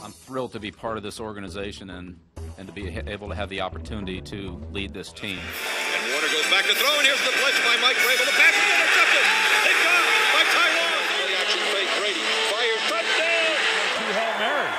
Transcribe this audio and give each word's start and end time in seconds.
I'm 0.00 0.12
thrilled 0.12 0.52
to 0.52 0.60
be 0.60 0.70
part 0.72 0.96
of 0.96 1.02
this 1.02 1.20
organization 1.20 1.90
and, 1.90 2.16
and 2.56 2.64
to 2.66 2.72
be 2.72 2.88
able 2.88 3.28
to 3.28 3.34
have 3.36 3.52
the 3.52 3.60
opportunity 3.60 4.20
to 4.32 4.56
lead 4.72 4.94
this 4.96 5.12
team. 5.12 5.36
And 5.36 6.02
Warner 6.08 6.32
goes 6.32 6.48
back 6.48 6.64
to 6.64 6.72
throw, 6.72 6.92
and 6.96 7.04
here's 7.04 7.20
the 7.28 7.34
blitz 7.36 7.60
by 7.60 7.76
Mike 7.84 8.00
Rabel. 8.00 8.24
The 8.24 8.32
pass 8.40 8.56
is 8.56 8.68
intercepted. 8.72 9.24
It's 9.68 9.82
gone 9.84 10.04
by 10.32 10.42
Tyrone. 10.48 11.04
Play 11.12 11.32
action 11.36 11.62
fake. 11.76 11.90
Brady 12.00 12.24
fires 12.48 12.82
touchdown. 12.88 13.52
Hail 14.16 14.34
Mary. 14.40 14.70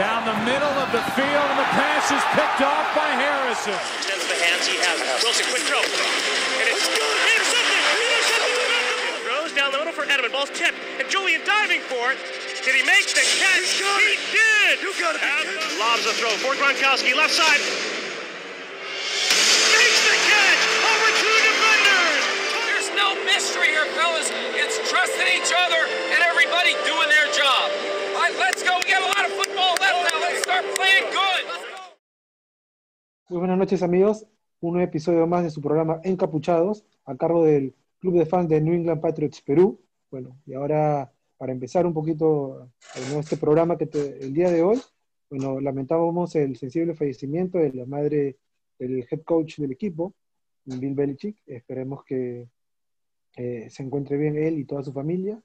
Down 0.00 0.20
the 0.24 0.38
middle 0.48 0.76
of 0.80 0.88
the 0.96 1.04
field, 1.12 1.46
and 1.52 1.60
the 1.60 1.70
pass 1.76 2.08
is 2.08 2.24
picked 2.32 2.64
off 2.64 2.88
by 2.96 3.12
Harrison. 3.12 3.76
Extends 3.76 4.24
the 4.24 4.40
hands 4.40 4.64
he 4.64 4.80
has. 4.80 4.96
Wilson, 5.20 5.44
quick 5.52 5.68
throw. 5.68 5.84
And 5.84 6.64
it's 6.64 6.88
intercepted. 6.88 7.80
Intercepted. 8.08 8.56
Throws 9.28 9.52
down 9.52 9.68
the 9.76 9.84
middle 9.84 9.92
for 9.92 10.08
Edelman. 10.08 10.32
Ball's 10.32 10.50
tipped. 10.56 10.80
And 10.96 11.04
Julian 11.12 11.44
diving 11.44 11.84
for 11.84 12.16
it. 12.16 12.18
Did 12.60 12.76
he 12.76 12.84
make 12.84 13.08
the 13.08 13.24
catch? 13.40 13.80
He 13.80 14.20
did. 14.36 14.84
You 14.84 14.92
got 15.00 15.16
it. 15.16 15.22
Lobs 15.80 16.04
the 16.04 16.12
throw 16.12 16.28
for 16.44 16.52
Gronkowski. 16.60 17.16
Left 17.16 17.32
side. 17.32 17.56
Makes 19.72 20.00
the 20.04 20.16
catch. 20.28 20.62
Over 20.84 21.08
two 21.24 21.36
defenders. 21.40 22.20
There's 22.68 22.92
no 23.00 23.16
mystery 23.24 23.72
here, 23.72 23.88
fellas. 23.96 24.28
It's 24.60 24.76
trusting 24.92 25.28
each 25.32 25.48
other 25.56 25.80
and 26.12 26.20
everybody 26.20 26.76
doing 26.84 27.08
their 27.08 27.32
job. 27.32 27.72
All 28.12 28.28
right, 28.28 28.36
let's 28.36 28.62
go. 28.62 28.76
We 28.76 28.92
got 28.92 29.08
a 29.08 29.10
lot 29.16 29.24
of 29.24 29.32
football 29.40 29.72
left 29.80 30.12
now. 30.12 30.20
Let's 30.20 30.42
start 30.44 30.64
playing 30.76 31.08
good. 31.16 31.42
Let's 31.48 31.64
go. 31.64 31.80
Muy 33.30 33.38
buenas 33.38 33.56
noches 33.56 33.82
amigos, 33.82 34.26
un 34.60 34.74
nuevo 34.74 34.86
episodio 34.86 35.26
más 35.26 35.44
de 35.44 35.50
su 35.50 35.62
programa 35.62 36.00
Encapuchados, 36.04 36.84
a 37.06 37.16
cargo 37.16 37.42
del 37.46 37.74
Club 38.00 38.18
de 38.18 38.26
Fans 38.26 38.50
de 38.50 38.60
New 38.60 38.74
England 38.74 39.00
Patriots 39.00 39.40
Perú. 39.40 39.80
Bueno, 40.10 40.36
y 40.44 40.52
ahora 40.52 41.10
para 41.40 41.52
empezar 41.52 41.86
un 41.86 41.94
poquito 41.94 42.68
eh, 42.96 43.18
este 43.18 43.38
programa 43.38 43.78
que 43.78 43.86
te- 43.86 44.18
el 44.22 44.34
día 44.34 44.50
de 44.50 44.62
hoy, 44.62 44.78
bueno, 45.30 45.58
lamentábamos 45.58 46.36
el 46.36 46.54
sensible 46.56 46.92
fallecimiento 46.94 47.56
de 47.56 47.72
la 47.72 47.86
madre 47.86 48.36
del 48.78 49.06
head 49.10 49.22
coach 49.24 49.56
del 49.56 49.72
equipo, 49.72 50.12
Bill 50.66 50.92
Belichick. 50.94 51.38
Esperemos 51.46 52.04
que 52.04 52.46
eh, 53.36 53.70
se 53.70 53.82
encuentre 53.82 54.18
bien 54.18 54.36
él 54.36 54.58
y 54.58 54.66
toda 54.66 54.82
su 54.82 54.92
familia 54.92 55.42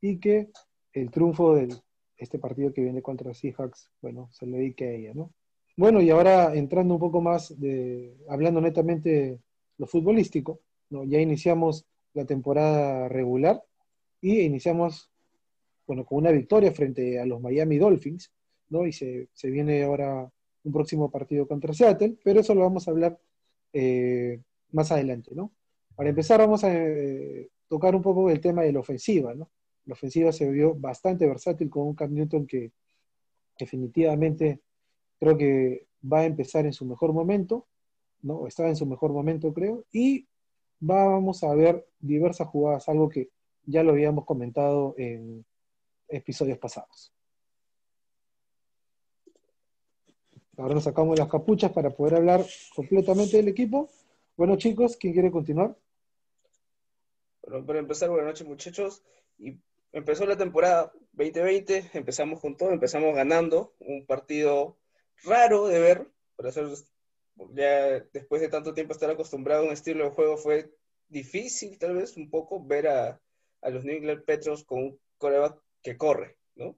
y 0.00 0.18
que 0.18 0.48
el 0.92 1.08
triunfo 1.12 1.54
de 1.54 1.68
este 2.16 2.40
partido 2.40 2.72
que 2.72 2.82
viene 2.82 3.00
contra 3.00 3.32
Seahawks, 3.32 3.92
bueno, 4.02 4.28
se 4.32 4.44
le 4.44 4.58
dedique 4.58 4.86
a 4.86 4.90
ella, 4.90 5.12
¿no? 5.14 5.32
Bueno, 5.76 6.00
y 6.00 6.10
ahora 6.10 6.52
entrando 6.56 6.94
un 6.94 7.00
poco 7.00 7.20
más 7.20 7.56
de, 7.60 8.16
hablando 8.28 8.60
netamente 8.60 9.38
lo 9.76 9.86
futbolístico, 9.86 10.58
¿no? 10.90 11.04
Ya 11.04 11.20
iniciamos 11.20 11.86
la 12.12 12.24
temporada 12.24 13.08
regular 13.08 13.62
y 14.20 14.40
iniciamos, 14.40 15.12
bueno, 15.88 16.04
con 16.04 16.18
una 16.18 16.30
victoria 16.30 16.70
frente 16.70 17.18
a 17.18 17.24
los 17.24 17.40
Miami 17.40 17.78
Dolphins, 17.78 18.30
¿no? 18.68 18.86
Y 18.86 18.92
se, 18.92 19.30
se 19.32 19.50
viene 19.50 19.82
ahora 19.82 20.30
un 20.62 20.72
próximo 20.72 21.10
partido 21.10 21.48
contra 21.48 21.72
Seattle, 21.72 22.18
pero 22.22 22.40
eso 22.40 22.54
lo 22.54 22.60
vamos 22.60 22.86
a 22.86 22.90
hablar 22.90 23.18
eh, 23.72 24.38
más 24.72 24.92
adelante, 24.92 25.34
¿no? 25.34 25.50
Para 25.96 26.10
empezar 26.10 26.40
vamos 26.40 26.62
a 26.62 26.70
eh, 26.72 27.48
tocar 27.68 27.96
un 27.96 28.02
poco 28.02 28.28
el 28.30 28.38
tema 28.40 28.62
de 28.62 28.72
la 28.72 28.80
ofensiva, 28.80 29.34
¿no? 29.34 29.50
La 29.86 29.94
ofensiva 29.94 30.30
se 30.30 30.50
vio 30.50 30.74
bastante 30.74 31.26
versátil 31.26 31.70
con 31.70 31.88
un 31.88 31.94
Cam 31.94 32.12
Newton 32.12 32.46
que 32.46 32.70
definitivamente 33.58 34.60
creo 35.18 35.38
que 35.38 35.86
va 36.04 36.20
a 36.20 36.26
empezar 36.26 36.66
en 36.66 36.74
su 36.74 36.84
mejor 36.84 37.14
momento, 37.14 37.66
¿no? 38.20 38.46
Estaba 38.46 38.68
en 38.68 38.76
su 38.76 38.84
mejor 38.84 39.12
momento, 39.14 39.54
creo, 39.54 39.86
y 39.90 40.26
vamos 40.80 41.42
a 41.44 41.54
ver 41.54 41.86
diversas 41.98 42.46
jugadas, 42.48 42.90
algo 42.90 43.08
que 43.08 43.30
ya 43.64 43.82
lo 43.82 43.92
habíamos 43.92 44.26
comentado 44.26 44.94
en 44.98 45.44
episodios 46.08 46.58
pasados. 46.58 47.12
Ahora 50.56 50.74
nos 50.74 50.84
sacamos 50.84 51.16
las 51.16 51.28
capuchas 51.28 51.70
para 51.70 51.90
poder 51.90 52.16
hablar 52.16 52.44
completamente 52.74 53.36
del 53.36 53.48
equipo. 53.48 53.88
Bueno, 54.36 54.56
chicos, 54.56 54.96
¿quién 54.96 55.12
quiere 55.12 55.30
continuar? 55.30 55.76
Bueno, 57.42 57.64
para 57.64 57.78
empezar, 57.78 58.10
buenas 58.10 58.26
noches 58.26 58.46
muchachos. 58.46 59.02
Y 59.38 59.56
empezó 59.92 60.26
la 60.26 60.36
temporada 60.36 60.92
2020, 61.12 61.90
empezamos 61.94 62.40
con 62.40 62.56
todo, 62.56 62.72
empezamos 62.72 63.14
ganando, 63.14 63.74
un 63.78 64.04
partido 64.04 64.76
raro 65.22 65.68
de 65.68 65.78
ver, 65.78 66.10
para 66.34 66.50
ser, 66.50 66.66
ya 67.54 68.00
después 68.12 68.40
de 68.40 68.48
tanto 68.48 68.74
tiempo 68.74 68.92
estar 68.92 69.10
acostumbrado 69.10 69.62
a 69.62 69.66
un 69.66 69.72
estilo 69.72 70.04
de 70.04 70.10
juego 70.10 70.36
fue 70.36 70.72
difícil 71.08 71.78
tal 71.78 71.94
vez 71.94 72.16
un 72.16 72.30
poco 72.30 72.64
ver 72.64 72.88
a, 72.88 73.20
a 73.62 73.70
los 73.70 73.84
New 73.84 73.96
England 73.96 74.24
Patriots 74.24 74.64
con 74.64 74.78
un 74.78 75.00
coreback 75.18 75.58
corre, 75.96 76.36
¿no? 76.56 76.76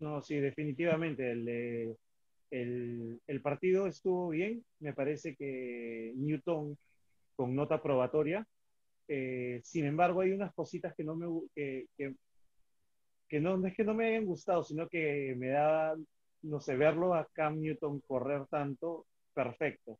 No, 0.00 0.20
sí, 0.22 0.36
definitivamente. 0.36 1.30
El, 1.30 1.96
el, 3.26 3.42
partido 3.42 3.86
estuvo 3.86 4.30
bien. 4.30 4.64
Me 4.80 4.92
parece 4.92 5.34
que 5.36 6.12
Newton 6.16 6.76
con 7.34 7.54
nota 7.54 7.82
probatoria. 7.82 8.46
Eh, 9.08 9.60
sin 9.64 9.86
embargo, 9.86 10.20
hay 10.20 10.32
unas 10.32 10.52
cositas 10.54 10.94
que 10.94 11.04
no 11.04 11.16
me 11.16 11.26
que, 11.54 11.86
que, 13.28 13.40
no, 13.40 13.56
no 13.56 13.66
es 13.66 13.74
que 13.74 13.84
no 13.84 13.94
me 13.94 14.08
hayan 14.08 14.26
gustado, 14.26 14.64
sino 14.64 14.88
que 14.88 15.34
me 15.36 15.48
da, 15.48 15.94
no 16.42 16.60
sé, 16.60 16.76
verlo 16.76 17.14
a 17.14 17.28
Cam 17.32 17.60
Newton 17.60 18.00
correr 18.00 18.46
tanto, 18.46 19.06
perfecto. 19.34 19.98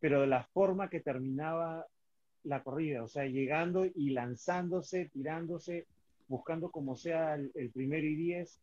Pero 0.00 0.22
de 0.22 0.26
la 0.26 0.44
forma 0.52 0.90
que 0.90 1.00
terminaba 1.00 1.86
la 2.44 2.62
corrida, 2.62 3.04
o 3.04 3.08
sea, 3.08 3.24
llegando 3.26 3.84
y 3.86 4.10
lanzándose, 4.10 5.08
tirándose, 5.10 5.86
buscando 6.32 6.70
como 6.70 6.96
sea 6.96 7.34
el, 7.34 7.52
el 7.54 7.70
primero 7.70 8.06
y 8.06 8.16
diez 8.16 8.58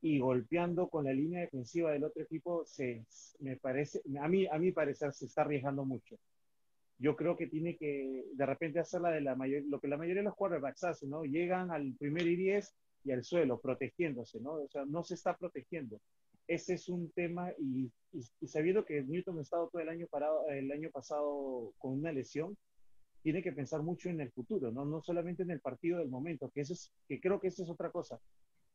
y 0.00 0.18
golpeando 0.18 0.88
con 0.88 1.04
la 1.04 1.12
línea 1.12 1.40
defensiva 1.40 1.92
del 1.92 2.02
otro 2.02 2.22
equipo, 2.22 2.64
se, 2.66 3.04
me 3.38 3.56
parece, 3.56 4.00
a 4.20 4.28
mí, 4.28 4.46
a 4.46 4.58
mi 4.58 4.72
parecer, 4.72 5.12
se 5.12 5.26
está 5.26 5.42
arriesgando 5.42 5.84
mucho. 5.84 6.16
Yo 6.98 7.14
creo 7.14 7.36
que 7.36 7.46
tiene 7.46 7.76
que 7.76 8.24
de 8.32 8.46
repente 8.46 8.80
hacer 8.80 9.00
la 9.00 9.10
de 9.10 9.20
la 9.20 9.36
mayor, 9.36 9.62
lo 9.68 9.78
que 9.80 9.86
la 9.86 9.96
mayoría 9.96 10.22
de 10.22 10.28
los 10.28 10.34
quarterbacks 10.34 10.82
hacen, 10.82 11.10
¿no? 11.10 11.24
Llegan 11.24 11.70
al 11.70 11.94
primer 11.94 12.26
y 12.26 12.34
diez 12.34 12.74
y 13.04 13.12
al 13.12 13.22
suelo, 13.22 13.60
protegiéndose, 13.60 14.40
¿no? 14.40 14.54
O 14.54 14.68
sea, 14.68 14.84
no 14.84 15.04
se 15.04 15.14
está 15.14 15.36
protegiendo. 15.36 16.00
Ese 16.48 16.74
es 16.74 16.88
un 16.88 17.12
tema 17.12 17.52
y, 17.58 17.92
y, 18.12 18.20
y 18.40 18.46
sabiendo 18.48 18.84
que 18.84 19.02
Newton 19.04 19.38
ha 19.38 19.42
estado 19.42 19.68
todo 19.68 19.80
el 19.80 19.88
año 19.88 20.08
parado, 20.08 20.48
el 20.48 20.72
año 20.72 20.90
pasado 20.90 21.72
con 21.78 21.92
una 21.92 22.10
lesión, 22.10 22.56
tiene 23.22 23.42
que 23.42 23.52
pensar 23.52 23.82
mucho 23.82 24.08
en 24.08 24.20
el 24.20 24.30
futuro, 24.30 24.70
¿no? 24.70 24.84
No 24.84 25.02
solamente 25.02 25.42
en 25.42 25.50
el 25.50 25.60
partido 25.60 25.98
del 25.98 26.08
momento, 26.08 26.50
que 26.50 26.60
eso 26.60 26.72
es, 26.72 26.92
que 27.08 27.20
creo 27.20 27.40
que 27.40 27.48
eso 27.48 27.62
es 27.62 27.70
otra 27.70 27.90
cosa. 27.90 28.20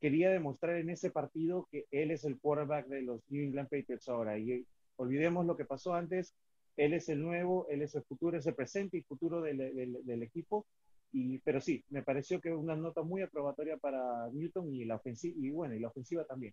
Quería 0.00 0.30
demostrar 0.30 0.76
en 0.76 0.90
ese 0.90 1.10
partido 1.10 1.66
que 1.70 1.86
él 1.90 2.10
es 2.10 2.24
el 2.24 2.38
quarterback 2.38 2.86
de 2.86 3.02
los 3.02 3.22
New 3.30 3.42
England 3.42 3.68
Patriots 3.68 4.08
ahora. 4.08 4.38
Y 4.38 4.52
eh, 4.52 4.64
olvidemos 4.96 5.46
lo 5.46 5.56
que 5.56 5.64
pasó 5.64 5.94
antes. 5.94 6.34
Él 6.76 6.92
es 6.92 7.08
el 7.08 7.22
nuevo, 7.22 7.66
él 7.70 7.82
es 7.82 7.94
el 7.94 8.02
futuro, 8.02 8.36
es 8.36 8.46
el 8.46 8.54
presente 8.54 8.98
y 8.98 9.02
futuro 9.02 9.40
del, 9.40 10.22
equipo. 10.22 10.66
Y, 11.12 11.38
pero 11.38 11.60
sí, 11.60 11.82
me 11.90 12.02
pareció 12.02 12.40
que 12.40 12.52
una 12.52 12.74
nota 12.74 13.02
muy 13.02 13.22
aprobatoria 13.22 13.76
para 13.76 14.28
Newton 14.32 14.74
y 14.74 14.84
la 14.84 14.96
ofensiva, 14.96 15.36
y 15.38 15.50
bueno, 15.50 15.74
y 15.74 15.78
la 15.78 15.88
ofensiva 15.88 16.24
también. 16.24 16.52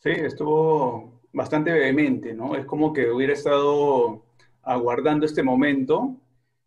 Sí, 0.00 0.10
estuvo 0.10 1.22
bastante 1.32 1.72
vehemente, 1.72 2.34
¿no? 2.34 2.54
Es 2.54 2.66
como 2.66 2.92
que 2.92 3.10
hubiera 3.10 3.32
estado 3.32 4.29
aguardando 4.62 5.26
este 5.26 5.42
momento 5.42 6.20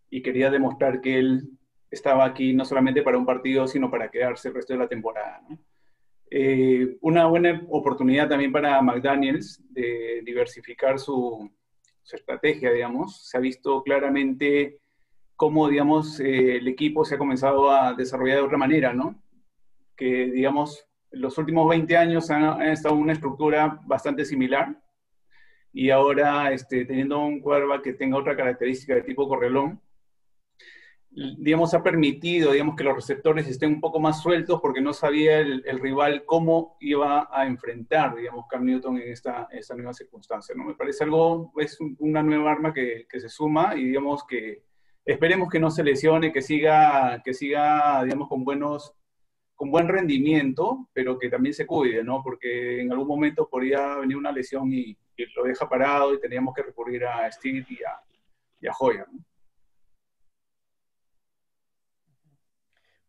y 0.10 0.22
quería 0.22 0.50
demostrar 0.50 1.02
que 1.02 1.20
él 1.20 1.50
estaba 1.90 2.26
aquí 2.26 2.54
no 2.54 2.66
solamente 2.66 3.02
para 3.04 3.18
un 3.18 3.26
partido, 3.26 3.68
sino 3.68 3.90
para 3.90 4.10
quedarse 4.10 4.48
el 4.48 4.56
resto 4.56 4.74
de 4.74 4.80
la 4.80 4.88
temporada. 4.88 5.42
Eh, 6.30 6.98
una 7.02 7.28
buena 7.28 7.64
oportunidad 7.70 8.28
también 8.28 8.52
para 8.52 8.82
McDaniels 8.82 9.62
de 9.70 10.22
diversificar 10.26 10.98
su, 10.98 11.50
su 12.02 12.16
estrategia, 12.16 12.72
digamos. 12.72 13.28
Se 13.28 13.38
ha 13.38 13.40
visto 13.40 13.84
claramente 13.84 14.80
cómo, 15.36 15.68
digamos, 15.68 16.20
eh, 16.20 16.58
el 16.58 16.68
equipo 16.68 17.06
se 17.06 17.16
ha 17.16 17.18
comenzado 17.18 17.72
a 17.72 17.94
desarrollar 17.94 18.38
de 18.38 18.44
otra 18.44 18.58
manera, 18.58 18.94
¿no? 18.94 19.22
Que, 19.96 20.32
digamos, 20.32 20.88
los 21.12 21.38
últimos 21.38 21.68
20 21.70 21.96
años 21.98 22.30
han, 22.32 22.62
estado 22.64 22.96
una 22.96 23.14
estructura 23.14 23.80
bastante 23.86 24.26
similar 24.26 24.82
y 25.74 25.90
ahora 25.90 26.52
este, 26.54 26.86
teniendo 26.86 27.20
un 27.20 27.42
quarterback 27.42 27.84
que 27.84 27.94
tenga 27.94 28.18
otra 28.18 28.36
característica 28.38 28.96
de 28.96 29.02
tipo 29.02 29.28
correlón, 29.28 29.82
digamos, 31.16 31.74
ha 31.74 31.84
permitido, 31.84 32.52
digamos, 32.52 32.76
que 32.76 32.84
los 32.84 32.96
receptores 32.96 33.48
estén 33.48 33.74
un 33.74 33.82
poco 33.82 34.00
más 34.00 34.22
sueltos 34.22 34.60
porque 34.62 34.82
no 34.82 34.94
sabía 34.94 35.40
el, 35.40 35.64
rival 35.80 36.24
cómo 36.26 36.76
iba 36.80 37.28
a 37.32 37.46
enfrentar, 37.46 38.16
digamos, 38.16 38.46
Cam 38.50 38.66
Newton 38.66 38.98
en 38.98 39.12
esta, 39.12 39.48
esta 39.52 39.76
nueva 39.76 39.94
circunstancia, 39.94 40.56
¿no? 40.56 40.64
Me 40.64 40.74
parece 40.76 41.04
algo, 41.04 41.52
es 41.58 41.80
un- 41.80 41.96
una 42.00 42.24
nueva 42.24 42.52
arma 42.52 42.74
que, 42.74 43.06
que 43.08 43.20
se 43.20 43.30
suma 43.30 43.76
y, 43.76 43.86
digamos, 43.86 44.26
que 44.26 44.64
esperemos 45.06 45.50
que 45.50 45.60
no 45.60 45.70
se 45.70 45.84
lesione, 45.84 46.32
que 46.32 46.42
siga, 46.42 47.22
que 47.24 47.34
siga, 47.34 48.04
digamos, 48.04 48.28
con 48.28 48.44
buenos, 48.44 48.96
con 49.56 49.72
buen 49.72 49.88
rendimiento, 49.88 50.90
pero 50.94 51.18
que 51.18 51.30
también 51.30 51.54
se 51.54 51.66
cuide, 51.66 52.04
¿no? 52.04 52.22
Porque 52.24 52.82
en 52.82 52.92
algún 52.92 53.08
momento 53.08 53.48
podría 53.50 53.98
venir 53.98 54.18
una 54.18 54.32
lesión 54.32 54.72
y, 54.74 54.98
lo 55.36 55.44
deja 55.44 55.70
parado 55.70 56.14
y 56.14 56.20
teníamos 56.20 56.56
que 56.56 56.64
recurrir 56.64 57.06
a 57.06 57.32
Steve 57.32 57.66
y 57.70 57.84
a, 57.84 58.02
y 58.60 58.68
a 58.68 58.72
¿no? 59.12 59.24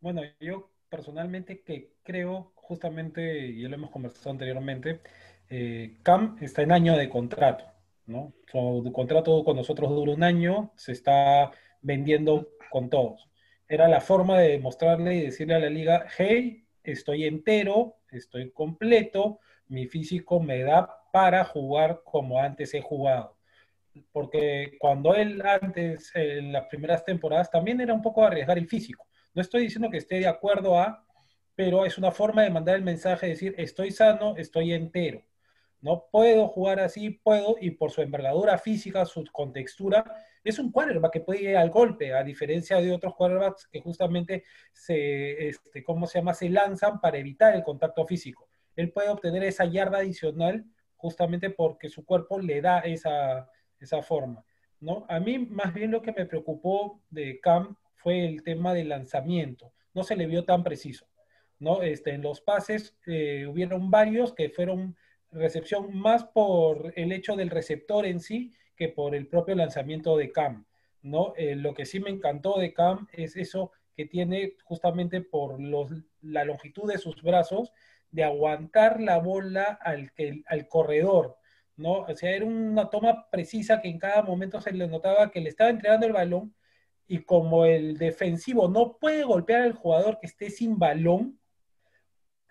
Bueno, 0.01 0.21
yo 0.39 0.71
personalmente 0.91 1.63
que 1.63 1.95
creo, 2.03 2.53
justamente, 2.57 3.47
y 3.47 3.63
lo 3.63 3.75
hemos 3.75 3.91
conversado 3.91 4.31
anteriormente, 4.33 5.01
eh, 5.49 5.97
Cam 6.03 6.37
está 6.41 6.63
en 6.63 6.73
año 6.73 6.97
de 6.97 7.09
contrato, 7.09 7.65
¿no? 8.07 8.35
Su 8.53 8.93
contrato 8.95 9.43
con 9.45 9.57
nosotros 9.57 9.91
dura 9.91 10.13
un 10.13 10.23
año, 10.23 10.73
se 10.77 10.93
está 10.93 11.53
vendiendo 11.81 12.51
con 12.71 12.91
todos. 12.91 13.29
Era 13.75 13.89
la 13.89 14.01
forma 14.01 14.39
de 14.39 14.61
mostrarle 14.61 15.17
y 15.17 15.21
decirle 15.23 15.57
a 15.57 15.59
la 15.59 15.69
liga, 15.69 16.07
hey, 16.17 16.65
estoy 16.85 17.25
entero, 17.25 17.97
estoy 18.09 18.53
completo, 18.53 19.41
mi 19.67 19.89
físico 19.89 20.39
me 20.39 20.63
da 20.63 20.89
para 21.13 21.45
jugar 21.45 22.03
como 22.05 22.39
antes 22.39 22.73
he 22.73 22.81
jugado. 22.81 23.37
Porque 24.13 24.77
cuando 24.79 25.17
él 25.17 25.43
antes, 25.45 26.13
en 26.15 26.53
las 26.53 26.67
primeras 26.67 27.05
temporadas, 27.05 27.51
también 27.51 27.81
era 27.81 27.93
un 27.93 28.01
poco 28.01 28.25
arriesgar 28.25 28.59
el 28.59 28.69
físico. 28.69 29.09
No 29.35 29.43
estoy 29.43 29.63
diciendo 29.63 29.91
que 29.91 29.99
esté 29.99 30.21
de 30.21 30.29
acuerdo 30.29 30.79
a, 30.79 31.05
pero 31.57 31.85
es 31.85 31.99
una 31.99 32.13
forma 32.13 32.43
de 32.43 32.51
mandar 32.51 32.77
el 32.77 32.83
mensaje, 32.83 33.27
de 33.27 33.33
decir, 33.33 33.55
estoy 33.59 33.91
sano, 33.91 34.37
estoy 34.37 34.73
entero. 34.73 35.21
No 35.85 36.09
puedo 36.11 36.49
jugar 36.49 36.81
así, 36.81 37.11
puedo, 37.11 37.57
y 37.61 37.73
por 37.73 37.91
su 37.91 38.01
envergadura 38.01 38.57
física, 38.57 39.05
su 39.05 39.23
contextura, 39.31 40.03
es 40.43 40.59
un 40.59 40.73
quarterback 40.73 41.13
que 41.13 41.21
puede 41.21 41.43
ir 41.43 41.59
al 41.59 41.69
golpe, 41.69 42.15
a 42.15 42.25
diferencia 42.25 42.81
de 42.81 42.91
otros 42.91 43.15
quarterbacks 43.15 43.67
que 43.67 43.83
justamente 43.83 44.45
se, 44.73 45.49
este, 45.49 45.85
¿cómo 45.85 46.07
se 46.07 46.21
llama? 46.21 46.33
Se 46.33 46.49
lanzan 46.49 47.03
para 47.03 47.19
evitar 47.19 47.55
el 47.55 47.63
contacto 47.63 48.07
físico. 48.07 48.49
Él 48.75 48.93
puede 48.93 49.11
obtener 49.11 49.45
esa 49.45 49.67
yarda 49.67 49.99
adicional 49.99 50.65
justamente 50.97 51.51
porque 51.51 51.91
su 51.91 52.03
cuerpo 52.07 52.39
le 52.39 52.63
da 52.63 52.79
esa, 52.79 53.51
esa 53.79 54.01
forma. 54.01 54.43
¿no? 54.81 55.05
A 55.11 55.21
mí 55.21 55.39
más 55.39 55.75
bien 55.75 55.91
lo 55.91 56.01
que 56.01 56.13
me 56.13 56.25
preocupó 56.25 57.03
de 57.11 57.41
Cam 57.41 57.77
fue 57.97 58.25
el 58.25 58.43
tema 58.43 58.73
del 58.73 58.89
lanzamiento. 58.89 59.75
No 59.93 60.03
se 60.03 60.17
le 60.17 60.27
vio 60.29 60.47
tan 60.47 60.65
preciso. 60.65 61.07
¿no? 61.59 61.83
Este, 61.83 62.15
en 62.15 62.23
los 62.23 62.41
pases 62.41 62.97
eh, 63.07 63.47
hubieron 63.47 63.91
varios 63.91 64.33
que 64.33 64.49
fueron 64.49 64.97
recepción 65.35 65.97
más 65.97 66.25
por 66.25 66.93
el 66.97 67.13
hecho 67.13 67.37
del 67.37 67.51
receptor 67.51 68.07
en 68.07 68.21
sí 68.21 68.53
que 68.77 68.89
por 68.89 69.15
el 69.15 69.27
propio 69.27 69.55
lanzamiento 69.55 70.17
de 70.17 70.33
Cam. 70.33 70.67
¿no? 71.03 71.35
Eh, 71.37 71.55
lo 71.55 71.75
que 71.75 71.85
sí 71.85 72.01
me 72.01 72.11
encantó 72.11 72.59
de 72.59 72.73
Cam 72.73 73.07
es 73.13 73.37
eso 73.37 73.73
que 73.95 74.07
tiene 74.07 74.57
justamente 74.65 75.21
por 75.21 75.61
los, 75.61 75.91
la 76.23 76.45
longitud 76.45 76.91
de 76.91 76.99
sus 76.99 77.23
brazos, 77.23 77.73
de 78.11 78.25
aguantar 78.25 79.01
la 79.01 79.19
bola 79.19 79.79
al, 79.81 80.13
al 80.47 80.69
corredor, 80.69 81.37
¿no? 81.77 82.01
O 82.01 82.15
sea, 82.15 82.31
era 82.31 82.45
una 82.45 82.91
toma 82.91 83.29
precisa 83.31 83.81
que 83.81 83.89
en 83.89 83.99
cada 83.99 84.23
momento 84.23 84.61
se 84.61 84.73
le 84.73 84.87
notaba 84.87 85.31
que 85.31 85.41
le 85.41 85.49
estaba 85.49 85.71
entregando 85.71 86.07
el 86.07 86.13
balón 86.13 86.55
y 87.07 87.19
como 87.21 87.67
el 87.67 87.99
defensivo 87.99 88.69
no 88.69 88.97
puede 88.99 89.25
golpear 89.25 89.63
al 89.63 89.75
jugador 89.75 90.19
que 90.21 90.27
esté 90.27 90.51
sin 90.51 90.79
balón, 90.79 91.39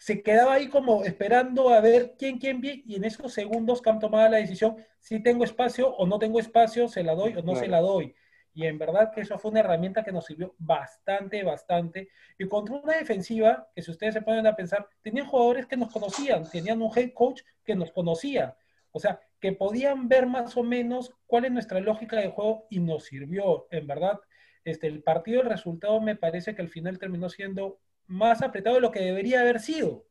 se 0.04 0.22
quedaba 0.22 0.56
ahí 0.56 0.68
como 0.68 1.06
esperando 1.06 1.70
a 1.70 1.80
ver 1.80 2.16
quién, 2.20 2.38
quién 2.38 2.60
viene, 2.60 2.84
y 2.86 2.96
en 2.96 3.06
esos 3.06 3.32
segundos 3.32 3.82
Cam 3.82 4.00
tomaba 4.00 4.28
la 4.28 4.36
decisión 4.36 4.76
si 5.00 5.24
tengo 5.24 5.46
espacio 5.46 5.96
o 5.96 6.06
no 6.06 6.20
tengo 6.20 6.42
espacio, 6.42 6.90
se 6.90 7.04
la 7.04 7.16
doy 7.16 7.34
o 7.38 7.42
no 7.42 7.56
se 7.56 7.70
la 7.70 7.80
doy. 7.80 8.14
Y 8.54 8.66
en 8.66 8.78
verdad 8.78 9.14
que 9.14 9.22
eso 9.22 9.40
fue 9.40 9.52
una 9.52 9.62
herramienta 9.62 10.04
que 10.04 10.12
nos 10.12 10.26
sirvió 10.26 10.56
bastante, 10.58 11.42
bastante. 11.46 12.10
Y 12.38 12.50
contra 12.50 12.76
una 12.76 12.98
defensiva, 12.98 13.70
que 13.74 13.82
si 13.82 13.92
ustedes 13.92 14.16
se 14.16 14.22
ponen 14.22 14.46
a 14.46 14.58
pensar, 14.58 14.90
tenían 15.02 15.26
jugadores 15.26 15.68
que 15.68 15.78
nos 15.78 15.90
conocían, 15.90 16.50
tenían 16.52 16.82
un 16.82 16.92
head 16.94 17.14
coach 17.14 17.44
que 17.64 17.74
nos 17.74 17.94
conocía. 17.94 18.58
O 18.92 19.00
sea, 19.00 19.22
que 19.40 19.54
podían 19.54 20.10
ver 20.10 20.28
más 20.28 20.58
o 20.58 20.64
menos 20.64 21.14
cuál 21.28 21.46
es 21.46 21.52
nuestra 21.54 21.80
lógica 21.80 22.18
de 22.18 22.28
juego 22.28 22.68
y 22.70 22.82
nos 22.82 23.06
sirvió. 23.06 23.68
En 23.72 23.88
verdad, 23.88 24.20
este, 24.66 24.88
el 24.88 25.02
partido, 25.02 25.44
el 25.44 25.48
resultado 25.48 26.02
me 26.02 26.18
parece 26.18 26.54
que 26.54 26.62
al 26.62 26.70
final 26.70 27.00
terminó 27.00 27.30
siendo 27.30 27.80
más 28.08 28.42
apretado 28.42 28.76
de 28.76 28.82
lo 28.82 28.92
que 28.92 29.02
debería 29.02 29.42
haber 29.42 29.60
sido. 29.60 30.06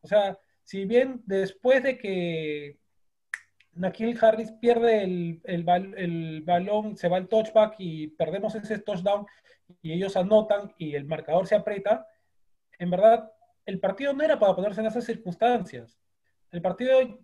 O 0.00 0.08
sea, 0.08 0.38
si 0.62 0.84
bien 0.84 1.22
después 1.26 1.82
de 1.82 1.98
que 1.98 2.78
Nakil 3.72 4.18
Harris 4.20 4.52
pierde 4.52 5.04
el, 5.04 5.40
el, 5.44 6.42
balón, 6.42 6.96
se 6.96 7.08
va 7.08 7.18
al 7.18 7.28
touchback 7.28 7.76
y 7.78 8.08
perdemos 8.08 8.54
ese 8.54 8.78
touchdown 8.78 9.26
y 9.82 9.92
ellos 9.92 10.16
anotan 10.16 10.74
y 10.78 10.94
el 10.94 11.04
marcador 11.04 11.46
se 11.46 11.54
aprieta, 11.54 12.06
en 12.78 12.90
verdad 12.90 13.30
el 13.66 13.80
partido 13.80 14.12
no 14.12 14.22
era 14.22 14.38
para 14.38 14.54
ponerse 14.54 14.80
en 14.80 14.86
esas 14.86 15.04
circunstancias. 15.04 15.98
El 16.52 16.62
partido, 16.62 17.20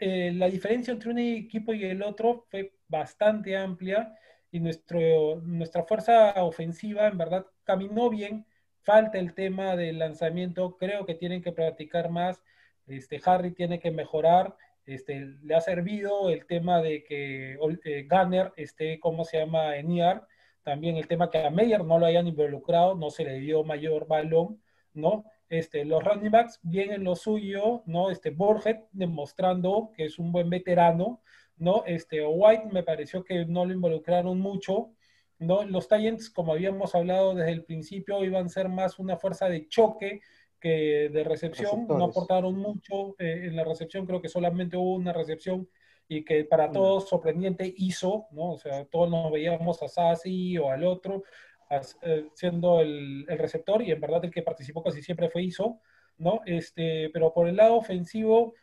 eh, 0.00 0.32
la 0.34 0.48
diferencia 0.48 0.92
entre 0.92 1.10
un 1.10 1.18
equipo 1.18 1.72
y 1.72 1.84
el 1.84 2.02
otro 2.02 2.46
fue 2.50 2.74
bastante 2.86 3.56
amplia 3.56 4.14
y 4.50 4.60
nuestro, 4.60 5.40
nuestra 5.42 5.84
fuerza 5.84 6.32
ofensiva 6.44 7.06
en 7.08 7.18
verdad 7.18 7.46
caminó 7.64 8.08
bien. 8.10 8.46
Falta 8.88 9.18
el 9.18 9.34
tema 9.34 9.76
del 9.76 9.98
lanzamiento, 9.98 10.78
creo 10.78 11.04
que 11.04 11.14
tienen 11.14 11.42
que 11.42 11.52
practicar 11.52 12.08
más. 12.08 12.42
Este, 12.86 13.20
Harry 13.22 13.52
tiene 13.52 13.80
que 13.80 13.90
mejorar 13.90 14.56
este, 14.86 15.26
le 15.42 15.54
ha 15.54 15.60
servido 15.60 16.30
el 16.30 16.46
tema 16.46 16.80
de 16.80 17.04
que 17.04 17.58
eh, 17.84 18.08
Gunner 18.08 18.54
esté, 18.56 18.98
¿cómo 18.98 19.26
se 19.26 19.40
llama?, 19.40 19.76
en 19.76 19.90
IAR. 19.90 20.26
También 20.62 20.96
el 20.96 21.06
tema 21.06 21.28
que 21.28 21.44
a 21.44 21.50
Meyer 21.50 21.84
no 21.84 21.98
lo 21.98 22.06
hayan 22.06 22.28
involucrado, 22.28 22.94
no 22.94 23.10
se 23.10 23.24
le 23.24 23.40
dio 23.40 23.62
mayor 23.62 24.06
balón, 24.06 24.62
¿no? 24.94 25.26
Este, 25.50 25.84
los 25.84 26.02
running 26.02 26.30
backs 26.30 26.58
bien 26.62 26.90
en 26.90 27.04
lo 27.04 27.14
suyo, 27.14 27.82
¿no? 27.84 28.10
Este, 28.10 28.30
Borget 28.30 28.86
demostrando 28.92 29.92
que 29.94 30.06
es 30.06 30.18
un 30.18 30.32
buen 30.32 30.48
veterano, 30.48 31.20
¿no? 31.58 31.84
Este, 31.84 32.24
White 32.24 32.70
me 32.72 32.82
pareció 32.82 33.22
que 33.22 33.44
no 33.44 33.66
lo 33.66 33.74
involucraron 33.74 34.40
mucho, 34.40 34.92
¿no? 35.38 35.64
Los 35.64 35.88
Titans, 35.88 36.30
como 36.30 36.52
habíamos 36.52 36.94
hablado 36.94 37.34
desde 37.34 37.52
el 37.52 37.64
principio, 37.64 38.24
iban 38.24 38.46
a 38.46 38.48
ser 38.48 38.68
más 38.68 38.98
una 38.98 39.16
fuerza 39.16 39.48
de 39.48 39.68
choque, 39.68 40.20
que 40.60 41.08
de 41.12 41.24
recepción 41.24 41.86
no 41.86 42.04
aportaron 42.04 42.56
mucho 42.56 43.14
eh, 43.18 43.46
en 43.46 43.54
la 43.54 43.64
recepción, 43.64 44.06
creo 44.06 44.20
que 44.20 44.28
solamente 44.28 44.76
hubo 44.76 44.94
una 44.94 45.12
recepción 45.12 45.68
y 46.08 46.24
que 46.24 46.44
para 46.44 46.72
todos 46.72 47.08
sorprendente 47.08 47.72
hizo, 47.76 48.26
¿no? 48.32 48.52
O 48.52 48.58
sea, 48.58 48.84
todos 48.86 49.10
nos 49.10 49.30
veíamos 49.30 49.82
a 49.82 49.88
Sassi 49.88 50.58
o 50.58 50.70
al 50.70 50.84
otro 50.84 51.22
eh, 52.02 52.28
siendo 52.32 52.80
el, 52.80 53.26
el, 53.28 53.38
receptor 53.38 53.82
y 53.82 53.92
en 53.92 54.00
verdad 54.00 54.24
el 54.24 54.30
que 54.30 54.42
participó 54.42 54.82
casi 54.82 55.02
siempre 55.02 55.28
fue 55.28 55.42
Iso, 55.42 55.80
¿no? 56.16 56.40
Este, 56.46 57.10
pero 57.10 57.32
por 57.32 57.46
el 57.46 57.56
lado 57.56 57.76
ofensivo 57.76 58.54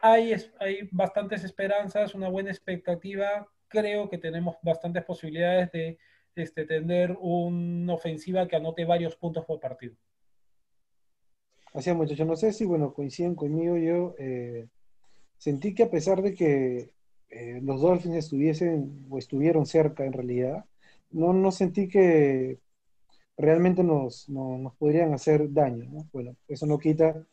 hay, 0.00 0.34
hay 0.58 0.88
bastantes 0.90 1.44
esperanzas, 1.44 2.14
una 2.14 2.28
buena 2.28 2.50
expectativa, 2.50 3.46
creo 3.68 4.08
que 4.08 4.18
tenemos 4.18 4.56
bastantes 4.62 5.04
posibilidades 5.04 5.72
de 5.72 5.98
este, 6.36 6.64
tener 6.64 7.16
una 7.20 7.94
ofensiva 7.94 8.46
que 8.48 8.56
anote 8.56 8.84
varios 8.84 9.16
puntos 9.16 9.44
por 9.44 9.60
partido. 9.60 9.94
Así 11.72 11.90
es, 11.90 11.96
muchachos. 11.96 12.26
No 12.26 12.36
sé 12.36 12.52
si, 12.52 12.64
bueno, 12.64 12.92
coinciden 12.92 13.34
conmigo. 13.34 13.76
Yo 13.76 14.14
eh, 14.18 14.68
sentí 15.38 15.74
que 15.74 15.84
a 15.84 15.90
pesar 15.90 16.22
de 16.22 16.34
que 16.34 16.90
eh, 17.30 17.60
los 17.62 17.80
Dolphins 17.80 18.16
estuviesen 18.16 19.06
o 19.10 19.18
estuvieron 19.18 19.66
cerca 19.66 20.04
en 20.04 20.12
realidad, 20.12 20.64
no, 21.10 21.32
no 21.32 21.50
sentí 21.50 21.88
que 21.88 22.58
realmente 23.36 23.82
nos, 23.82 24.28
nos 24.28 24.74
podrían 24.76 25.12
hacer 25.14 25.52
daño. 25.52 25.84
¿no? 25.90 26.08
Bueno, 26.12 26.36
eso 26.48 26.66
no 26.66 26.78
quita 26.78 27.26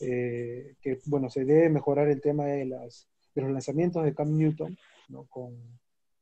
eh, 0.00 0.74
que, 0.82 0.98
bueno, 1.06 1.30
se 1.30 1.44
debe 1.44 1.70
mejorar 1.70 2.08
el 2.08 2.20
tema 2.20 2.44
de, 2.44 2.66
las, 2.66 3.08
de 3.34 3.42
los 3.42 3.50
lanzamientos 3.50 4.04
de 4.04 4.14
Cam 4.14 4.36
Newton 4.36 4.76
¿no? 5.08 5.24
con, 5.24 5.56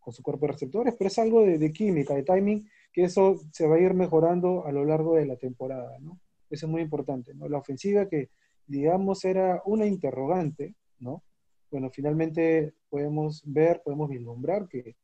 con, 0.04 0.12
su 0.12 0.22
cuerpo 0.22 0.46
de 0.46 0.52
receptores, 0.52 0.94
pero 0.98 1.08
es 1.08 1.18
algo 1.18 1.42
de, 1.42 1.72
química, 1.72 2.14
de 2.14 2.22
timing, 2.22 2.68
que 2.92 3.04
eso 3.04 3.40
se 3.52 3.66
va 3.66 3.76
a 3.76 3.80
ir 3.80 3.94
mejorando 3.94 4.66
a 4.66 4.72
lo 4.72 4.84
largo 4.84 5.16
de 5.16 5.26
la 5.26 5.36
temporada. 5.36 5.98
¿no? 6.00 6.20
Eso 6.50 6.66
es 6.66 6.72
muy 6.72 6.82
importante, 6.82 7.34
¿no? 7.34 7.48
La 7.48 7.58
ofensiva 7.58 8.08
que, 8.08 8.30
digamos, 8.66 9.24
era 9.24 9.62
una 9.64 9.86
interrogante, 9.86 10.76
¿no? 11.00 11.24
Bueno, 11.70 11.90
finalmente 11.90 12.74
podemos 12.88 13.42
ver, 13.44 13.82
podemos 13.82 14.08
vislumbrar 14.08 14.68
que 14.68 14.96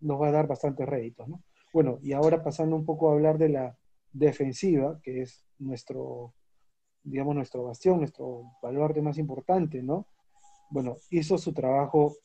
nos 0.00 0.20
va 0.20 0.28
a 0.28 0.32
dar 0.32 0.46
bastantes 0.46 0.86
réditos, 0.86 1.28
¿no? 1.28 1.42
Bueno, 1.72 1.98
y 2.02 2.12
ahora 2.12 2.42
pasando 2.42 2.76
un 2.76 2.84
poco 2.84 3.08
a 3.08 3.12
hablar 3.14 3.38
de 3.38 3.48
la 3.48 3.78
defensiva, 4.12 5.00
que 5.02 5.22
es 5.22 5.46
nuestro, 5.58 6.34
digamos, 7.02 7.34
nuestro 7.34 7.64
bastión, 7.64 7.98
nuestro 7.98 8.42
baluarte 8.60 9.00
más 9.00 9.18
importante, 9.18 9.82
¿no? 9.82 10.06
Bueno, 10.70 10.96
hizo 11.10 11.38
su 11.38 11.52
trabajo, 11.52 12.16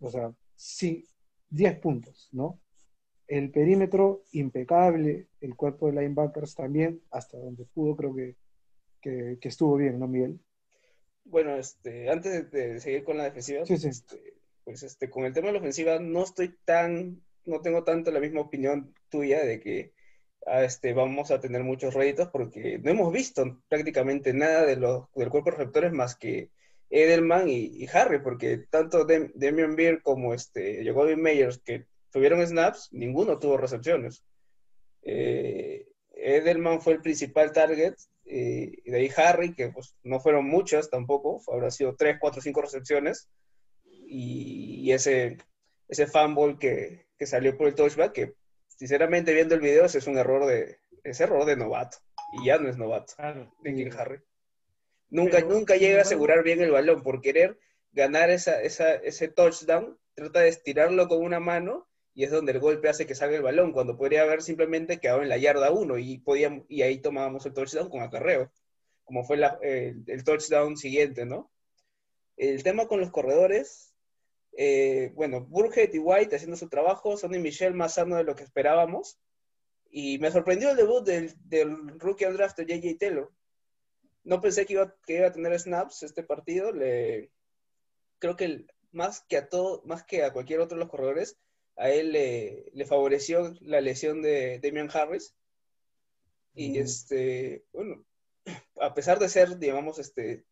o 0.00 0.10
sea, 0.10 0.34
sí, 0.54 1.06
10 1.54 1.78
puntos, 1.78 2.28
¿no? 2.32 2.60
El 3.26 3.50
perímetro 3.50 4.24
impecable, 4.32 5.28
el 5.40 5.54
cuerpo 5.54 5.86
de 5.86 6.00
linebackers 6.00 6.54
también, 6.54 7.00
hasta 7.10 7.38
donde 7.38 7.64
pudo, 7.64 7.96
creo 7.96 8.14
que, 8.14 8.36
que, 9.00 9.48
estuvo 9.48 9.76
bien, 9.76 9.98
¿no, 9.98 10.08
Miguel? 10.08 10.40
Bueno, 11.24 11.56
este, 11.56 12.10
antes 12.10 12.50
de, 12.50 12.80
seguir 12.80 13.04
con 13.04 13.16
la 13.16 13.24
defensiva, 13.24 13.62
Este, 13.62 14.34
pues 14.64 14.82
este, 14.82 15.08
con 15.08 15.24
el 15.24 15.32
tema 15.32 15.48
de 15.48 15.54
la 15.54 15.58
ofensiva 15.60 15.98
no 16.00 16.24
estoy 16.24 16.56
tan, 16.64 17.22
no 17.44 17.60
tengo 17.60 17.84
tanto 17.84 18.10
la 18.10 18.20
misma 18.20 18.40
opinión 18.40 18.92
tuya 19.08 19.44
de 19.44 19.60
que 19.60 19.92
ah, 20.46 20.64
este, 20.64 20.92
vamos 20.92 21.30
a 21.30 21.40
tener 21.40 21.62
muchos 21.62 21.94
réditos 21.94 22.28
porque 22.28 22.78
no 22.78 22.90
hemos 22.90 23.12
visto 23.12 23.62
prácticamente 23.68 24.34
nada 24.34 24.66
de 24.66 24.76
los, 24.76 25.06
del 25.14 25.30
cuerpo 25.30 25.50
de 25.50 25.56
receptores 25.58 25.92
más 25.92 26.16
que 26.16 26.50
Edelman 26.90 27.48
y, 27.48 27.86
Harry, 27.92 28.20
porque 28.20 28.58
tanto 28.70 29.04
Demian 29.04 29.76
Beer 29.76 30.02
como 30.02 30.34
este, 30.34 30.84
Jacoby 30.84 31.16
Meyers, 31.16 31.58
que 31.58 31.86
tuvieron 32.10 32.46
snaps, 32.46 32.88
ninguno 32.92 33.38
tuvo 33.38 33.56
recepciones. 33.56 34.24
Eh, 35.02 35.88
Edelman 36.12 36.80
fue 36.80 36.94
el 36.94 37.02
principal 37.02 37.52
target 37.52 37.94
eh, 38.26 38.72
y 38.84 38.90
de 38.90 38.96
ahí 38.96 39.10
Harry, 39.16 39.54
que 39.54 39.68
pues 39.68 39.96
no 40.02 40.20
fueron 40.20 40.46
muchas 40.46 40.88
tampoco, 40.88 41.42
habrá 41.52 41.70
sido 41.70 41.94
3, 41.96 42.18
4, 42.20 42.40
5 42.40 42.62
recepciones, 42.62 43.28
y, 43.84 44.80
y 44.82 44.92
ese, 44.92 45.38
ese 45.88 46.06
fumble 46.06 46.58
que, 46.58 47.06
que 47.18 47.26
salió 47.26 47.56
por 47.56 47.68
el 47.68 47.74
touchback, 47.74 48.12
que 48.12 48.34
sinceramente 48.66 49.34
viendo 49.34 49.54
el 49.54 49.60
video 49.60 49.84
ese 49.84 49.98
es 49.98 50.06
un 50.06 50.18
error 50.18 50.46
de, 50.46 50.78
ese 51.02 51.24
error 51.24 51.44
de 51.44 51.56
novato, 51.56 51.98
y 52.32 52.46
ya 52.46 52.58
no 52.58 52.68
es 52.68 52.76
novato, 52.76 53.14
de 53.62 53.74
King 53.74 53.90
Harry. 53.96 54.20
Nunca, 55.14 55.36
Pero, 55.36 55.48
nunca 55.48 55.76
llega 55.76 55.98
a 56.00 56.02
asegurar 56.02 56.42
bien 56.42 56.60
el 56.60 56.72
balón 56.72 57.04
por 57.04 57.20
querer 57.20 57.56
ganar 57.92 58.30
esa, 58.30 58.60
esa, 58.60 58.94
ese 58.94 59.28
touchdown, 59.28 59.96
trata 60.14 60.40
de 60.40 60.48
estirarlo 60.48 61.06
con 61.06 61.22
una 61.22 61.38
mano 61.38 61.86
y 62.14 62.24
es 62.24 62.32
donde 62.32 62.50
el 62.50 62.58
golpe 62.58 62.88
hace 62.88 63.06
que 63.06 63.14
salga 63.14 63.36
el 63.36 63.42
balón, 63.42 63.72
cuando 63.72 63.96
podría 63.96 64.22
haber 64.22 64.42
simplemente 64.42 64.98
quedado 64.98 65.22
en 65.22 65.28
la 65.28 65.36
yarda 65.36 65.70
1 65.70 65.98
y, 65.98 66.18
podíamos, 66.18 66.64
y 66.68 66.82
ahí 66.82 66.98
tomábamos 66.98 67.46
el 67.46 67.54
touchdown 67.54 67.88
con 67.90 68.02
acarreo, 68.02 68.50
como 69.04 69.22
fue 69.22 69.36
la- 69.36 69.56
el, 69.62 70.02
el 70.08 70.24
touchdown 70.24 70.76
siguiente, 70.76 71.24
¿no? 71.26 71.48
El 72.36 72.64
tema 72.64 72.88
con 72.88 72.98
los 73.00 73.12
corredores, 73.12 73.94
eh, 74.56 75.12
bueno, 75.14 75.42
Burhead 75.42 75.92
y 75.92 75.98
White 76.00 76.34
haciendo 76.34 76.56
su 76.56 76.68
trabajo, 76.68 77.16
Sonny 77.16 77.38
Michel 77.38 77.74
más 77.74 77.94
sano 77.94 78.16
de 78.16 78.24
lo 78.24 78.34
que 78.34 78.42
esperábamos, 78.42 79.20
y 79.90 80.18
me 80.18 80.32
sorprendió 80.32 80.70
el 80.70 80.76
debut 80.76 81.06
del, 81.06 81.32
del 81.48 82.00
rookie 82.00 82.24
al 82.24 82.36
draft 82.36 82.58
de 82.58 82.64
J.J. 82.64 82.98
Taylor. 82.98 83.30
No 84.24 84.40
pensé 84.40 84.66
que 84.66 84.74
iba, 84.74 84.94
que 85.06 85.16
iba 85.18 85.26
a 85.28 85.32
tener 85.32 85.58
snaps 85.58 86.02
este 86.02 86.22
partido, 86.22 86.72
le, 86.72 87.30
creo 88.18 88.36
que 88.36 88.44
el- 88.46 88.66
más 88.92 89.20
que 89.28 89.36
a 89.36 89.48
todo, 89.48 89.82
más 89.84 90.04
que 90.04 90.24
a 90.24 90.32
cualquier 90.32 90.60
otro 90.60 90.76
de 90.76 90.80
los 90.84 90.90
corredores, 90.90 91.36
a 91.76 91.90
él 91.90 92.12
le, 92.12 92.70
le 92.72 92.86
favoreció 92.86 93.54
la 93.60 93.80
lesión 93.80 94.22
de 94.22 94.60
Damian 94.60 94.88
Harris. 94.92 95.34
Y 96.54 96.78
este, 96.78 97.64
bueno, 97.72 98.04
a 98.80 98.94
pesar 98.94 99.18
de 99.18 99.28
ser, 99.28 99.58
digamos, 99.58 99.98
este, 99.98 100.44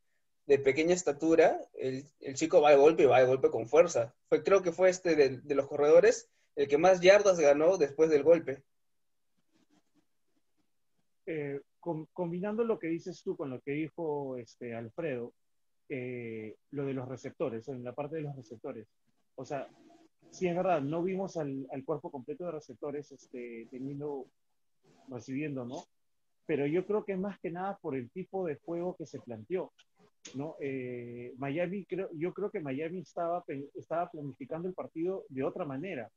de 0.47 0.59
pequeña 0.59 0.95
estatura, 0.95 1.61
el, 1.75 2.07
el 2.21 2.35
chico 2.35 2.61
va 2.61 2.71
de 2.71 2.77
golpe 2.77 3.05
y 3.05 3.07
va 3.07 3.21
de 3.21 3.27
golpe 3.27 3.51
con 3.51 3.69
fuerza. 3.69 4.15
Fue, 4.29 4.43
creo 4.43 4.63
que 4.63 4.73
fue 4.73 4.91
este 4.91 5.15
de, 5.15 5.39
de 5.39 5.55
los 5.55 5.69
corredores 5.69 6.29
el 6.57 6.69
que 6.69 6.79
más 6.79 7.01
yardas 7.01 7.39
ganó 7.39 7.79
después 7.79 8.11
del 8.11 8.25
golpe. 8.25 8.63
eh, 11.27 11.61
com- 11.83 12.07
combinando 12.13 12.65
lo 12.65 12.79
que 12.79 12.87
dices 12.87 13.23
tú 13.23 13.37
con 13.37 13.51
lo 13.51 13.61
que 13.61 13.73
dijo 13.73 14.39
este, 14.39 14.75
Alfredo, 14.75 15.35
eh, 15.89 16.55
lo 16.71 16.87
de 16.87 16.95
los 16.95 17.09
receptores, 17.09 17.69
en 17.69 17.83
la 17.83 17.93
parte 17.93 18.17
de 18.17 18.23
los 18.23 18.37
receptores. 18.37 18.87
O 19.35 19.45
sea, 19.45 19.69
sí 20.31 20.47
es 20.47 20.57
verdad, 20.57 20.81
no 20.81 21.03
vimos 21.03 21.37
al, 21.37 21.67
cuerpo 21.85 22.11
completo 22.11 22.47
de 22.47 22.53
receptores 22.53 23.11
este, 23.11 23.67
teniendo, 23.71 24.27
recibiendo, 25.09 25.65
¿no? 25.65 25.85
Pero 26.47 26.67
yo 26.67 26.87
creo 26.87 27.05
que 27.05 27.17
más 27.17 27.39
que 27.41 27.51
nada 27.51 27.77
por 27.83 27.97
el 27.97 28.11
tipo 28.11 28.47
de 28.47 28.57
juego 28.65 28.97
que 28.97 29.07
se 29.07 29.21
planteó, 29.21 29.73
¿no? 30.37 30.55
Eh, 30.61 31.35
Miami, 31.37 31.85
creo, 31.85 32.09
yo 32.13 32.33
creo 32.33 32.51
que 32.51 32.61
Miami 32.61 33.01
estaba, 33.01 33.45
estaba 33.75 34.09
planificando 34.09 34.69
el 34.69 34.75
partido 34.75 35.25
de 35.29 35.43
otra 35.43 35.65
manera 35.65 36.11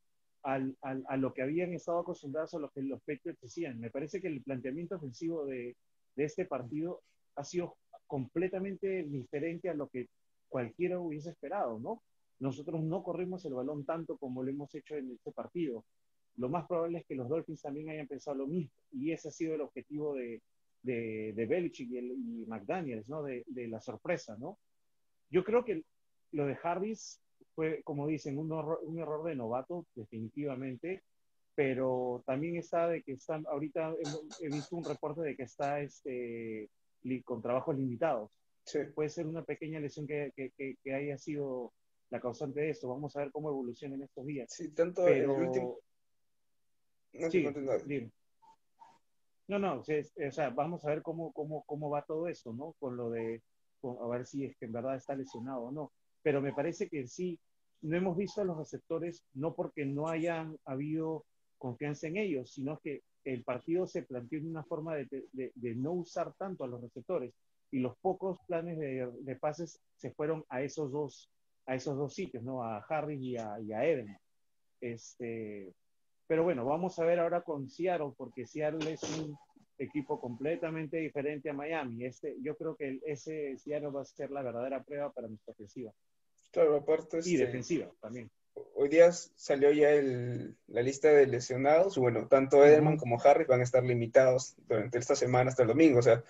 al, 0.46 0.76
al- 0.82 1.04
a 1.08 1.18
lo 1.18 1.34
que 1.34 1.42
habían 1.42 1.74
estado 1.74 2.00
acostumbrados 2.00 2.54
a 2.54 2.60
lo 2.60 2.70
que 2.70 2.82
los 2.82 3.02
Patriots 3.02 3.44
hacían. 3.44 3.80
Me 3.80 3.90
parece 3.90 4.22
que 4.22 4.28
el 4.28 4.42
planteamiento 4.42 4.96
ofensivo 4.96 5.46
de, 5.46 5.76
de 6.16 6.24
este 6.24 6.46
partido 6.46 7.02
ha 7.36 7.44
sido 7.44 7.76
completamente 8.08 9.04
diferente 9.04 9.70
a 9.70 9.74
lo 9.74 9.88
que 9.90 10.08
cualquiera 10.48 11.00
hubiese 11.00 11.32
esperado, 11.32 11.80
¿no? 11.80 12.02
Nosotros 12.40 12.84
no 12.84 13.02
corrimos 13.04 13.44
el 13.46 13.54
balón 13.56 13.86
tanto 13.86 14.18
como 14.18 14.44
lo 14.44 14.52
hemos 14.52 14.74
hecho 14.76 14.96
en 14.96 15.12
este 15.12 15.32
partido. 15.32 15.84
Lo 16.38 16.50
más 16.50 16.68
probable 16.68 17.00
es 17.00 17.06
que 17.08 17.16
los 17.16 17.28
Dolphins 17.30 17.62
también 17.62 17.90
hayan 17.90 18.08
pensado 18.08 18.38
lo 18.38 18.48
mismo, 18.48 18.72
y 18.92 19.12
ese 19.12 19.30
ha 19.30 19.32
sido 19.32 19.56
el 19.56 19.62
objetivo 19.62 20.14
de, 20.16 20.42
de, 20.84 21.34
de 21.36 21.46
Belichick 21.46 21.90
y, 21.90 21.98
el- 21.98 22.12
y 22.12 22.46
McDaniels, 22.46 23.10
¿no? 23.10 23.24
De, 23.24 23.44
de 23.48 23.68
la 23.68 23.82
sorpresa, 23.82 24.38
¿no? 24.38 24.60
Yo 25.32 25.44
creo 25.44 25.66
que 25.66 25.84
lo 26.32 26.46
de 26.46 26.58
Harris 26.62 27.20
fue, 27.56 27.82
como 27.84 28.08
dicen, 28.08 28.38
un, 28.38 28.52
horror- 28.52 28.80
un 28.84 29.00
error 29.00 29.24
de 29.26 29.36
novato, 29.36 29.86
definitivamente, 29.96 31.04
pero 31.56 32.24
también 32.26 32.58
está 32.58 32.88
de 32.88 33.02
que 33.02 33.14
están, 33.14 33.46
ahorita 33.48 33.92
he, 33.92 34.46
he 34.46 34.50
visto 34.50 34.76
un 34.76 34.84
reporte 34.84 35.22
de 35.22 35.36
que 35.36 35.44
está 35.44 35.80
este, 35.80 36.70
con 37.24 37.42
trabajos 37.42 37.78
limitados. 37.78 38.32
Puede 38.94 39.10
ser 39.10 39.28
una 39.28 39.44
pequeña 39.44 39.80
lesión 39.80 40.08
que, 40.08 40.32
que, 40.36 40.52
que- 40.58 40.76
que 40.84 40.94
haya 40.94 41.18
sido 41.18 41.72
la 42.10 42.20
causante 42.20 42.62
de 42.62 42.70
esto. 42.72 42.90
Vamos 42.90 43.16
a 43.16 43.20
ver 43.20 43.32
cómo 43.32 43.50
evoluciona 43.50 43.96
en 43.96 44.04
estos 44.04 44.26
días. 44.26 44.52
Sí, 44.52 44.70
tanto 44.74 45.04
pero... 45.06 45.36
el 45.36 45.42
último... 45.44 45.78
No, 47.14 47.30
Sí, 47.32 47.44
sí, 47.44 47.84
dime. 47.86 48.12
No, 49.48 49.60
no, 49.60 49.80
o 49.82 49.84
sea, 50.32 50.50
vamos 50.50 50.84
a 50.86 50.90
ver 50.90 51.02
cómo, 51.04 51.32
cómo, 51.32 51.64
cómo 51.66 51.90
va 51.90 52.04
todo 52.04 52.28
eso, 52.28 52.52
¿no? 52.52 52.74
Con 52.80 52.98
lo 52.98 53.12
de, 53.12 53.44
con- 53.80 53.98
a 54.04 54.08
ver 54.08 54.26
si 54.26 54.44
es 54.44 54.58
que 54.58 54.66
en 54.66 54.72
verdad 54.72 54.96
está 54.96 55.16
lesionado 55.16 55.62
o 55.66 55.72
no. 55.72 55.92
Pero 56.26 56.42
me 56.42 56.54
parece 56.54 56.90
que 56.90 57.06
sí, 57.06 57.40
no 57.84 57.96
hemos 57.96 58.18
visto 58.18 58.42
a 58.42 58.46
los 58.46 58.58
receptores, 58.58 59.24
no 59.36 59.54
porque 59.54 59.86
no 59.86 60.08
hayan 60.08 60.58
habido 60.66 61.24
confianza 61.60 62.08
en 62.08 62.18
ellos, 62.18 62.52
sino 62.52 62.80
que 62.80 63.04
el 63.26 63.44
partido 63.44 63.86
se 63.86 64.02
planteó 64.02 64.40
en 64.40 64.50
una 64.50 64.64
forma 64.64 64.96
de, 64.96 65.76
no 65.76 65.92
usar 65.92 66.34
tanto 66.34 66.64
a 66.64 66.68
los 66.68 66.82
receptores 66.82 67.32
y 67.70 67.78
los 67.78 67.96
pocos 68.00 68.40
planes 68.48 68.80
de, 68.80 69.36
pases 69.36 69.80
se 69.98 70.10
fueron 70.14 70.44
a 70.50 70.64
esos 70.64 70.92
dos, 70.92 71.30
a 71.68 71.76
esos 71.76 71.96
dos 71.96 72.16
sitios, 72.16 72.42
¿no? 72.44 72.64
A 72.64 72.80
Harris 72.80 73.22
y 73.22 73.38
a, 73.38 73.60
y 73.60 73.72
a 73.72 73.86
Edelman. 73.86 74.18
Este, 74.82 75.76
pero 76.26 76.44
bueno, 76.44 76.66
vamos 76.66 76.98
a 76.98 77.06
ver 77.06 77.20
ahora 77.20 77.44
con 77.44 77.70
Seattle, 77.70 78.14
porque 78.18 78.48
Seattle 78.48 78.94
es 78.94 79.04
un 79.20 79.38
equipo 79.78 80.20
completamente 80.20 80.98
diferente 80.98 81.52
a 81.52 81.54
Miami. 81.54 82.04
Este, 82.04 82.36
yo 82.42 82.56
creo 82.58 82.76
que 82.76 83.00
ese 83.06 83.56
Seattle 83.60 83.90
va 83.90 84.02
a 84.02 84.06
ser 84.06 84.32
la 84.32 84.42
verdadera 84.42 84.84
prueba 84.84 85.12
para 85.12 85.28
nuestra 85.28 85.52
ofensiva. 85.52 85.94
Claro, 86.56 86.78
aparte... 86.78 87.18
Y 87.18 87.20
este, 87.20 87.38
defensiva 87.46 87.92
también. 88.02 88.32
Hoy 88.76 88.88
día 88.88 89.12
salió 89.12 89.72
ya 89.74 89.90
el- 89.92 90.56
la 90.68 90.82
lista 90.82 91.10
de 91.10 91.28
lesionados. 91.28 91.98
y 91.98 92.00
Bueno, 92.00 92.28
tanto 92.30 92.64
Edelman 92.64 92.96
como 92.98 93.20
Harris 93.22 93.48
van 93.48 93.60
a 93.60 93.64
estar 93.66 93.84
limitados 93.84 94.56
durante 94.66 94.98
esta 94.98 95.16
semana 95.18 95.50
hasta 95.50 95.64
el 95.64 95.68
domingo. 95.68 96.00
O 96.00 96.02
sea, 96.02 96.24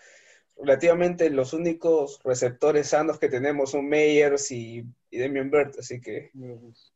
relativamente 0.58 1.30
los 1.30 1.54
únicos 1.54 2.20
receptores 2.24 2.88
sanos 2.88 3.20
que 3.20 3.30
tenemos 3.30 3.70
son 3.70 3.88
Meyers 3.88 4.52
y, 4.52 4.84
y 5.12 5.20
Damian 5.20 5.52
Burt. 5.52 5.78
Así 5.78 6.02
que 6.02 6.32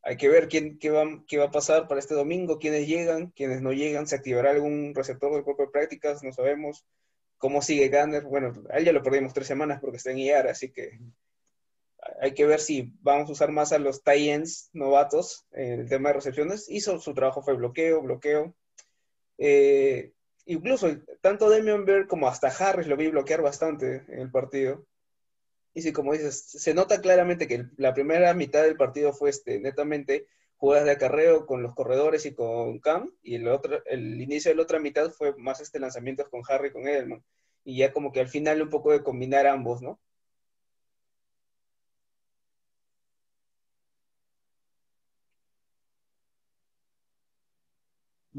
hay 0.01 0.17
que 0.17 0.29
ver 0.29 0.48
quién, 0.48 0.79
qué, 0.79 0.89
va, 0.89 1.05
qué 1.27 1.38
va 1.38 1.45
a 1.45 1.51
pasar 1.51 1.88
para 1.88 2.00
este 2.00 2.15
domingo, 2.15 2.57
quiénes 2.57 2.88
llegan, 2.88 3.27
quiénes 3.36 3.62
no 3.62 3.71
llegan. 3.71 4.07
¿Se 4.07 4.15
activará 4.15 4.50
algún 4.50 4.95
receptor 4.95 5.31
del 5.31 5.43
cuerpo 5.43 5.63
de 5.67 5.71
prácticas? 5.71 6.24
No 6.24 6.33
sabemos. 6.33 6.83
¿Cómo 7.38 7.62
sigue 7.62 7.89
Gunner? 7.89 8.24
Bueno, 8.24 8.51
a 8.71 8.77
él 8.79 8.86
ya 8.86 8.91
lo 8.91 9.03
perdimos 9.03 9.33
tres 9.33 9.45
semanas 9.45 9.79
porque 9.79 9.98
está 9.98 10.09
en 10.09 10.17
IAR, 10.17 10.48
así 10.48 10.71
que 10.71 11.00
hay 12.22 12.34
que 12.34 12.46
ver 12.46 12.60
si 12.60 12.94
vamos 13.01 13.29
a 13.29 13.34
usar 13.34 13.51
más 13.51 13.72
a 13.72 13.79
los 13.79 14.03
tie-ends 14.03 14.70
novatos 14.74 15.46
en 15.51 15.82
el 15.82 15.89
tema 15.89 16.10
de 16.10 16.15
recepciones. 16.15 16.70
Hizo 16.70 17.00
su 17.00 17.13
trabajo 17.13 17.41
fue 17.41 17.56
bloqueo, 17.56 18.01
bloqueo. 18.01 18.56
Eh, 19.38 20.13
incluso 20.46 20.88
tanto 21.22 21.50
Damian 21.50 21.86
Bear 21.86 22.08
como 22.08 22.27
hasta 22.27 22.48
Harris 22.48 22.88
lo 22.88 22.98
vi 22.98 23.08
bloquear 23.08 23.41
bastante 23.41 24.03
en 24.08 24.20
el 24.20 24.32
partido. 24.32 24.86
Y 25.74 25.82
sí, 25.82 25.94
como 25.94 26.13
dices, 26.13 26.44
se 26.44 26.74
nota 26.74 27.00
claramente 27.00 27.48
que 27.48 27.65
la 27.77 27.94
primera 27.94 28.34
mitad 28.34 28.63
del 28.63 28.75
partido 28.75 29.13
fue 29.13 29.29
este, 29.29 29.60
netamente 29.60 30.27
jugadas 30.58 30.86
de 30.86 30.91
acarreo 30.91 31.46
con 31.46 31.63
los 31.63 31.74
corredores 31.74 32.25
y 32.25 32.34
con 32.34 32.79
Cam, 32.79 33.13
y 33.22 33.36
el, 33.36 33.48
otro, 33.48 33.82
el 33.86 34.20
inicio 34.20 34.51
de 34.51 34.56
la 34.56 34.63
otra 34.63 34.79
mitad 34.79 35.10
fue 35.12 35.34
más 35.38 35.62
este 35.62 35.79
lanzamientos 35.79 36.27
con 36.27 36.41
Harry 36.50 36.68
y 36.68 36.72
con 36.72 36.88
Edelman. 36.88 37.24
Y 37.63 37.77
ya 37.77 37.94
como 37.94 38.12
que 38.12 38.20
al 38.20 38.27
final 38.27 38.62
un 38.62 38.70
poco 38.70 38.91
de 38.91 39.03
combinar 39.03 39.48
ambos, 39.48 39.82
¿no? 39.82 40.01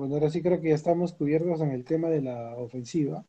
Bueno, 0.00 0.14
ahora 0.14 0.30
sí 0.30 0.40
creo 0.40 0.58
que 0.62 0.70
ya 0.70 0.76
estamos 0.76 1.12
cubiertos 1.12 1.60
en 1.60 1.72
el 1.72 1.84
tema 1.84 2.08
de 2.08 2.22
la 2.22 2.56
ofensiva. 2.56 3.22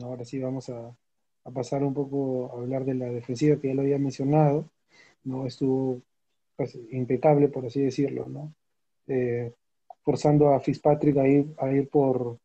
Ahora 0.00 0.24
sí 0.24 0.38
vamos 0.38 0.68
a, 0.68 0.96
a 1.44 1.50
pasar 1.50 1.82
un 1.82 1.92
poco 1.92 2.48
a 2.52 2.60
hablar 2.60 2.84
de 2.84 2.94
la 2.94 3.06
defensiva 3.06 3.56
que 3.58 3.66
ya 3.66 3.74
lo 3.74 3.82
había 3.82 3.98
mencionado. 3.98 4.70
¿no? 5.24 5.48
Estuvo 5.48 6.00
pues, 6.54 6.78
impecable, 6.92 7.48
por 7.48 7.66
así 7.66 7.82
decirlo, 7.82 8.28
¿no? 8.28 8.54
Eh, 9.08 9.52
forzando 10.04 10.54
a 10.54 10.60
Fitzpatrick 10.60 11.16
a 11.16 11.26
ir, 11.26 11.46
a 11.58 11.72
ir 11.72 11.88
por, 11.88 12.38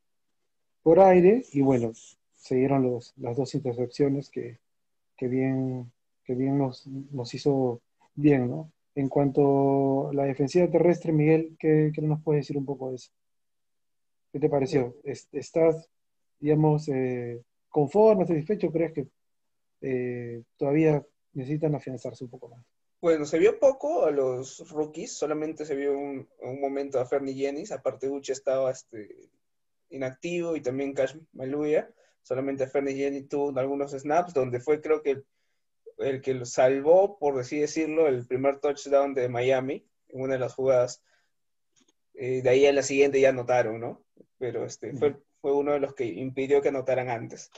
por 0.82 1.00
aire 1.00 1.44
y 1.54 1.62
bueno, 1.62 1.92
se 2.34 2.56
dieron 2.56 2.82
los, 2.82 3.14
las 3.18 3.38
dos 3.38 3.54
intercepciones 3.54 4.32
que, 4.32 4.58
que 5.16 5.28
bien, 5.28 5.92
que 6.24 6.34
bien 6.34 6.58
nos, 6.58 6.88
nos 6.88 7.32
hizo 7.36 7.80
bien, 8.16 8.50
¿no? 8.50 8.72
En 8.96 9.08
cuanto 9.08 10.10
a 10.10 10.14
la 10.16 10.24
defensiva 10.24 10.68
terrestre, 10.68 11.14
Miguel, 11.14 11.56
¿qué, 11.60 11.92
qué 11.94 12.02
nos 12.02 12.24
puedes 12.24 12.42
decir 12.42 12.58
un 12.58 12.66
poco 12.66 12.90
de 12.90 12.96
eso? 12.96 13.12
¿Qué 14.38 14.42
te 14.42 14.50
pareció? 14.50 14.96
¿Es- 15.04 15.28
¿Estás, 15.32 15.90
digamos, 16.40 16.88
eh, 16.90 17.42
conforme, 17.70 18.28
satisfecho? 18.28 18.72
¿Crees 18.72 18.94
que 18.94 19.08
eh, 19.82 20.44
todavía 20.58 21.04
necesitan 21.34 21.74
afianzarse 21.74 22.24
un 22.24 22.30
poco 22.30 22.50
más? 22.50 22.64
Bueno, 23.02 23.26
se 23.26 23.40
vio 23.40 23.60
poco 23.60 24.06
a 24.06 24.12
los 24.12 24.70
rookies, 24.70 25.18
solamente 25.18 25.66
se 25.66 25.76
vio 25.76 25.98
un, 25.98 26.28
momento 26.62 27.00
a 27.00 27.08
Fernie 27.08 27.34
Jennings, 27.34 27.72
aparte 27.72 28.10
Uche 28.10 28.34
estaba 28.34 28.70
este, 28.70 29.32
inactivo 29.90 30.56
y 30.56 30.62
también 30.62 30.94
Cash 30.94 31.18
Maluya. 31.34 31.92
solamente 32.22 32.68
Fernie 32.68 32.96
Jenny 32.96 33.24
tuvo 33.24 33.58
algunos 33.58 33.94
snaps, 33.94 34.36
donde 34.36 34.60
fue 34.60 34.82
creo 34.82 35.02
que 35.02 35.24
el 35.98 36.22
que 36.22 36.36
lo 36.36 36.46
salvó, 36.46 37.18
por 37.18 37.40
así 37.40 37.58
decirlo, 37.58 38.08
el 38.08 38.28
primer 38.28 38.60
touchdown 38.60 39.16
de 39.16 39.30
Miami 39.30 39.84
en 40.10 40.22
una 40.22 40.34
de 40.34 40.40
las 40.40 40.54
jugadas. 40.54 41.02
Eh, 42.14 42.44
de 42.44 42.50
ahí 42.52 42.68
a 42.68 42.74
la 42.74 42.84
siguiente 42.84 43.20
ya 43.20 43.30
anotaron, 43.30 43.80
¿no? 43.80 44.04
Pero 44.40 44.66
este, 44.66 44.94
fue, 44.94 45.16
fue 45.42 45.54
uno 45.54 45.74
de 45.74 45.80
los 45.80 45.96
que 45.96 46.06
impidió 46.06 46.62
que 46.62 46.70
anotaran 46.70 47.10
antes. 47.10 47.50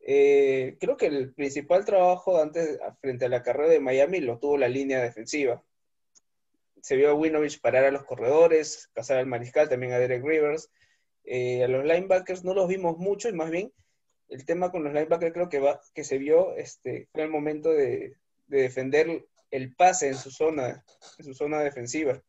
Eh, 0.00 0.76
creo 0.78 0.96
que 0.96 1.06
el 1.06 1.32
principal 1.34 1.84
trabajo 1.84 2.40
antes, 2.40 2.78
frente 3.00 3.24
a 3.24 3.28
la 3.28 3.42
carrera 3.42 3.70
de 3.70 3.80
Miami 3.80 4.20
lo 4.20 4.38
tuvo 4.38 4.58
la 4.58 4.68
línea 4.68 5.02
defensiva. 5.02 5.62
Se 6.80 6.96
vio 6.96 7.10
a 7.10 7.14
Winovich 7.14 7.60
parar 7.60 7.84
a 7.84 7.90
los 7.90 8.04
corredores, 8.04 8.90
cazar 8.92 9.18
al 9.18 9.26
mariscal, 9.26 9.68
también 9.68 9.92
a 9.92 9.98
Derek 9.98 10.24
Rivers. 10.24 10.70
Eh, 11.24 11.64
a 11.64 11.68
los 11.68 11.84
linebackers 11.84 12.44
no 12.44 12.54
los 12.54 12.68
vimos 12.68 12.98
mucho 12.98 13.28
y 13.28 13.32
más 13.32 13.50
bien 13.50 13.72
el 14.28 14.44
tema 14.44 14.70
con 14.70 14.84
los 14.84 14.92
linebackers 14.92 15.32
creo 15.32 15.48
que, 15.48 15.58
va, 15.58 15.80
que 15.92 16.04
se 16.04 16.18
vio 16.18 16.54
este, 16.54 17.08
fue 17.12 17.22
el 17.22 17.30
momento 17.30 17.70
de, 17.70 18.16
de 18.46 18.62
defender 18.62 19.26
el 19.50 19.74
pase 19.74 20.08
en 20.08 20.14
su 20.16 20.30
zona, 20.30 20.84
en 21.18 21.24
su 21.24 21.34
zona 21.34 21.60
defensiva, 21.60 22.22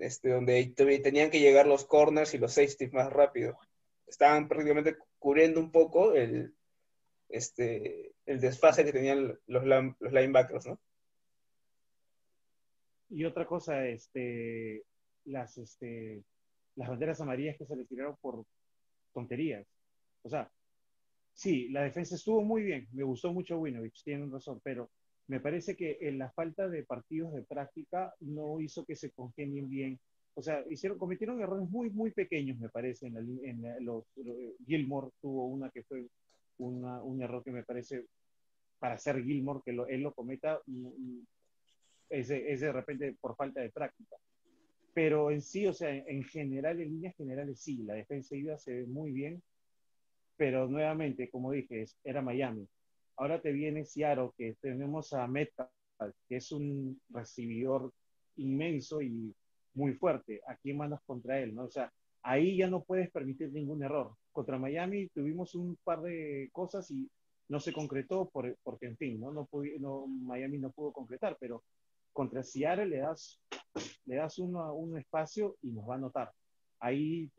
este, 0.00 0.30
donde 0.30 0.72
tenían 1.02 1.30
que 1.30 1.40
llegar 1.40 1.66
los 1.66 1.84
corners 1.84 2.34
y 2.34 2.38
los 2.38 2.54
safeties 2.54 2.92
más 2.92 3.12
rápido. 3.12 3.58
Estaban 4.06 4.48
prácticamente 4.48 4.96
cubriendo 5.18 5.60
un 5.60 5.70
poco 5.70 6.14
el, 6.14 6.54
este, 7.28 8.12
el 8.26 8.40
desfase 8.40 8.84
que 8.84 8.92
tenían 8.92 9.38
los, 9.46 9.64
los 9.64 10.12
linebackers, 10.12 10.66
¿no? 10.66 10.80
Y 13.10 13.24
otra 13.24 13.46
cosa, 13.46 13.86
este, 13.86 14.84
las, 15.24 15.58
este, 15.58 16.22
las 16.76 16.88
banderas 16.88 17.20
amarillas 17.20 17.56
que 17.56 17.66
se 17.66 17.76
le 17.76 17.84
tiraron 17.84 18.16
por 18.20 18.44
tonterías. 19.12 19.66
O 20.22 20.28
sea, 20.28 20.50
sí, 21.34 21.68
la 21.68 21.82
defensa 21.82 22.14
estuvo 22.14 22.42
muy 22.42 22.62
bien, 22.62 22.88
me 22.92 23.02
gustó 23.02 23.32
mucho 23.32 23.58
Winovich, 23.58 24.02
tienen 24.04 24.30
razón, 24.30 24.60
pero 24.62 24.90
me 25.30 25.38
parece 25.38 25.76
que 25.76 25.96
en 26.00 26.18
la 26.18 26.28
falta 26.32 26.68
de 26.68 26.82
partidos 26.82 27.32
de 27.32 27.42
práctica 27.42 28.12
no 28.18 28.60
hizo 28.60 28.84
que 28.84 28.96
se 28.96 29.12
congenien 29.12 29.70
bien. 29.70 30.00
O 30.34 30.42
sea, 30.42 30.64
hicieron, 30.68 30.98
cometieron 30.98 31.40
errores 31.40 31.70
muy, 31.70 31.88
muy 31.90 32.10
pequeños, 32.10 32.58
me 32.58 32.68
parece, 32.68 33.06
en, 33.06 33.14
la, 33.14 33.20
en 33.20 33.84
los, 33.84 34.04
Gilmore 34.66 35.12
tuvo 35.20 35.46
una 35.46 35.70
que 35.70 35.84
fue 35.84 36.04
una, 36.58 37.00
un 37.04 37.22
error 37.22 37.44
que 37.44 37.52
me 37.52 37.62
parece 37.62 38.06
para 38.80 38.98
ser 38.98 39.22
Gilmore, 39.22 39.60
que 39.64 39.70
él 39.70 40.00
lo 40.00 40.12
cometa, 40.14 40.60
mm, 40.66 40.86
mm, 40.86 41.26
es 42.08 42.28
de 42.28 42.72
repente 42.72 43.14
por 43.20 43.36
falta 43.36 43.60
de 43.60 43.70
práctica. 43.70 44.16
Pero 44.92 45.30
en 45.30 45.42
sí, 45.42 45.64
o 45.64 45.72
sea, 45.72 45.94
en 45.94 46.24
general, 46.24 46.80
en 46.80 46.90
líneas 46.90 47.14
generales, 47.14 47.60
sí, 47.60 47.84
la 47.84 47.94
defensiva 47.94 48.58
se 48.58 48.72
ve 48.72 48.86
muy 48.86 49.12
bien, 49.12 49.40
pero 50.36 50.66
nuevamente, 50.66 51.30
como 51.30 51.52
dije, 51.52 51.84
era 52.02 52.20
Miami. 52.20 52.66
Ahora 53.20 53.38
te 53.38 53.52
viene 53.52 53.84
Seattle, 53.84 54.30
que 54.34 54.56
tenemos 54.62 55.12
a 55.12 55.26
Meta, 55.26 55.70
que 56.26 56.36
es 56.36 56.52
un 56.52 56.98
recibidor 57.10 57.92
inmenso 58.36 59.02
y 59.02 59.34
muy 59.74 59.92
fuerte. 59.92 60.40
¿A 60.46 60.56
quién 60.56 60.78
mandas 60.78 61.02
contra 61.04 61.38
él? 61.38 61.54
¿no? 61.54 61.64
O 61.64 61.70
sea, 61.70 61.92
ahí 62.22 62.56
ya 62.56 62.66
no 62.68 62.82
puedes 62.82 63.10
permitir 63.10 63.52
ningún 63.52 63.82
error. 63.82 64.14
Contra 64.32 64.58
Miami 64.58 65.08
tuvimos 65.08 65.54
un 65.54 65.76
par 65.84 66.00
de 66.00 66.48
cosas 66.50 66.90
y 66.90 67.10
no 67.48 67.60
se 67.60 67.74
concretó 67.74 68.30
por, 68.30 68.56
porque, 68.62 68.86
en 68.86 68.96
fin, 68.96 69.20
¿no? 69.20 69.32
No, 69.32 70.06
Miami 70.06 70.56
no 70.56 70.70
pudo 70.70 70.90
concretar, 70.90 71.36
pero 71.38 71.62
contra 72.14 72.42
Seattle 72.42 72.86
le 72.86 73.00
das, 73.00 73.38
le 74.06 74.16
das 74.16 74.38
un 74.38 74.96
espacio 74.96 75.58
y 75.60 75.72
nos 75.72 75.86
va 75.86 75.96
a 75.96 75.98
notar. 75.98 76.32
Ahí, 76.78 77.30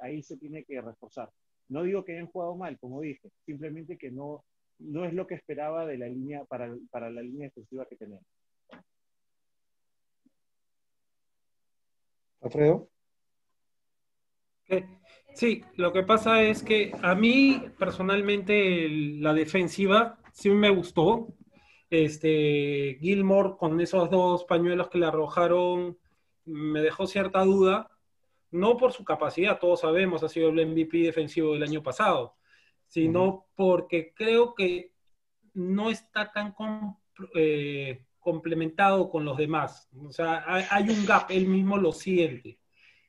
ahí 0.00 0.22
se 0.22 0.38
tiene 0.38 0.64
que 0.64 0.80
reforzar. 0.80 1.30
No 1.68 1.82
digo 1.82 2.06
que 2.06 2.12
hayan 2.12 2.28
jugado 2.28 2.56
mal, 2.56 2.78
como 2.78 3.02
dije, 3.02 3.28
simplemente 3.44 3.98
que 3.98 4.10
no, 4.10 4.42
no 4.78 5.04
es 5.04 5.12
lo 5.12 5.26
que 5.26 5.34
esperaba 5.34 5.86
de 5.86 5.98
la 5.98 6.06
línea 6.06 6.44
para, 6.44 6.74
para 6.90 7.10
la 7.10 7.22
línea 7.22 7.48
defensiva 7.48 7.86
que 7.86 7.96
tenemos. 7.96 8.24
Alfredo. 12.40 12.88
Sí, 15.34 15.62
lo 15.76 15.92
que 15.92 16.02
pasa 16.02 16.42
es 16.42 16.62
que 16.62 16.92
a 17.02 17.14
mí 17.14 17.62
personalmente 17.78 18.88
la 18.88 19.34
defensiva 19.34 20.18
sí 20.32 20.50
me 20.50 20.70
gustó, 20.70 21.28
este, 21.90 22.98
Gilmore 23.00 23.56
con 23.58 23.80
esos 23.80 24.10
dos 24.10 24.44
pañuelos 24.44 24.88
que 24.88 24.98
le 24.98 25.06
arrojaron 25.06 25.98
me 26.46 26.80
dejó 26.80 27.06
cierta 27.06 27.44
duda, 27.44 27.90
no 28.50 28.76
por 28.76 28.92
su 28.92 29.04
capacidad, 29.04 29.58
todos 29.58 29.80
sabemos, 29.80 30.22
ha 30.22 30.28
sido 30.28 30.48
el 30.48 30.66
MVP 30.66 30.98
defensivo 30.98 31.52
del 31.52 31.64
año 31.64 31.82
pasado, 31.82 32.36
sino 32.86 33.46
porque 33.54 34.12
creo 34.14 34.54
que 34.54 34.92
no 35.54 35.90
está 35.90 36.32
tan 36.32 36.54
eh, 37.34 38.04
complementado 38.20 39.08
con 39.08 39.24
los 39.24 39.36
demás. 39.36 39.88
O 40.04 40.12
sea, 40.12 40.44
hay, 40.46 40.88
un 40.90 41.06
gap, 41.06 41.30
él 41.30 41.46
mismo 41.46 41.76
lo 41.76 41.92
siente, 41.92 42.58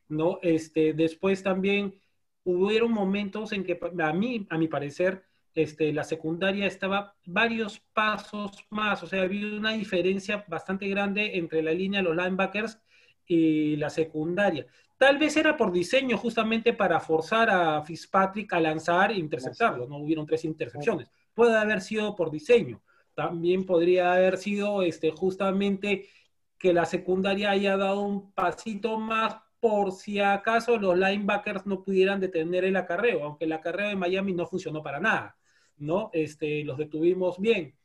¿no? 0.08 0.40
Este, 0.42 0.94
después 0.94 1.44
también 1.44 2.00
hubieron 2.44 2.92
momentos 2.92 3.52
en 3.52 3.64
que 3.64 3.80
a 4.00 4.14
mí, 4.14 4.48
a 4.50 4.58
mi 4.58 4.68
parecer, 4.68 5.24
este, 5.54 5.92
la 5.92 6.04
secundaria 6.04 6.68
estaba 6.68 7.16
varios 7.26 7.80
pasos 7.92 8.64
más, 8.70 9.02
o 9.02 9.08
sea, 9.08 9.24
había 9.24 9.58
una 9.58 9.72
diferencia 9.72 10.46
bastante 10.48 10.88
grande 10.88 11.36
entre 11.38 11.64
la 11.64 11.72
línea 11.72 12.02
de 12.02 12.10
los 12.10 12.16
linebackers 12.16 12.80
y 13.26 13.76
la 13.78 13.90
secundaria. 13.90 14.68
Tal 14.98 15.18
vez 15.18 15.38
era 15.38 15.56
por 15.56 15.72
diseño 15.72 16.18
justamente 16.18 16.74
para 16.74 17.00
forzar 17.00 17.50
a 17.50 17.84
Fitzpatrick 17.84 18.52
a 18.54 18.60
lanzar 18.60 19.12
e 19.12 19.18
interceptarlo, 19.18 19.88
no 19.88 19.98
hubieron 19.98 20.26
tres 20.26 20.44
intercepciones. 20.46 21.10
Puede 21.34 21.56
haber 21.56 21.82
sido 21.82 22.16
por 22.16 22.32
diseño. 22.32 22.82
También 23.14 23.66
podría 23.66 24.14
haber 24.14 24.38
sido 24.38 24.82
este, 24.82 25.12
justamente 25.12 26.10
que 26.58 26.74
la 26.74 26.86
secundaria 26.86 27.52
haya 27.52 27.78
dado 27.78 28.02
un 28.02 28.32
pasito 28.32 29.00
más 29.00 29.38
por 29.60 29.92
si 29.92 30.20
acaso 30.20 30.78
los 30.78 30.98
linebackers 30.98 31.66
no 31.66 31.84
pudieran 31.84 32.20
detener 32.20 32.66
el 32.66 32.76
acarreo, 32.76 33.24
aunque 33.24 33.46
el 33.46 33.54
acarreo 33.54 33.90
de 33.90 33.96
Miami 33.96 34.34
no 34.34 34.48
funcionó 34.48 34.82
para 34.82 35.00
nada. 35.00 35.38
¿no? 35.78 36.10
Este, 36.14 36.64
los 36.64 36.78
detuvimos 36.78 37.40
bien, 37.40 37.76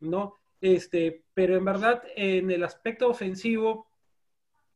¿no? 0.00 0.34
Este, 0.60 1.24
pero 1.34 1.56
en 1.56 1.64
verdad, 1.64 2.02
en 2.16 2.50
el 2.50 2.64
aspecto 2.64 3.08
ofensivo, 3.08 3.88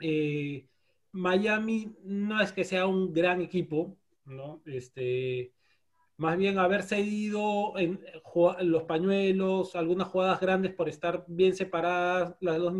eh, 0.00 0.66
Miami 1.12 1.96
no 2.04 2.40
es 2.40 2.52
que 2.52 2.64
sea 2.64 2.86
un 2.86 3.12
gran 3.12 3.40
equipo, 3.40 3.96
¿no? 4.24 4.62
Este, 4.66 5.52
más 6.16 6.36
bien 6.36 6.58
haber 6.58 6.82
cedido 6.82 7.76
en, 7.78 8.00
los 8.60 8.82
pañuelos, 8.84 9.74
algunas 9.74 10.08
jugadas 10.08 10.40
grandes 10.40 10.74
por 10.74 10.88
estar 10.88 11.24
bien 11.26 11.54
separadas 11.54 12.36
las 12.40 12.58
dos. 12.58 12.74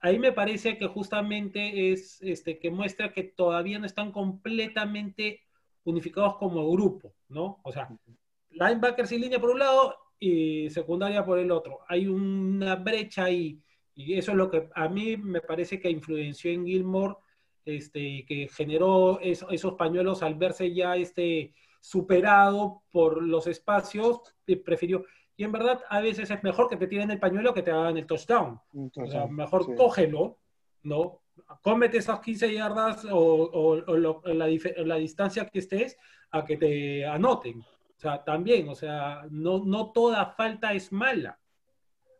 Ahí 0.00 0.18
me 0.18 0.32
parece 0.32 0.78
que 0.78 0.86
justamente 0.86 1.92
es 1.92 2.20
este, 2.22 2.58
que 2.58 2.70
muestra 2.70 3.12
que 3.12 3.24
todavía 3.24 3.78
no 3.78 3.86
están 3.86 4.12
completamente 4.12 5.40
unificados 5.84 6.36
como 6.36 6.70
grupo, 6.70 7.14
¿no? 7.28 7.60
O 7.64 7.72
sea, 7.72 7.88
linebackers 8.50 9.08
sin 9.08 9.20
línea 9.20 9.40
por 9.40 9.50
un 9.50 9.58
lado 9.58 9.96
y 10.18 10.70
secundaria 10.70 11.24
por 11.24 11.38
el 11.38 11.50
otro. 11.50 11.80
Hay 11.88 12.06
una 12.06 12.76
brecha 12.76 13.24
ahí 13.24 13.60
y 13.94 14.14
eso 14.14 14.30
es 14.30 14.36
lo 14.36 14.50
que 14.50 14.68
a 14.74 14.88
mí 14.88 15.16
me 15.16 15.40
parece 15.40 15.80
que 15.80 15.90
influenció 15.90 16.50
en 16.50 16.64
Gilmore 16.64 17.16
este, 17.64 18.24
que 18.26 18.48
generó 18.52 19.20
esos 19.20 19.74
pañuelos 19.74 20.22
al 20.22 20.34
verse 20.34 20.72
ya 20.72 20.96
este, 20.96 21.54
superado 21.80 22.82
por 22.90 23.22
los 23.22 23.46
espacios, 23.46 24.20
prefirió. 24.64 25.04
Y 25.36 25.44
en 25.44 25.52
verdad, 25.52 25.80
a 25.88 26.00
veces 26.00 26.30
es 26.30 26.42
mejor 26.42 26.68
que 26.68 26.76
te 26.76 26.86
tiren 26.86 27.10
el 27.10 27.18
pañuelo 27.18 27.54
que 27.54 27.62
te 27.62 27.70
hagan 27.70 27.96
el 27.96 28.06
touchdown. 28.06 28.60
o 28.72 29.06
sea, 29.06 29.26
mejor 29.26 29.74
cógelo, 29.74 30.38
¿no? 30.82 31.22
Cómete 31.62 31.98
esas 31.98 32.20
15 32.20 32.52
yardas 32.52 33.06
o, 33.10 33.76
la, 34.24 34.46
la, 34.84 34.96
distancia 34.96 35.46
que 35.46 35.58
estés 35.58 35.96
a 36.30 36.44
que 36.44 36.56
te 36.56 37.06
anoten. 37.06 37.60
O 37.60 37.98
sea, 37.98 38.22
también, 38.22 38.68
o 38.68 38.74
sea, 38.74 39.26
no, 39.30 39.64
no 39.64 39.90
toda 39.92 40.26
falta 40.26 40.72
es 40.72 40.92
mala. 40.92 41.38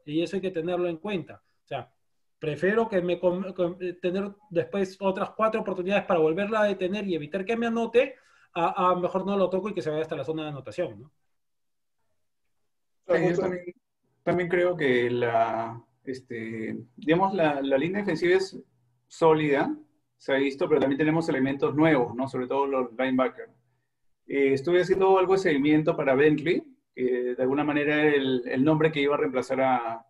Y 0.05 0.23
eso 0.23 0.37
hay 0.37 0.43
que 0.43 0.51
tenerlo 0.51 0.89
en 0.89 0.97
cuenta. 0.97 1.43
O 1.65 1.67
sea, 1.67 1.93
prefiero 2.43 2.89
que 2.89 3.01
me 3.01 3.21
tener 4.01 4.33
después 4.51 4.97
otras 4.99 5.31
cuatro 5.31 5.61
oportunidades 5.61 6.07
para 6.07 6.19
volverla 6.19 6.63
a 6.63 6.65
detener 6.65 7.07
y 7.07 7.15
evitar 7.15 7.45
que 7.45 7.57
me 7.57 7.69
anote, 7.69 8.17
a, 8.53 8.97
mejor 8.97 9.25
no 9.25 9.37
lo 9.37 9.49
toco 9.49 9.69
y 9.69 9.75
que 9.75 9.81
se 9.81 9.91
vaya 9.91 10.03
hasta 10.03 10.17
la 10.17 10.25
zona 10.25 10.43
de 10.43 10.49
anotación, 10.49 11.03
¿no? 11.03 11.13
yo 13.07 13.37
también, 14.25 14.49
creo 14.49 14.77
que 14.77 15.09
la, 15.09 15.81
este, 16.03 16.77
digamos, 16.97 17.33
la, 17.33 17.63
la, 17.63 17.79
línea 17.79 18.01
defensiva 18.01 18.37
es 18.37 18.61
sólida, 19.07 19.73
se 20.17 20.33
ha 20.33 20.37
visto, 20.39 20.69
pero 20.69 20.81
también 20.81 20.99
tenemos 20.99 21.29
elementos 21.29 21.77
nuevos, 21.77 22.13
¿no? 22.17 22.27
Sobre 22.27 22.49
todo 22.49 22.67
los 22.67 22.91
linebackers. 22.99 23.53
Eh, 24.27 24.53
estuve 24.55 24.81
haciendo 24.81 25.17
algo 25.17 25.35
de 25.35 25.39
seguimiento 25.39 25.97
para 25.97 26.17
Bentley, 26.17 26.65
que 26.93 27.35
de 27.37 27.43
alguna 27.43 27.63
manera 27.63 28.03
era 28.03 28.17
el, 28.17 28.65
nombre 28.65 28.91
que 28.91 29.01
iba 29.01 29.15
a 29.15 29.19
reemplazar 29.19 29.61
a, 29.61 30.07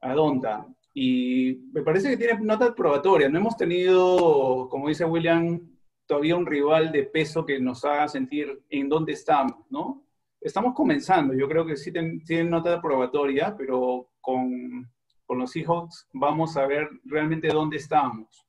a, 0.00 0.14
Donta. 0.14 0.68
Y 0.94 1.68
me 1.72 1.82
parece 1.82 2.10
que 2.10 2.16
tiene 2.16 2.40
notas 2.40 2.72
probatorias. 2.72 3.30
No 3.30 3.38
hemos 3.38 3.56
tenido, 3.56 4.68
como 4.68 4.88
dice 4.88 5.04
William, 5.04 5.60
todavía 6.06 6.36
un 6.36 6.46
rival 6.46 6.92
de 6.92 7.04
peso 7.04 7.46
que 7.46 7.58
nos 7.60 7.84
haga 7.84 8.08
sentir 8.08 8.62
en 8.68 8.88
dónde 8.88 9.12
estamos, 9.12 9.56
¿no? 9.70 10.04
estamos 10.44 10.74
comenzando. 10.74 11.34
Yo 11.34 11.48
creo 11.48 11.64
que 11.64 11.76
sí 11.76 11.92
ten- 11.92 12.22
tienen 12.24 12.50
nota 12.50 12.82
probatoria, 12.82 13.54
pero 13.56 14.10
con, 14.20 14.90
con 15.24 15.38
los 15.38 15.52
Seahawks 15.52 16.08
vamos 16.12 16.56
a 16.56 16.66
ver 16.66 16.88
realmente 17.04 17.46
dónde 17.48 17.76
estamos. 17.76 18.44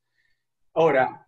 Ahora, 0.74 1.28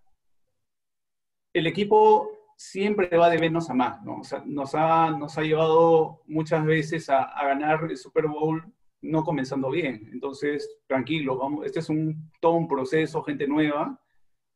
el 1.53 1.67
equipo 1.67 2.29
siempre 2.57 3.15
va 3.15 3.29
de 3.29 3.37
menos 3.37 3.69
a 3.69 3.73
más, 3.75 4.01
¿no? 4.03 4.21
O 4.21 4.23
sea, 4.23 4.41
nos, 4.45 4.73
ha, 4.73 5.11
nos 5.11 5.37
ha 5.37 5.41
llevado 5.43 6.23
muchas 6.25 6.65
veces 6.65 7.09
a, 7.11 7.23
a 7.23 7.45
ganar 7.47 7.83
el 7.87 7.95
Super 7.97 8.27
Bowl 8.27 8.63
no 9.05 9.23
comenzando 9.23 9.69
bien. 9.71 10.09
Entonces, 10.13 10.69
tranquilo, 10.87 11.37
vamos, 11.37 11.65
este 11.65 11.79
es 11.79 11.89
un, 11.89 12.31
todo 12.41 12.53
un 12.53 12.67
proceso, 12.67 13.23
gente 13.23 13.47
nueva, 13.47 13.99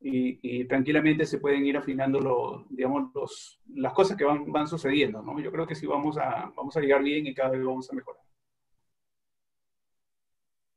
y, 0.01 0.65
tranquilamente 0.65 1.25
se 1.25 1.39
pueden 1.39 1.65
ir 1.65 1.77
afinando 1.77 2.19
lo- 2.21 2.65
digamos, 2.69 3.11
los, 3.15 3.59
las 3.75 3.93
cosas 3.93 4.17
que 4.17 4.25
van, 4.25 4.51
van 4.51 4.67
sucediendo, 4.67 5.21
¿no? 5.21 5.39
Yo 5.41 5.51
creo 5.51 5.67
que 5.67 5.75
sí 5.75 5.85
vamos 5.87 6.17
a, 6.17 6.51
vamos 6.55 6.75
a 6.77 6.81
llegar 6.81 7.03
bien 7.03 7.27
y 7.27 7.33
cada 7.33 7.51
vez 7.51 7.63
vamos 7.65 7.89
a 7.91 7.95
mejorar. 7.95 8.21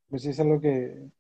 Pues 0.08 0.24
es 0.26 0.38
algo 0.38 0.60
que, 0.60 1.10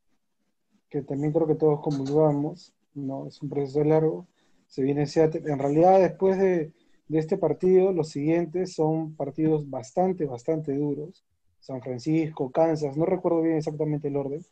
que 0.90 1.02
también 1.02 1.32
creo 1.32 1.46
que 1.46 1.54
todos 1.54 1.80
comulgamos, 1.80 2.72
¿no? 2.94 3.26
Es 3.26 3.40
un 3.42 3.48
proceso 3.48 3.82
largo, 3.84 4.26
se 4.66 4.82
viene. 4.82 5.04
En 5.14 5.58
realidad, 5.58 6.00
después 6.00 6.38
de, 6.38 6.72
de 7.08 7.18
este 7.18 7.36
partido, 7.38 7.92
los 7.92 8.10
siguientes 8.10 8.74
son 8.74 9.14
partidos 9.16 9.68
bastante, 9.68 10.26
bastante 10.26 10.74
duros. 10.76 11.24
San 11.62 11.80
Francisco, 11.80 12.50
Kansas, 12.50 12.96
no 12.96 13.06
recuerdo 13.06 13.40
bien 13.40 13.56
exactamente 13.56 14.08
el 14.08 14.16
orden, 14.16 14.44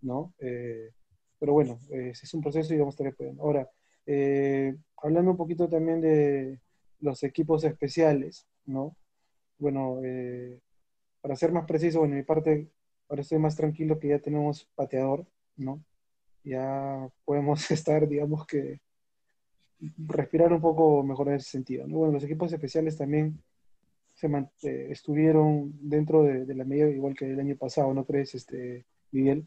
¿no? 0.00 0.34
Eh, 0.40 0.90
pero 1.38 1.52
bueno, 1.52 1.78
eh, 1.90 2.10
es 2.10 2.34
un 2.34 2.40
proceso 2.40 2.74
y 2.74 2.78
vamos 2.78 2.98
a 2.98 3.08
estar. 3.08 3.28
Ahora, 3.38 3.70
eh, 4.06 4.74
hablando 5.02 5.32
un 5.32 5.36
poquito 5.36 5.68
también 5.68 6.00
de 6.00 6.60
los 7.00 7.22
equipos 7.22 7.62
especiales, 7.64 8.46
¿no? 8.64 8.96
Bueno, 9.58 10.00
eh, 10.02 10.60
para 11.20 11.36
ser 11.36 11.52
más 11.52 11.66
preciso, 11.66 12.00
bueno, 12.00 12.14
en 12.14 12.20
mi 12.20 12.24
parte, 12.24 12.70
ahora 13.08 13.22
estoy 13.22 13.38
más 13.38 13.56
tranquilo 13.56 13.98
que 13.98 14.08
ya 14.08 14.18
tenemos 14.18 14.66
pateador, 14.74 15.26
¿no? 15.56 15.84
Ya 16.44 17.08
podemos 17.24 17.70
estar, 17.70 18.08
digamos 18.08 18.46
que, 18.46 18.80
respirar 19.98 20.52
un 20.52 20.60
poco 20.60 21.02
mejor 21.02 21.28
en 21.28 21.34
ese 21.34 21.50
sentido, 21.50 21.86
¿no? 21.86 21.98
Bueno, 21.98 22.14
los 22.14 22.24
equipos 22.24 22.52
especiales 22.52 22.96
también 22.96 23.42
se 24.16 24.26
man- 24.28 24.50
eh, 24.64 24.88
estuvieron 24.90 25.72
dentro 25.80 26.24
de, 26.24 26.44
de 26.44 26.54
la 26.56 26.64
medida 26.64 26.88
igual 26.88 27.14
que 27.14 27.26
el 27.26 27.38
año 27.38 27.56
pasado, 27.56 27.94
¿no 27.94 28.04
crees, 28.04 28.34
este, 28.34 28.84
Miguel? 29.12 29.46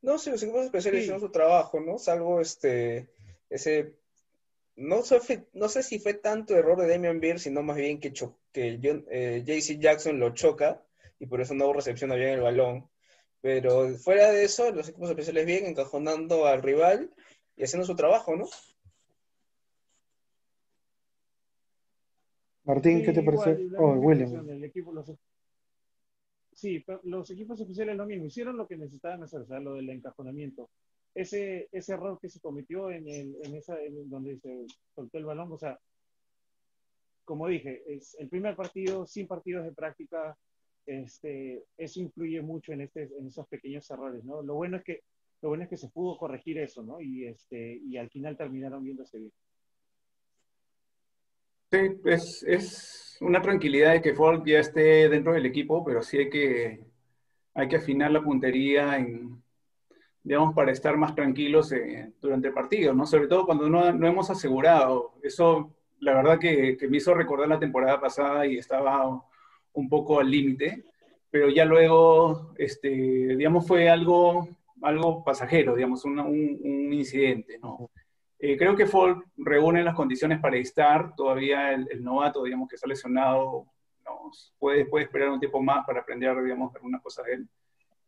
No, 0.00 0.18
sí, 0.18 0.30
los 0.30 0.42
equipos 0.42 0.64
especiales 0.64 1.00
Sí. 1.00 1.04
hicieron 1.04 1.20
su 1.20 1.30
trabajo, 1.30 1.78
¿no? 1.80 1.98
Salvo 1.98 2.40
este, 2.40 3.08
ese, 3.48 3.94
no 4.74 5.02
sé, 5.02 5.20
fue- 5.20 5.44
no 5.52 5.68
sé 5.68 5.82
si 5.84 5.98
fue 6.00 6.14
tanto 6.14 6.56
error 6.56 6.80
de 6.80 6.88
Damian 6.88 7.20
Beer, 7.20 7.38
sino 7.38 7.62
más 7.62 7.76
bien 7.76 8.00
que, 8.00 8.12
cho- 8.12 8.38
que 8.52 8.80
John- 8.82 9.06
eh, 9.10 9.44
JC 9.46 9.78
Jackson 9.78 10.18
lo 10.18 10.34
choca 10.34 10.82
y 11.20 11.26
por 11.26 11.40
eso 11.40 11.54
no 11.54 11.66
hubo 11.66 11.74
recepción 11.74 12.10
bien 12.10 12.30
el 12.30 12.40
balón. 12.40 12.88
Pero 13.42 13.88
fuera 13.98 14.32
de 14.32 14.44
eso, 14.44 14.70
los 14.72 14.88
equipos 14.88 15.10
especiales 15.10 15.46
bien, 15.46 15.66
encajonando 15.66 16.46
al 16.46 16.62
rival 16.62 17.10
y 17.56 17.64
haciendo 17.64 17.86
su 17.86 17.94
trabajo, 17.94 18.34
¿no? 18.36 18.48
Martín, 22.64 22.98
Sí, 22.98 23.04
¿qué 23.04 23.12
te 23.12 23.22
parece? 23.22 23.68
Oh, 23.78 23.94
William. 23.94 24.64
equipo, 24.64 24.92
los- 24.92 25.12
Sí, 26.52 26.84
los 27.04 27.30
equipos 27.30 27.60
especiales 27.60 27.96
lo 27.96 28.06
mismo, 28.06 28.26
hicieron 28.26 28.56
lo 28.56 28.68
que 28.68 28.76
necesitaban 28.76 29.22
hacer, 29.22 29.40
o 29.40 29.46
sea, 29.46 29.58
lo 29.58 29.74
del 29.74 29.88
encajonamiento. 29.90 30.68
Ese, 31.14 31.68
ese 31.72 31.92
error 31.94 32.18
que 32.20 32.28
se 32.28 32.40
cometió 32.40 32.90
en, 32.90 33.08
el, 33.08 33.36
en 33.42 33.54
esa, 33.56 33.80
en 33.82 34.08
donde 34.08 34.38
se 34.38 34.66
soltó 34.94 35.18
el 35.18 35.24
balón, 35.24 35.50
o 35.52 35.58
sea, 35.58 35.78
como 37.24 37.48
dije, 37.48 37.82
es 37.86 38.14
el 38.18 38.28
primer 38.28 38.54
partido 38.54 39.06
sin 39.06 39.26
partidos 39.26 39.64
de 39.64 39.72
práctica, 39.72 40.36
este, 40.86 41.64
eso 41.76 42.00
influye 42.00 42.42
mucho 42.42 42.72
en, 42.72 42.82
este, 42.82 43.04
en 43.18 43.26
esos 43.26 43.46
pequeños 43.48 43.90
errores, 43.90 44.24
¿no? 44.24 44.42
Lo 44.42 44.54
bueno 44.54 44.76
es 44.78 44.84
que, 44.84 45.00
lo 45.40 45.48
bueno 45.50 45.64
es 45.64 45.70
que 45.70 45.76
se 45.76 45.88
pudo 45.88 46.16
corregir 46.18 46.58
eso, 46.58 46.82
¿no? 46.82 47.00
Y, 47.00 47.26
este, 47.26 47.80
y 47.84 47.96
al 47.96 48.10
final 48.10 48.36
terminaron 48.36 48.84
viéndose 48.84 49.18
bien. 49.18 49.32
Sí, 51.72 51.78
es, 52.04 52.42
es 52.42 53.16
una 53.22 53.40
tranquilidad 53.40 53.92
de 53.92 54.02
que 54.02 54.12
Folk 54.14 54.44
ya 54.44 54.58
esté 54.58 55.08
dentro 55.08 55.32
del 55.32 55.46
equipo, 55.46 55.82
pero 55.82 56.02
sí 56.02 56.18
hay 56.18 56.28
que, 56.28 56.84
hay 57.54 57.66
que 57.66 57.76
afinar 57.76 58.10
la 58.10 58.22
puntería 58.22 58.98
en, 58.98 59.42
digamos, 60.22 60.54
para 60.54 60.70
estar 60.70 60.98
más 60.98 61.14
tranquilos 61.14 61.72
eh, 61.72 62.12
durante 62.20 62.48
el 62.48 62.54
partido, 62.54 62.92
¿no? 62.92 63.06
Sobre 63.06 63.26
todo 63.26 63.46
cuando 63.46 63.70
no, 63.70 63.90
no 63.90 64.06
hemos 64.06 64.28
asegurado. 64.28 65.14
Eso, 65.22 65.74
la 66.00 66.12
verdad 66.14 66.38
que, 66.38 66.76
que 66.76 66.88
me 66.88 66.98
hizo 66.98 67.14
recordar 67.14 67.48
la 67.48 67.58
temporada 67.58 67.98
pasada 67.98 68.46
y 68.46 68.58
estaba 68.58 69.24
un 69.72 69.88
poco 69.88 70.20
al 70.20 70.30
límite, 70.30 70.84
pero 71.30 71.48
ya 71.48 71.64
luego, 71.64 72.52
este, 72.58 72.90
digamos, 72.90 73.66
fue 73.66 73.88
algo, 73.88 74.46
algo 74.82 75.24
pasajero, 75.24 75.74
digamos, 75.74 76.04
un, 76.04 76.18
un 76.18 76.92
incidente, 76.92 77.58
¿no? 77.58 77.88
Eh, 78.44 78.56
creo 78.56 78.74
que 78.74 78.86
Folk 78.86 79.24
reúne 79.36 79.84
las 79.84 79.94
condiciones 79.94 80.40
para 80.40 80.56
estar. 80.56 81.14
Todavía 81.14 81.72
el, 81.74 81.86
el 81.92 82.02
novato, 82.02 82.42
digamos, 82.42 82.68
que 82.68 82.74
está 82.74 82.88
lesionado, 82.88 83.68
no, 84.04 84.32
puede, 84.58 84.84
puede 84.86 85.04
esperar 85.04 85.30
un 85.30 85.38
tiempo 85.38 85.62
más 85.62 85.86
para 85.86 86.00
aprender, 86.00 86.42
digamos, 86.42 86.74
algunas 86.74 87.00
cosas 87.00 87.26
de 87.26 87.34
él. 87.34 87.48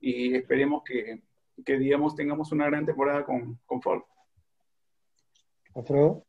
Y 0.01 0.35
esperemos 0.35 0.83
que, 0.83 1.23
que 1.65 1.79
digamos, 1.79 2.17
tengamos 2.17 2.51
una 2.51 2.67
gran 2.67 2.85
temporada 2.85 3.25
con, 3.25 3.61
con 3.65 3.81
Folk. 3.81 4.05
Alfredo, 5.73 6.27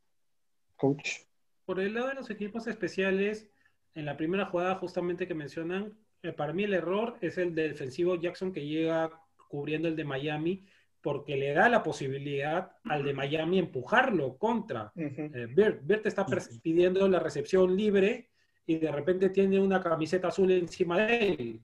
coach. 0.76 1.22
Por 1.66 1.80
el 1.80 1.96
lado 1.96 2.10
de 2.10 2.14
los 2.14 2.30
equipos 2.30 2.68
especiales, 2.68 3.50
en 3.96 4.06
la 4.06 4.18
primera 4.18 4.46
jugada 4.46 4.76
justamente 4.76 5.28
que 5.28 5.34
mencionan, 5.34 5.98
eh, 6.22 6.32
para 6.32 6.54
mí 6.54 6.64
el 6.64 6.76
error 6.76 7.18
es 7.22 7.40
el 7.40 7.56
del 7.56 7.72
defensivo 7.72 8.14
Jackson 8.22 8.54
que 8.54 8.68
llega 8.68 9.20
cubriendo 9.48 9.88
el 9.88 9.96
de 9.96 10.04
Miami 10.04 10.64
porque 11.06 11.38
le 11.38 11.54
da 11.54 11.70
la 11.70 11.84
posibilidad 11.84 12.72
al 12.86 13.04
de 13.04 13.14
Miami 13.14 13.60
empujarlo 13.60 14.40
contra. 14.40 14.92
Eh, 14.96 15.48
Bert, 15.54 15.82
Bert 15.84 16.08
está 16.08 16.26
pidiendo 16.64 17.08
la 17.08 17.20
recepción 17.20 17.78
libre 17.78 18.32
y 18.66 18.78
de 18.78 18.92
repente 18.92 19.30
tiene 19.30 19.60
una 19.60 19.80
camiseta 19.84 20.30
azul 20.30 20.50
encima 20.50 21.06
de 21.06 21.28
él. 21.28 21.62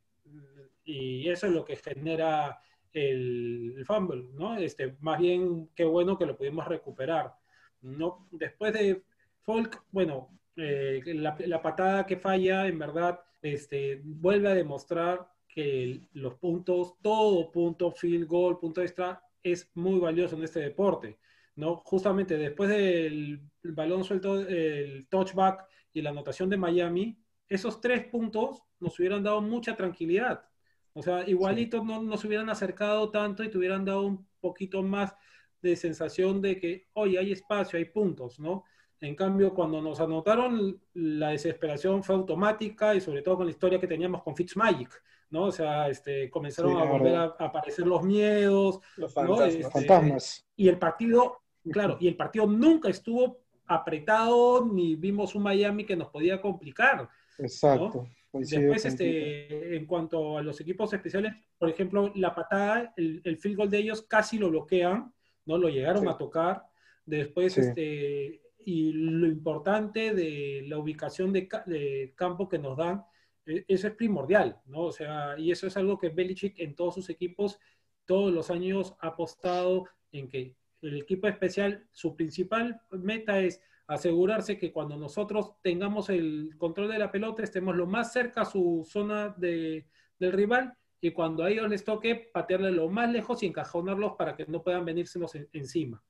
Y 0.83 1.27
eso 1.27 1.47
es 1.47 1.53
lo 1.53 1.65
que 1.65 1.75
genera 1.75 2.61
el, 2.93 3.73
el 3.77 3.83
fumble, 3.83 4.27
¿no? 4.33 4.57
Este, 4.57 4.95
más 4.99 5.17
bien, 5.17 5.71
qué 5.73 5.85
bueno 5.85 6.19
que 6.19 6.27
lo 6.27 6.37
pudimos 6.37 6.67
recuperar. 6.67 7.33
¿no? 7.81 8.27
Después 8.29 8.73
de 8.73 9.01
Folk, 9.39 9.85
bueno, 9.89 10.37
eh, 10.55 11.01
la, 11.15 11.35
la 11.47 11.61
patada 11.63 12.05
que 12.05 12.17
falla, 12.17 12.67
en 12.67 12.77
verdad, 12.77 13.19
este, 13.41 14.01
vuelve 14.03 14.49
a 14.49 14.53
demostrar 14.53 15.27
que 15.47 15.99
los 16.13 16.35
puntos, 16.35 16.93
todo 17.01 17.51
punto, 17.51 17.91
field 17.91 18.27
goal, 18.27 18.59
punto 18.59 18.83
extra, 18.83 19.19
es 19.43 19.69
muy 19.75 19.99
valioso 19.99 20.35
en 20.35 20.43
este 20.43 20.59
deporte. 20.59 21.19
¿no? 21.55 21.77
Justamente 21.77 22.37
después 22.37 22.69
del 22.69 23.41
balón 23.63 24.03
suelto, 24.03 24.39
el 24.39 25.07
touchback 25.09 25.67
y 25.93 26.01
la 26.01 26.11
anotación 26.11 26.49
de 26.49 26.57
Miami, 26.57 27.17
esos 27.47 27.81
tres 27.81 28.05
puntos 28.05 28.63
nos 28.79 28.97
hubieran 28.99 29.23
dado 29.23 29.41
mucha 29.41 29.75
tranquilidad. 29.75 30.45
O 30.93 31.01
sea, 31.01 31.27
igualito 31.27 31.83
no 31.83 32.01
nos 32.01 32.23
hubieran 32.25 32.49
acercado 32.49 33.09
tanto 33.11 33.43
y 33.43 33.49
te 33.49 33.57
hubieran 33.57 33.85
dado 33.85 34.03
un 34.03 34.27
poquito 34.39 34.81
más 34.83 35.15
de 35.61 35.75
sensación 35.75 36.41
de 36.41 36.59
que, 36.59 36.87
oye, 36.93 37.19
hay 37.19 37.31
espacio, 37.31 37.77
hay 37.77 37.85
puntos, 37.85 38.39
¿no? 38.39 38.63
En 38.99 39.15
cambio, 39.15 39.53
cuando 39.53 39.81
nos 39.81 39.99
anotaron, 39.99 40.81
la 40.93 41.29
desesperación 41.29 42.03
fue 42.03 42.15
automática 42.15 42.93
y 42.95 43.01
sobre 43.01 43.21
todo 43.21 43.37
con 43.37 43.45
la 43.45 43.51
historia 43.51 43.79
que 43.79 43.87
teníamos 43.87 44.21
con 44.23 44.35
Fitzmagic, 44.35 44.91
¿no? 45.31 45.45
O 45.45 45.51
sea, 45.51 45.89
este, 45.89 46.29
comenzaron 46.29 46.73
Sí, 46.73 46.77
a 46.79 46.83
volver 46.91 47.15
a, 47.15 47.23
aparecer 47.39 47.87
los 47.87 48.03
miedos. 48.03 48.79
Los 48.97 49.15
¿no? 49.15 49.23
fantasmas. 49.35 49.53
Este, 49.55 49.71
Fantasmas. 49.71 50.47
Y 50.55 50.67
el 50.67 50.77
partido, 50.77 51.41
claro, 51.71 51.97
y 51.99 52.07
el 52.07 52.15
partido 52.15 52.45
nunca 52.45 52.89
estuvo 52.89 53.39
apretado 53.65 54.65
ni 54.65 54.95
vimos 54.95 55.33
un 55.33 55.43
Miami 55.43 55.85
que 55.85 55.95
nos 55.95 56.09
podía 56.09 56.39
complicar. 56.41 57.09
Exacto. 57.39 58.07
coincido 58.29 58.61
Después, 58.61 58.85
este, 58.85 59.75
en 59.75 59.85
cuanto 59.85 60.37
a 60.37 60.41
los 60.41 60.59
equipos 60.61 60.93
especiales, 60.93 61.33
por 61.57 61.69
ejemplo, 61.69 62.11
la 62.15 62.33
patada, 62.35 62.93
el, 62.97 63.21
el 63.23 63.37
field 63.37 63.57
goal 63.57 63.69
de 63.69 63.77
ellos 63.79 64.03
casi 64.03 64.37
lo 64.37 64.49
bloquean, 64.49 65.13
¿no? 65.45 65.57
Lo 65.57 65.69
llegaron 65.69 66.03
Sí. 66.03 66.09
a 66.09 66.17
tocar. 66.17 66.63
Después, 67.05 67.53
Sí. 67.53 67.61
este, 67.61 68.41
y 68.63 68.91
lo 68.93 69.27
importante 69.27 70.13
de 70.13 70.63
la 70.67 70.77
ubicación 70.77 71.33
de, 71.33 71.49
de 71.65 72.13
campo 72.15 72.47
que 72.47 72.59
nos 72.59 72.77
dan, 72.77 73.03
eso 73.45 73.87
es 73.87 73.93
primordial, 73.95 74.59
¿no? 74.65 74.81
O 74.85 74.91
sea, 74.91 75.37
y 75.37 75.51
eso 75.51 75.67
es 75.67 75.77
algo 75.77 75.97
que 75.97 76.09
Belichick 76.09 76.59
en 76.59 76.75
todos 76.75 76.95
sus 76.95 77.09
equipos, 77.09 77.59
todos 78.05 78.31
los 78.31 78.49
años 78.51 78.95
ha 78.99 79.07
apostado 79.07 79.85
en 80.11 80.27
que 80.29 80.55
el 80.81 80.97
equipo 80.97 81.27
especial, 81.27 81.87
su 81.91 82.15
principal 82.15 82.81
meta 82.91 83.39
es 83.39 83.61
asegurarse 83.87 84.57
que 84.57 84.71
cuando 84.71 84.97
nosotros 84.97 85.53
tengamos 85.61 86.09
el 86.09 86.55
control 86.57 86.89
de 86.89 86.99
la 86.99 87.11
pelota 87.11 87.43
estemos 87.43 87.75
lo 87.75 87.85
más 87.87 88.11
cerca 88.13 88.41
a 88.41 88.45
su 88.45 88.85
zona 88.89 89.29
de, 89.37 89.85
del 90.17 90.31
rival 90.31 90.73
y 90.99 91.11
cuando 91.11 91.43
a 91.43 91.49
ellos 91.49 91.69
les 91.69 91.83
toque 91.83 92.15
patearle 92.33 92.71
lo 92.71 92.89
más 92.89 93.11
lejos 93.11 93.43
y 93.43 93.47
encajonarlos 93.47 94.13
para 94.17 94.35
que 94.35 94.45
no 94.45 94.63
puedan 94.63 94.85
venírsenos 94.85 95.35
en- 95.35 95.49
encima, 95.51 96.03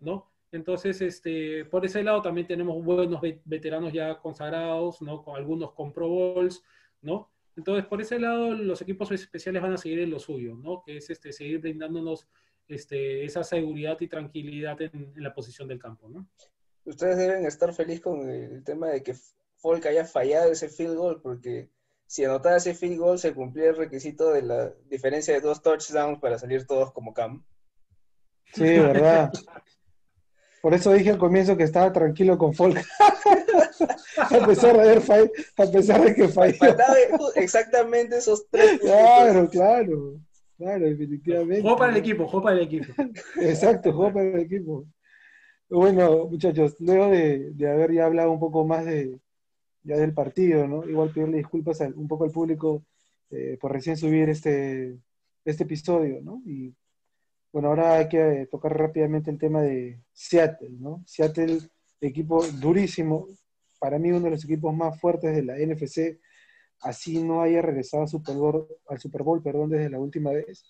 ¿no? 0.00 0.31
Entonces, 0.52 1.00
este, 1.00 1.64
por 1.64 1.84
ese 1.84 2.02
lado 2.02 2.20
también 2.20 2.46
tenemos 2.46 2.84
buenos 2.84 3.20
veteranos 3.44 3.92
ya 3.92 4.18
consagrados, 4.18 5.00
¿no? 5.00 5.24
Con 5.24 5.34
algunos 5.34 5.72
con 5.72 5.92
Pro 5.92 6.08
Bowls, 6.08 6.62
¿no? 7.00 7.30
Entonces, 7.56 7.86
por 7.86 8.02
ese 8.02 8.18
lado, 8.18 8.52
los 8.52 8.80
equipos 8.82 9.10
especiales 9.10 9.62
van 9.62 9.72
a 9.72 9.78
seguir 9.78 10.00
en 10.00 10.10
lo 10.10 10.18
suyo, 10.18 10.54
¿no? 10.54 10.82
Que 10.84 10.98
es 10.98 11.08
este, 11.08 11.32
seguir 11.32 11.60
brindándonos 11.60 12.28
este, 12.68 13.24
esa 13.24 13.42
seguridad 13.44 13.98
y 14.00 14.08
tranquilidad 14.08 14.80
en, 14.82 15.12
la 15.16 15.34
posición 15.34 15.68
del 15.68 15.78
campo, 15.78 16.08
¿no? 16.10 16.28
Ustedes 16.84 17.16
deben 17.16 17.46
estar 17.46 17.72
felices 17.72 18.02
con 18.02 18.28
el 18.28 18.62
tema 18.62 18.88
de 18.88 19.02
que 19.02 19.14
Folk 19.56 19.86
haya 19.86 20.04
fallado 20.04 20.52
ese 20.52 20.68
field 20.68 20.96
goal, 20.96 21.20
porque 21.22 21.70
si 22.06 22.24
anotaba 22.24 22.56
ese 22.56 22.74
field 22.74 22.98
goal 22.98 23.18
se 23.18 23.32
cumplía 23.32 23.70
el 23.70 23.76
requisito 23.76 24.32
de 24.32 24.42
la 24.42 24.70
diferencia 24.90 25.32
de 25.32 25.40
dos 25.40 25.62
touchdowns 25.62 26.18
para 26.18 26.38
salir 26.38 26.66
todos 26.66 26.92
como 26.92 27.14
cam. 27.14 27.42
Sí, 28.52 28.64
verdad. 28.64 29.32
Por 30.62 30.74
eso 30.74 30.92
dije 30.92 31.10
al 31.10 31.18
comienzo 31.18 31.56
que 31.56 31.64
estaba 31.64 31.92
tranquilo 31.92 32.38
con 32.38 32.54
Folk. 32.54 32.78
a 34.18 34.46
pesar 34.46 34.76
de 34.76 34.80
haber 34.80 35.00
fallado, 35.00 35.30
a 35.56 35.66
pesar 35.66 36.04
de 36.04 36.14
que 36.14 36.28
falló. 36.28 36.56
exactamente 37.34 38.18
esos 38.18 38.46
tres 38.48 38.78
Claro, 38.80 39.50
claro. 39.50 40.20
Claro, 40.56 40.84
definitivamente. 40.84 41.62
Juego 41.62 41.76
para 41.76 41.90
el 41.90 41.98
equipo, 41.98 42.28
juego 42.28 42.44
para 42.44 42.56
el 42.56 42.62
equipo. 42.62 42.92
Exacto, 43.40 43.92
juego 43.92 44.12
para 44.12 44.28
el 44.28 44.38
equipo. 44.38 44.86
Bueno, 45.68 46.28
muchachos, 46.28 46.76
luego 46.78 47.08
de, 47.08 47.52
haber 47.68 47.92
ya 47.92 48.06
hablado 48.06 48.30
un 48.30 48.38
poco 48.38 48.64
más 48.64 48.84
de 48.84 49.18
ya 49.82 49.96
del 49.96 50.14
partido, 50.14 50.68
¿no? 50.68 50.88
Igual 50.88 51.10
pedirle 51.10 51.38
disculpas 51.38 51.80
un 51.96 52.06
poco 52.06 52.22
al 52.22 52.30
público 52.30 52.84
eh, 53.30 53.58
por 53.60 53.72
recién 53.72 53.96
subir 53.96 54.28
este, 54.28 54.96
este 55.44 55.64
episodio, 55.64 56.20
¿no? 56.22 56.40
Y 56.46 56.72
bueno, 57.52 57.68
ahora 57.68 57.96
hay 57.96 58.08
que 58.08 58.48
tocar 58.50 58.76
rápidamente 58.76 59.30
el 59.30 59.38
tema 59.38 59.60
de 59.62 60.00
Seattle, 60.12 60.70
¿no? 60.78 61.02
Seattle, 61.06 61.58
equipo 62.00 62.44
durísimo, 62.46 63.28
para 63.78 63.98
mí 63.98 64.10
uno 64.10 64.24
de 64.24 64.30
los 64.30 64.44
equipos 64.44 64.74
más 64.74 64.98
fuertes 64.98 65.34
de 65.34 65.42
la 65.42 65.56
NFC, 65.58 66.18
así 66.80 67.22
no 67.22 67.42
haya 67.42 67.60
regresado 67.60 68.04
al 68.04 68.08
Super 68.08 68.36
Bowl, 68.36 68.66
al 68.88 68.98
Super 68.98 69.22
Bowl 69.22 69.42
perdón, 69.42 69.70
desde 69.70 69.90
la 69.90 69.98
última 69.98 70.30
vez. 70.30 70.64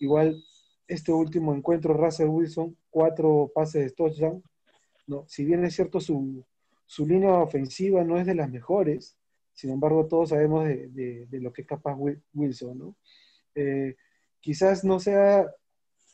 Igual, 0.00 0.42
este 0.88 1.12
último 1.12 1.54
encuentro, 1.54 1.94
Russell 1.94 2.28
Wilson, 2.28 2.76
cuatro 2.90 3.50
pases 3.54 3.84
de 3.84 3.90
touchdown. 3.92 4.42
¿no? 5.06 5.24
Si 5.28 5.44
bien 5.44 5.64
es 5.64 5.74
cierto, 5.74 6.00
su, 6.00 6.44
su 6.84 7.06
línea 7.06 7.32
ofensiva 7.34 8.02
no 8.02 8.18
es 8.18 8.26
de 8.26 8.34
las 8.34 8.50
mejores, 8.50 9.16
sin 9.52 9.70
embargo, 9.70 10.06
todos 10.06 10.30
sabemos 10.30 10.64
de, 10.64 10.88
de, 11.28 11.40
lo 11.40 11.52
que 11.52 11.62
es 11.62 11.68
capaz 11.68 11.96
Wilson. 12.32 12.78
¿no? 12.78 12.96
Eh, 13.54 13.94
quizás 14.40 14.84
no 14.84 14.98
sea 14.98 15.46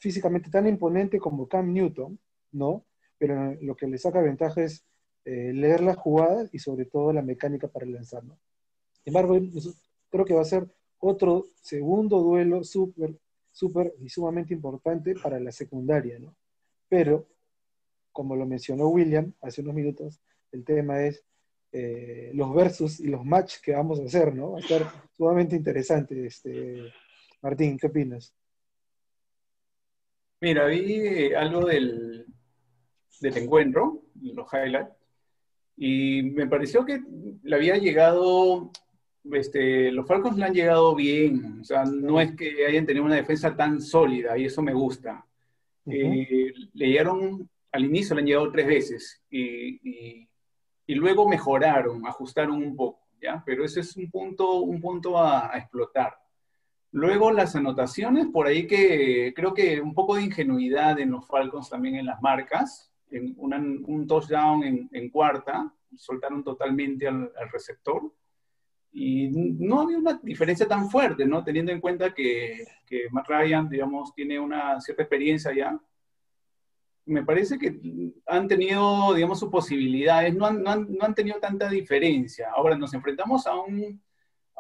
físicamente 0.00 0.50
tan 0.50 0.66
imponente 0.66 1.20
como 1.20 1.46
Cam 1.46 1.72
Newton, 1.72 2.18
¿no? 2.52 2.84
Pero 3.18 3.54
lo 3.60 3.76
que 3.76 3.86
le 3.86 3.98
saca 3.98 4.22
ventaja 4.22 4.62
es 4.62 4.84
eh, 5.24 5.52
leer 5.52 5.82
las 5.82 5.98
jugadas 5.98 6.48
y 6.52 6.58
sobre 6.58 6.86
todo 6.86 7.12
la 7.12 7.22
mecánica 7.22 7.68
para 7.68 7.86
lanzar, 7.86 8.24
¿no? 8.24 8.38
Sin 9.04 9.14
embargo, 9.14 9.38
creo 10.10 10.24
que 10.24 10.34
va 10.34 10.40
a 10.40 10.46
ser 10.46 10.66
otro 10.98 11.46
segundo 11.62 12.20
duelo 12.20 12.64
súper, 12.64 13.16
súper 13.52 13.94
y 14.00 14.08
sumamente 14.08 14.54
importante 14.54 15.14
para 15.14 15.38
la 15.38 15.52
secundaria, 15.52 16.18
¿no? 16.18 16.34
Pero, 16.88 17.28
como 18.10 18.34
lo 18.36 18.46
mencionó 18.46 18.88
William 18.88 19.32
hace 19.42 19.60
unos 19.60 19.74
minutos, 19.74 20.20
el 20.50 20.64
tema 20.64 21.02
es 21.02 21.22
eh, 21.72 22.30
los 22.34 22.52
versus 22.54 23.00
y 23.00 23.06
los 23.06 23.24
match 23.24 23.60
que 23.62 23.72
vamos 23.72 24.00
a 24.00 24.04
hacer, 24.04 24.34
¿no? 24.34 24.52
Va 24.52 24.58
a 24.58 24.62
estar 24.62 24.82
sumamente 25.16 25.54
interesante. 25.56 26.26
Este, 26.26 26.90
Martín, 27.42 27.78
¿qué 27.78 27.86
opinas? 27.86 28.34
Mira, 30.40 30.66
vi 30.66 31.35
algo 31.35 31.66
del, 31.66 32.24
del 33.20 33.37
encuentro, 33.37 34.03
los 34.22 34.46
highlights, 34.53 34.96
y 35.76 36.22
me 36.22 36.46
pareció 36.46 36.85
que 36.85 37.03
le 37.42 37.57
había 37.57 37.76
llegado, 37.76 38.70
este, 39.33 39.92
los 39.92 40.07
Falcons 40.07 40.38
le 40.38 40.44
han 40.46 40.55
llegado 40.55 40.94
bien, 40.94 41.61
o 41.61 41.64
sea, 41.64 41.85
no 41.85 42.20
es 42.22 42.35
que 42.37 42.66
hayan 42.66 42.87
tenido 42.87 43.05
una 43.05 43.16
defensa 43.16 43.55
tan 43.55 43.83
sólida, 43.83 44.38
y 44.38 44.46
eso 44.46 44.62
me 44.62 44.72
gusta. 44.72 45.26
Eh, 45.87 46.53
le 46.72 46.87
llegaron, 46.87 47.48
al 47.72 47.85
inicio 47.85 48.14
le 48.14 48.22
han 48.22 48.26
llegado 48.26 48.50
tres 48.50 48.66
veces, 48.66 49.22
y, 49.31 50.26
y, 50.87 50.94
luego 50.94 51.29
mejoraron, 51.29 52.07
ajustaron 52.07 52.62
un 52.62 52.74
poco, 52.74 53.09
¿ya? 53.20 53.42
Pero 53.44 53.64
ese 53.64 53.81
es 53.81 53.94
un 53.96 54.11
punto, 54.11 54.61
un 54.61 54.81
punto 54.81 55.18
a 55.18 55.50
explotar. 55.55 56.14
Luego 56.92 57.31
las 57.31 57.55
anotaciones, 57.55 58.26
por 58.26 58.48
ahí 58.48 58.66
que 58.66 59.33
creo 59.35 59.55
que 59.55 59.81
un 59.81 59.94
poco 59.94 60.16
de 60.16 60.24
ingenuidad 60.24 60.98
en 60.98 61.12
los 61.12 61.26
Falcons 61.26 61.70
también 61.70 61.94
en 61.94 62.07
las 62.07 62.20
marcas, 62.20 62.90
en 63.11 63.35
un 63.38 64.07
touchdown 64.07 64.88
en, 64.90 65.11
cuarta, 65.11 65.72
soltaron 65.96 66.42
totalmente 66.42 67.07
al, 67.07 67.31
receptor. 67.53 68.12
Y 68.92 69.29
no 69.29 69.83
había 69.83 69.98
una 69.98 70.18
diferencia 70.20 70.66
tan 70.66 70.90
fuerte, 70.90 71.24
¿no? 71.24 71.44
Teniendo 71.44 71.70
en 71.70 71.81
cuenta 71.81 72.12
que, 72.12 72.64
que 72.85 73.09
Matt 73.12 73.29
Ryan, 73.29 73.68
digamos, 73.68 74.12
tiene 74.12 74.40
una 74.40 74.81
cierta 74.81 75.05
experiencia 75.05 75.55
ya. 75.55 75.81
Me 77.07 77.24
parece 77.24 77.57
que 77.57 77.81
han 78.26 78.48
tenido, 78.48 79.14
digamos, 79.14 79.38
sus 79.38 79.48
posibilidades, 79.48 80.35
no 80.35 80.46
han, 80.46 80.62
no 80.62 80.70
han, 80.70 80.92
no 80.92 81.05
han 81.05 81.14
tenido 81.14 81.38
tanta 81.38 81.68
diferencia. 81.68 82.50
Ahora 82.53 82.76
nos 82.76 82.92
enfrentamos 82.94 83.46
a 83.46 83.55
un 83.55 84.00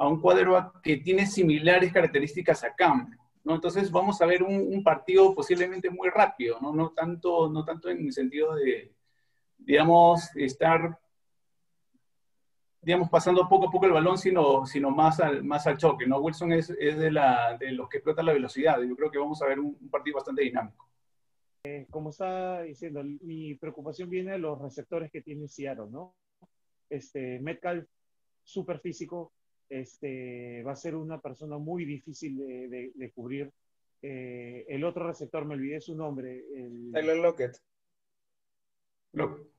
a 0.00 0.08
un 0.08 0.18
cuadro 0.18 0.72
que 0.82 0.96
tiene 0.96 1.26
similares 1.26 1.92
características 1.92 2.64
a 2.64 2.74
Cam. 2.74 3.14
¿no? 3.44 3.54
Entonces 3.54 3.90
vamos 3.90 4.20
a 4.22 4.26
ver 4.26 4.42
un, 4.42 4.82
partido 4.82 5.34
posiblemente 5.34 5.90
muy 5.90 6.08
rápido, 6.08 6.58
¿no? 6.58 6.72
No, 6.72 6.92
tanto, 6.92 7.50
no 7.50 7.66
tanto 7.66 7.90
en 7.90 8.06
el 8.06 8.12
sentido 8.12 8.54
de, 8.54 8.94
digamos, 9.58 10.34
estar 10.36 10.98
digamos, 12.80 13.10
pasando 13.10 13.46
poco 13.46 13.68
a 13.68 13.70
poco 13.70 13.84
el 13.84 13.92
balón, 13.92 14.16
sino, 14.16 14.64
sino 14.64 14.90
más, 14.90 15.20
al, 15.20 15.44
más 15.44 15.66
al 15.66 15.76
choque. 15.76 16.06
¿no? 16.06 16.18
Wilson 16.18 16.52
es, 16.52 16.70
es 16.70 16.98
de, 16.98 17.10
la, 17.10 17.58
de, 17.58 17.72
los 17.72 17.86
que 17.90 17.98
explotan 17.98 18.24
la 18.24 18.32
velocidad. 18.32 18.80
Yo 18.80 18.96
creo 18.96 19.10
que 19.10 19.18
vamos 19.18 19.42
a 19.42 19.46
ver 19.46 19.60
un, 19.60 19.76
partido 19.90 20.16
bastante 20.16 20.44
dinámico. 20.44 20.88
Eh, 21.64 21.86
como 21.90 22.08
está 22.08 22.62
diciendo, 22.62 23.04
mi 23.04 23.54
preocupación 23.56 24.08
viene 24.08 24.32
de 24.32 24.38
los 24.38 24.58
receptores 24.58 25.10
que 25.10 25.20
tiene 25.20 25.46
Seattle, 25.46 25.90
¿no? 25.90 26.14
Este, 26.88 27.38
Metcalf, 27.38 27.86
súper 28.42 28.80
físico, 28.80 29.34
este, 29.70 30.62
va 30.62 30.72
a 30.72 30.76
ser 30.76 30.94
una 30.94 31.20
persona 31.20 31.56
muy 31.56 31.84
difícil 31.84 32.36
de, 32.36 33.12
cubrir. 33.14 33.50
Eh, 34.02 34.66
el 34.68 34.84
otro 34.84 35.06
receptor, 35.06 35.44
me 35.44 35.54
olvidé 35.54 35.80
su 35.80 35.94
nombre. 35.94 36.44
El, 36.54 36.90
Tyler 36.92 37.16
Lockett. 37.16 37.56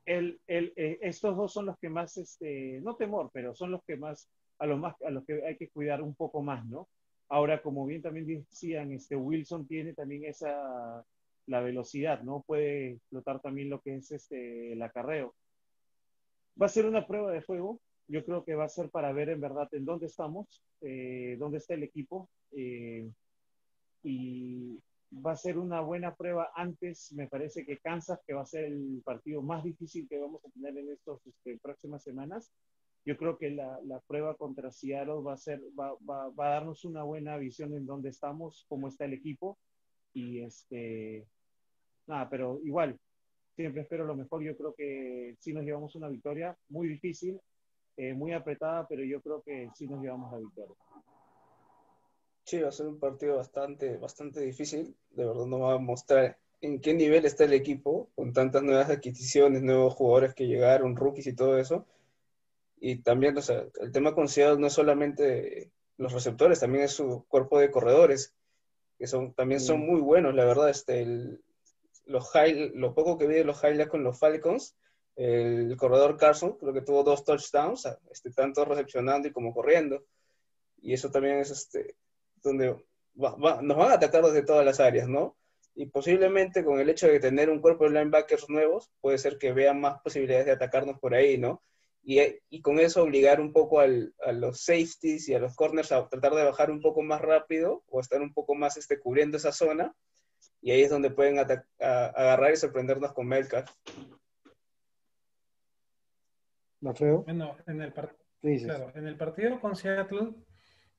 El, 0.06 0.40
el, 0.48 0.74
eh, 0.76 1.00
estos 1.02 1.36
dos 1.36 1.54
son 1.54 1.66
los 1.66 1.78
que 1.80 1.90
más, 1.90 2.18
este, 2.18 2.80
no 2.82 2.96
temor, 2.96 3.30
pero 3.34 3.56
son 3.56 3.72
los 3.72 3.84
que 3.84 3.98
más, 3.98 4.30
a 4.60 4.66
los 4.66 4.80
más, 4.80 4.96
a 5.02 5.10
los 5.10 5.26
que 5.26 5.46
hay 5.46 5.58
que 5.58 5.70
cuidar 5.70 6.02
un 6.02 6.16
poco 6.16 6.42
más, 6.42 6.66
¿no? 6.66 6.88
Ahora, 7.30 7.62
como 7.62 7.86
bien 7.86 8.02
también 8.02 8.28
decían, 8.28 8.92
este 8.92 9.16
Wilson 9.16 9.66
tiene 9.66 9.94
también 9.94 10.26
esa, 10.26 11.06
la 11.48 11.62
velocidad, 11.62 12.22
¿no? 12.24 12.44
Puede 12.46 12.94
explotar 12.94 13.42
también 13.42 13.70
lo 13.70 13.82
que 13.82 13.96
es 13.96 14.12
este, 14.12 14.74
el 14.74 14.82
acarreo. 14.82 15.34
Va 16.62 16.66
a 16.66 16.70
ser 16.70 16.86
una 16.86 17.08
prueba 17.08 17.32
de 17.32 17.42
fuego, 17.42 17.80
yo 18.12 18.26
creo 18.26 18.44
que 18.44 18.56
va 18.56 18.66
a 18.66 18.70
ser 18.70 18.90
para 18.90 19.14
ver 19.14 19.30
en 19.30 19.40
verdad 19.40 19.70
en 19.72 19.86
dónde 19.86 20.08
estamos, 20.08 20.62
eh, 20.82 21.38
dónde 21.40 21.60
está 21.60 21.76
el 21.76 21.84
equipo. 21.84 22.30
Eh, 22.52 23.10
y 24.04 24.78
va 25.26 25.32
a 25.32 25.38
ser 25.38 25.58
una 25.58 25.80
buena 25.80 26.14
prueba 26.16 26.52
antes, 26.56 27.14
me 27.14 27.28
parece 27.28 27.66
que 27.66 27.78
Kansas, 27.78 28.20
que 28.28 28.34
va 28.34 28.42
a 28.42 28.46
ser 28.46 28.66
el 28.66 29.02
partido 29.06 29.42
más 29.42 29.64
difícil 29.64 30.10
que 30.10 30.20
vamos 30.20 30.44
a 30.44 30.50
tener 30.50 30.78
en 30.78 30.92
estas 30.92 31.26
este, 31.26 31.58
próximas 31.60 32.04
semanas. 32.04 32.52
Yo 33.06 33.16
creo 33.16 33.38
que 33.38 33.52
la, 33.52 33.80
prueba 34.08 34.36
contra 34.36 34.72
Seattle 34.72 35.22
va 35.26 35.34
a, 35.34 35.38
ser, 35.38 35.62
va, 35.80 35.94
va, 36.08 36.30
va, 36.30 36.48
a 36.48 36.54
darnos 36.56 36.84
una 36.84 37.04
buena 37.04 37.38
visión 37.38 37.74
en 37.74 37.86
dónde 37.86 38.10
estamos, 38.10 38.66
cómo 38.68 38.90
está 38.90 39.06
el 39.06 39.14
equipo. 39.14 39.58
Y 40.14 40.42
este, 40.42 41.26
nada, 42.08 42.30
pero 42.30 42.60
igual, 42.64 43.00
siempre 43.56 43.82
espero 43.82 44.06
lo 44.06 44.16
mejor. 44.16 44.44
Yo 44.44 44.56
creo 44.58 44.74
que 44.76 45.36
sí 45.40 45.54
nos 45.54 45.64
llevamos 45.64 45.96
una 45.96 46.10
victoria 46.10 46.58
muy 46.70 46.90
difícil, 46.90 47.40
eh, 47.98 48.14
muy 48.14 48.34
apretada, 48.34 48.88
pero 48.88 49.04
yo 49.04 49.22
creo 49.22 49.42
que 49.42 49.70
sí 49.76 49.88
nos 49.88 50.02
llevamos 50.02 50.32
la 50.32 50.40
victoria. 50.40 50.76
Sí, 52.44 52.60
va 52.60 52.70
a 52.70 52.72
ser 52.72 52.88
un 52.88 53.00
partido 53.00 53.38
bastante, 53.38 53.98
bastante 53.98 54.42
difícil. 54.42 54.96
De 55.12 55.26
verdad 55.26 55.46
no 55.46 55.60
va 55.60 55.76
a 55.76 55.78
mostrar 55.78 56.38
en 56.62 56.80
qué 56.80 56.94
nivel 56.94 57.26
está 57.26 57.44
el 57.44 57.54
equipo, 57.54 58.10
con 58.16 58.34
tantas 58.34 58.62
nuevas 58.64 58.90
adquisiciones, 58.90 59.62
nuevos 59.62 59.96
jugadores 59.96 60.34
que 60.34 60.48
llegaron, 60.48 60.96
rookies 60.96 61.28
y 61.28 61.34
todo 61.34 61.58
eso. 61.58 61.86
Y 62.80 62.98
también, 62.98 63.38
o 63.38 63.42
sea, 63.42 63.66
el 63.80 63.92
tema 63.92 64.16
considerado 64.16 64.58
no 64.58 64.68
es 64.68 64.74
solamente 64.74 65.72
los 65.98 66.14
receptores, 66.14 66.60
también 66.60 66.86
es 66.86 66.92
su 66.92 67.26
cuerpo 67.28 67.60
de 67.60 67.72
corredores, 67.72 68.34
que 68.98 69.08
son, 69.08 69.34
también 69.34 69.60
son 69.60 69.80
muy 69.82 70.02
buenos, 70.02 70.34
la 70.36 70.46
verdad. 70.46 70.70
Este, 70.70 71.06
los 72.06 72.30
high, 72.32 72.72
lo 72.76 72.94
poco 72.94 73.18
que 73.18 73.28
vi 73.28 73.36
de 73.36 73.44
los 73.44 73.64
highlights 73.64 73.90
con 73.90 74.04
los 74.04 74.20
Falcons, 74.20 74.76
el 75.16 75.76
corredor 75.78 76.18
Carson 76.18 76.58
creo 76.58 76.74
que 76.74 76.82
tuvo 76.82 77.04
dos 77.04 77.24
touchdowns, 77.24 77.88
este, 78.12 78.32
tanto 78.32 78.66
recepcionando 78.66 79.28
y 79.28 79.32
como 79.32 79.54
corriendo. 79.54 80.04
Y 80.82 80.94
eso 80.94 81.12
también 81.12 81.40
es 81.40 81.52
este, 81.52 81.96
donde 82.42 82.76
nos 83.14 83.40
van 83.40 83.82
a 83.82 83.94
atacar 83.94 84.24
desde 84.24 84.44
todas 84.44 84.66
las 84.66 84.80
áreas, 84.80 85.08
¿no? 85.08 85.38
Y 85.76 85.86
posiblemente 85.86 86.66
con 86.66 86.80
el 86.80 86.90
hecho 86.90 87.08
de 87.08 87.20
tener 87.20 87.50
un 87.50 87.60
cuerpo 87.62 87.86
de 87.86 87.92
linebackers 87.92 88.50
nuevos, 88.50 88.92
puede 89.00 89.18
ser 89.18 89.38
que 89.38 89.54
vean 89.54 89.80
más 89.80 90.02
posibilidades 90.02 90.46
de 90.46 90.52
atacarnos 90.54 91.00
por 91.00 91.14
ahí, 91.14 91.38
¿no? 91.38 91.62
Y, 92.04 92.20
y 92.50 92.62
con 92.62 92.80
eso 92.80 93.04
obligar 93.04 93.40
un 93.40 93.54
poco 93.54 93.80
al, 93.80 94.14
a 94.26 94.32
los 94.32 94.62
safeties 94.62 95.30
y 95.30 95.36
a 95.36 95.40
los 95.40 95.56
corners 95.56 95.92
a 95.92 96.08
tratar 96.10 96.34
de 96.34 96.44
bajar 96.44 96.72
un 96.72 96.82
poco 96.82 97.04
más 97.04 97.22
rápido 97.22 97.84
o 97.88 98.00
estar 98.00 98.22
un 98.22 98.34
poco 98.34 98.56
más 98.56 98.78
este, 98.78 99.00
cubriendo 99.00 99.38
esa 99.38 99.52
zona. 99.52 99.96
Y 100.62 100.72
ahí 100.72 100.82
es 100.82 100.90
donde 100.90 101.12
pueden 101.12 101.38
agarrar 101.80 102.54
y 102.54 102.58
sorprendernos 102.58 103.14
con 103.14 103.28
Melcar. 103.28 103.66
Alfredo. 106.86 107.24
Bueno, 107.24 107.56
en 107.68 107.82
el, 107.82 107.94
claro, 107.94 108.92
en 108.96 109.08
el 109.08 109.18
partido 109.18 109.60
con 109.60 109.76
Seattle 109.76 110.34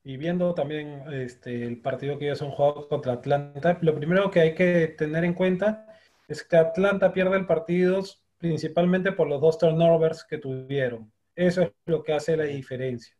y 0.05 0.17
viendo 0.17 0.55
también 0.55 1.03
este, 1.13 1.65
el 1.65 1.81
partido 1.81 2.19
que 2.19 2.27
ellos 2.27 2.43
han 2.43 2.51
jugado 2.51 2.89
contra 2.89 3.15
Atlanta, 3.15 3.79
lo 3.83 3.95
primero 3.95 4.31
que 4.31 4.41
hay 4.41 4.55
que 4.55 4.89
tener 4.89 5.25
en 5.25 5.35
cuenta 5.35 5.87
es 6.29 6.43
que 6.45 6.57
Atlanta 6.57 7.13
pierde 7.13 7.37
el 7.37 7.47
partido 7.47 8.03
principalmente 8.39 9.13
por 9.13 9.29
los 9.29 9.41
dos 9.41 9.59
turnovers 9.59 10.25
que 10.25 10.39
tuvieron. 10.39 11.13
Eso 11.35 11.63
es 11.63 11.73
lo 11.87 12.03
que 12.03 12.13
hace 12.13 12.37
la 12.37 12.45
diferencia. 12.45 13.17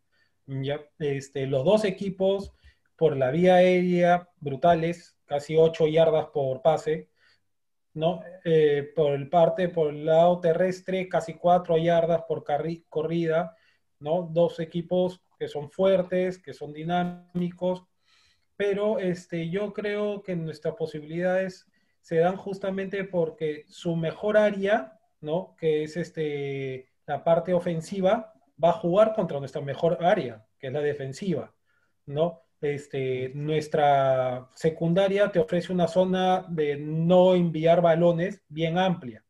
¿ya? 0.47 0.81
Este, 0.99 1.47
los 1.47 1.65
dos 1.65 1.85
equipos 1.85 2.53
por 2.97 3.17
la 3.17 3.31
vía 3.31 3.57
aérea 3.57 4.29
brutales, 4.41 5.17
casi 5.25 5.57
8 5.57 5.87
yardas 5.87 6.27
por 6.27 6.63
pase, 6.63 7.09
¿no? 7.95 8.21
Eh, 8.45 8.93
por 8.95 9.13
el 9.13 9.29
parte, 9.29 9.69
por 9.69 9.91
el 9.91 10.05
lado 10.05 10.41
terrestre, 10.41 11.09
casi 11.09 11.35
4 11.35 11.77
yardas 11.79 12.23
por 12.27 12.45
corrida, 12.89 13.57
¿no? 13.99 14.29
Dos 14.31 14.61
equipos 14.61 15.23
que 15.39 15.49
son 15.49 15.71
fuertes, 15.71 16.41
que 16.41 16.55
son 16.55 16.73
dinámicos, 16.73 17.85
pero 18.57 18.99
este, 18.99 19.51
yo 19.51 19.73
creo 19.73 20.23
que 20.23 20.37
nuestras 20.37 20.75
posibilidades 20.75 21.67
se 22.01 22.19
dan 22.19 22.37
justamente 22.37 23.05
porque 23.05 23.65
su 23.69 23.97
mejor 23.97 24.37
área, 24.37 24.99
¿no? 25.21 25.55
Que 25.57 25.85
es 25.85 25.97
este, 25.97 26.89
la 27.07 27.25
parte 27.25 27.55
ofensiva, 27.55 28.33
va 28.63 28.71
a 28.71 28.75
jugar 28.75 29.15
contra 29.15 29.39
nuestra 29.39 29.61
mejor 29.61 30.05
área, 30.05 30.47
que 30.59 30.69
es 30.69 30.73
la 30.73 30.81
defensiva, 30.81 31.55
¿no? 32.07 32.42
Este, 32.63 33.33
nuestra 33.35 34.49
secundaria 34.55 35.33
te 35.33 35.41
ofrece 35.41 35.73
una 35.73 35.89
zona 35.89 36.47
de 36.49 36.77
no 36.77 37.35
enviar 37.35 37.83
balones 37.83 38.41
bien 38.49 38.79
amplia, 38.79 39.25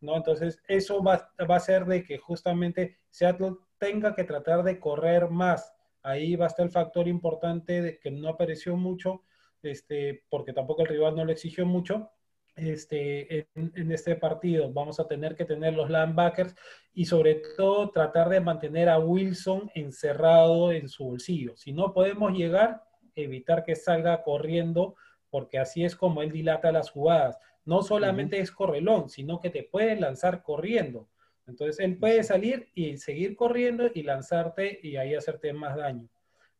¿no? 0.00 0.16
Entonces, 0.16 0.62
eso 0.66 1.02
va, 1.02 1.30
a 1.36 1.60
ser 1.60 1.84
de 1.84 2.02
que 2.02 2.16
justamente 2.16 2.98
Seattle 3.10 3.56
tenga 3.76 4.14
que 4.14 4.24
tratar 4.24 4.62
de 4.62 4.80
correr 4.80 5.28
más. 5.28 5.70
Ahí 6.02 6.34
va 6.34 6.46
a 6.46 6.48
estar 6.48 6.64
el 6.64 6.72
factor 6.72 7.08
importante 7.08 7.82
de 7.82 7.98
que 7.98 8.10
no 8.10 8.30
apareció 8.30 8.74
mucho, 8.74 9.22
este, 9.62 10.24
porque 10.30 10.54
tampoco 10.54 10.80
el 10.80 10.88
rival 10.88 11.14
no 11.14 11.26
le 11.26 11.34
exigió 11.34 11.66
mucho. 11.66 12.10
Este, 12.58 13.38
en, 13.54 13.72
en, 13.76 13.92
este 13.92 14.16
partido 14.16 14.72
vamos 14.72 14.98
a 14.98 15.06
tener 15.06 15.36
que 15.36 15.44
tener 15.44 15.74
los 15.74 15.88
linebackers 15.88 16.54
y 16.92 17.04
sobre 17.04 17.36
todo 17.56 17.90
tratar 17.90 18.28
de 18.28 18.40
mantener 18.40 18.88
a 18.88 18.98
Wilson 18.98 19.70
encerrado 19.74 20.72
en 20.72 20.88
su 20.88 21.04
bolsillo. 21.04 21.56
Si 21.56 21.72
no 21.72 21.94
podemos 21.94 22.32
llegar, 22.32 22.82
evitar 23.14 23.64
que 23.64 23.76
salga 23.76 24.22
corriendo, 24.22 24.96
porque 25.30 25.58
así 25.58 25.84
es 25.84 25.94
como 25.94 26.22
él 26.22 26.32
dilata 26.32 26.72
las 26.72 26.90
jugadas. 26.90 27.38
No 27.64 27.82
solamente 27.82 28.40
es 28.40 28.50
correlón, 28.50 29.08
sino 29.08 29.40
que 29.40 29.50
te 29.50 29.62
puede 29.62 29.94
lanzar 29.96 30.42
corriendo. 30.42 31.08
Entonces 31.46 31.78
él 31.80 31.98
puede 31.98 32.22
salir 32.24 32.70
y 32.74 32.96
seguir 32.98 33.36
corriendo 33.36 33.90
y 33.92 34.02
lanzarte 34.02 34.80
y 34.82 34.96
ahí 34.96 35.14
hacerte 35.14 35.52
más 35.52 35.76
daño. 35.76 36.08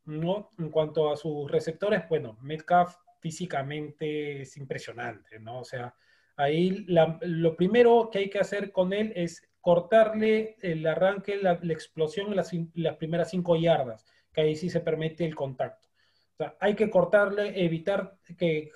¿no? 0.05 0.51
En 0.59 0.71
cuanto 0.71 1.13
a 1.13 1.17
sus 1.17 1.51
receptores, 1.51 2.09
bueno, 2.09 2.39
Metcalf 2.41 2.95
físicamente 3.21 4.43
es 4.43 4.57
impresionante, 4.57 5.39
¿no? 5.39 5.61
O 5.61 5.65
sea, 5.65 5.95
ahí 6.37 6.87
lo 6.87 7.57
primero 7.57 8.11
que 8.11 8.19
hay 8.19 8.31
que 8.31 8.39
hacer 8.39 8.73
con 8.73 8.93
él 8.93 9.13
es 9.17 9.43
cortarle 9.61 10.57
el 10.63 10.87
arranque, 10.87 11.37
la, 11.37 11.53
explosión 11.65 12.29
en 12.29 12.37
las, 12.37 12.53
las, 12.75 12.97
primeras 12.97 13.31
cinco 13.31 13.57
yardas, 13.57 14.07
que 14.33 14.43
ahí 14.43 14.57
sí 14.57 14.71
se 14.71 14.81
permite 14.81 15.25
el 15.25 15.35
contacto. 15.35 15.89
O 16.35 16.37
sea, 16.37 16.57
hay 16.61 16.75
que 16.75 16.89
cortarle, 16.89 17.65
evitar 17.65 18.19
que, 18.39 18.71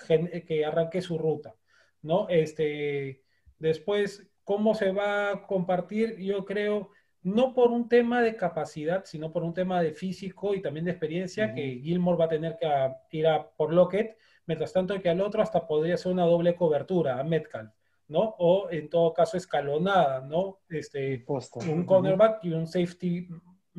que 0.47 0.65
arranque 0.65 1.01
su 1.01 1.17
ruta, 1.17 1.55
¿no? 2.03 2.29
Este, 2.29 3.23
después, 3.59 4.29
cómo 4.45 4.75
se 4.75 4.91
va 4.91 5.31
a 5.31 5.47
compartir, 5.47 6.19
yo 6.19 6.45
creo, 6.45 6.91
no 7.23 7.55
por 7.55 7.71
un 7.71 7.89
tema 7.89 8.21
de 8.21 8.37
capacidad, 8.37 9.05
sino 9.05 9.33
por 9.33 9.45
un 9.45 9.55
tema 9.55 9.81
de 9.81 9.93
físico 9.93 10.55
y 10.55 10.61
también 10.61 10.85
de 10.85 10.91
experiencia, 10.91 11.55
que 11.55 11.81
Gilmore 11.83 12.19
va 12.19 12.25
a 12.25 12.29
tener 12.29 12.57
que 12.61 12.69
ir 13.17 13.27
a 13.29 13.49
por 13.51 13.73
Lockett, 13.73 14.17
mientras 14.47 14.73
tanto 14.73 15.01
que 15.01 15.09
al 15.09 15.21
otro 15.21 15.43
hasta 15.43 15.67
podría 15.67 15.97
ser 15.97 16.13
una 16.13 16.25
doble 16.25 16.55
cobertura, 16.55 17.19
a 17.19 17.25
Metcalf, 17.25 17.73
¿no? 18.09 18.35
O 18.39 18.71
en 18.71 18.89
todo 18.89 19.13
caso 19.13 19.37
escalonada, 19.37 20.21
¿no? 20.21 20.61
Este, 20.69 21.25
un 21.67 21.85
cornerback 21.85 22.45
y 22.45 22.53
un 22.53 22.67
safety 22.67 23.29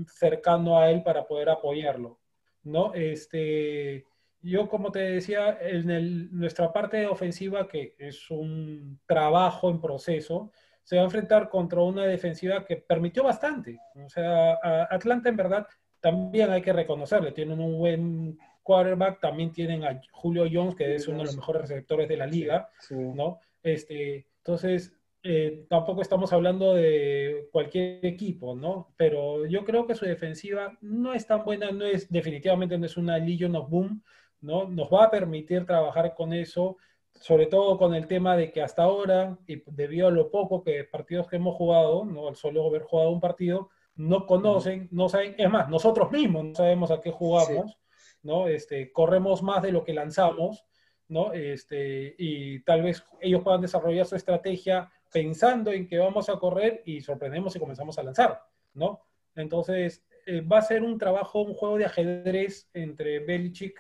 cercano 0.08 0.80
a 0.80 0.90
él 0.90 1.04
para 1.04 1.26
poder 1.26 1.50
apoyarlo, 1.50 2.20
¿no? 2.64 2.94
Este, 2.94 4.06
yo, 4.42 4.68
como 4.68 4.92
te 4.92 5.00
decía, 5.00 5.58
en 5.62 6.38
nuestra 6.38 6.74
parte 6.74 7.08
ofensiva, 7.08 7.68
que 7.68 7.96
es 7.98 8.30
un 8.30 9.00
trabajo 9.06 9.70
en 9.70 9.80
proceso, 9.80 10.52
se 10.84 10.98
va 10.98 11.04
a 11.04 11.06
enfrentar 11.06 11.50
contra 11.50 11.82
una 11.82 12.06
defensiva 12.06 12.66
que 12.66 12.78
permitió 12.78 13.24
bastante. 13.24 13.80
O 13.96 14.10
sea, 14.10 14.60
Atlanta 14.90 15.30
en 15.30 15.38
verdad 15.38 15.68
también 16.02 16.52
hay 16.52 16.62
que 16.62 16.74
reconocerle, 16.74 17.32
tienen 17.32 17.62
un 17.62 17.78
buen 17.78 18.38
quarterback, 18.64 19.20
también 19.20 19.52
tienen 19.52 19.84
a 19.84 20.02
Julio 20.12 20.46
Jones, 20.52 20.76
que 20.76 20.96
es 20.96 21.08
uno 21.08 21.20
de 21.20 21.26
los 21.26 21.36
mejores 21.36 21.64
receptores 21.64 22.08
de 22.08 22.18
la 22.18 22.26
liga, 22.26 22.70
¿no? 22.90 23.40
Este, 23.62 24.28
entonces, 24.38 24.94
eh, 25.26 25.66
tampoco 25.70 26.02
estamos 26.02 26.34
hablando 26.34 26.74
de 26.74 27.48
cualquier 27.52 28.06
equipo, 28.06 28.56
¿no? 28.56 28.94
Pero 28.98 29.46
yo 29.46 29.64
creo 29.64 29.88
que 29.88 29.96
su 29.96 30.06
defensiva 30.06 30.78
no 30.82 31.14
es 31.14 31.26
tan 31.26 31.46
buena, 31.46 31.72
no 31.72 31.86
es, 31.86 32.12
definitivamente 32.12 32.78
no 32.78 32.86
es 32.86 32.98
una 32.98 33.18
Legion 33.18 33.56
of 33.56 33.70
Boom, 33.70 34.04
¿no? 34.42 34.68
Nos 34.68 34.90
va 34.92 35.06
a 35.06 35.12
permitir 35.12 35.66
trabajar 35.66 36.14
con 36.14 36.34
eso, 36.34 36.78
sobre 37.14 37.46
todo 37.46 37.78
con 37.78 37.96
el 37.96 38.08
tema 38.08 38.36
de 38.36 38.52
que 38.52 38.62
hasta 38.62 38.84
ahora, 38.84 39.38
y 39.48 39.64
debido 39.68 40.08
a 40.08 40.12
lo 40.12 40.30
poco 40.30 40.62
que 40.62 40.84
partidos 40.84 41.28
que 41.28 41.38
hemos 41.38 41.56
jugado, 41.56 42.04
¿no? 42.04 42.28
Al 42.28 42.36
solo 42.36 42.68
haber 42.68 42.84
jugado 42.84 43.12
un 43.12 43.22
partido, 43.22 43.70
no 43.96 44.26
conocen, 44.26 44.90
no 44.92 45.08
saben, 45.08 45.36
es 45.38 45.50
más, 45.50 45.70
nosotros 45.70 46.12
mismos 46.12 46.44
no 46.44 46.56
sabemos 46.56 46.92
a 46.92 47.00
qué 47.00 47.12
jugamos, 47.12 47.78
¿no? 48.24 48.48
Este, 48.48 48.92
corremos 48.92 49.44
más 49.44 49.62
de 49.62 49.72
lo 49.72 49.84
que 49.84 49.94
lanzamos, 49.94 50.66
¿no? 51.08 51.34
Este, 51.34 52.16
y 52.18 52.60
tal 52.62 52.82
vez 52.82 53.04
ellos 53.22 53.44
puedan 53.44 53.62
desarrollar 53.62 54.06
su 54.06 54.16
estrategia 54.16 54.92
pensando 55.12 55.72
en 55.72 55.88
que 55.88 56.00
vamos 56.00 56.30
a 56.30 56.38
correr 56.38 56.82
y 56.86 57.02
sorprendemos 57.02 57.56
y 57.56 57.60
comenzamos 57.60 58.00
a 58.00 58.04
lanzar, 58.04 58.42
¿no? 58.74 59.02
Entonces, 59.36 60.04
eh, 60.26 60.42
va 60.42 60.60
a 60.60 60.62
ser 60.62 60.84
un 60.84 60.98
trabajo, 60.98 61.42
un 61.42 61.54
juego 61.54 61.78
de 61.78 61.86
ajedrez 61.86 62.70
entre 62.74 63.20
Belichick 63.20 63.80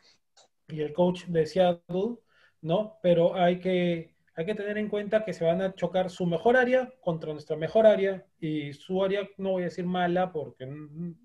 y 0.67 0.81
el 0.81 0.93
coach 0.93 1.25
de 1.25 1.45
Seattle, 1.45 2.17
¿no? 2.61 2.97
Pero 3.01 3.35
hay 3.35 3.59
que, 3.59 4.15
hay 4.35 4.45
que 4.45 4.55
tener 4.55 4.77
en 4.77 4.89
cuenta 4.89 5.23
que 5.23 5.33
se 5.33 5.45
van 5.45 5.61
a 5.61 5.73
chocar 5.73 6.09
su 6.09 6.25
mejor 6.25 6.57
área 6.57 6.93
contra 7.01 7.31
nuestra 7.31 7.55
mejor 7.55 7.87
área 7.87 8.25
y 8.39 8.73
su 8.73 9.03
área, 9.03 9.27
no 9.37 9.51
voy 9.51 9.63
a 9.63 9.65
decir 9.65 9.85
mala 9.85 10.31
porque 10.31 10.67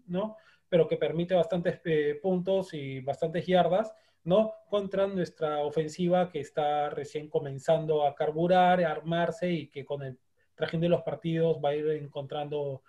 no, 0.07 0.37
pero 0.69 0.87
que 0.87 0.97
permite 0.97 1.35
bastantes 1.35 1.81
eh, 1.85 2.19
puntos 2.23 2.75
y 2.75 3.01
bastantes 3.01 3.47
yardas, 3.47 3.93
¿no? 4.25 4.53
Contra 4.69 5.07
nuestra 5.07 5.61
ofensiva 5.61 6.31
que 6.31 6.41
está 6.41 6.91
recién 6.91 7.29
comenzando 7.29 8.07
a 8.07 8.15
carburar, 8.15 8.83
a 8.83 8.91
armarse 8.91 9.51
y 9.51 9.69
que 9.69 9.85
con 9.85 10.03
el 10.03 10.19
trajín 10.55 10.81
de 10.81 10.89
los 10.89 11.03
partidos 11.03 11.59
va 11.65 11.71
a 11.71 11.77
ir 11.77 11.89
encontrando 11.91 12.83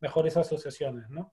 mejores 0.00 0.36
asociaciones, 0.36 1.08
¿no? 1.10 1.32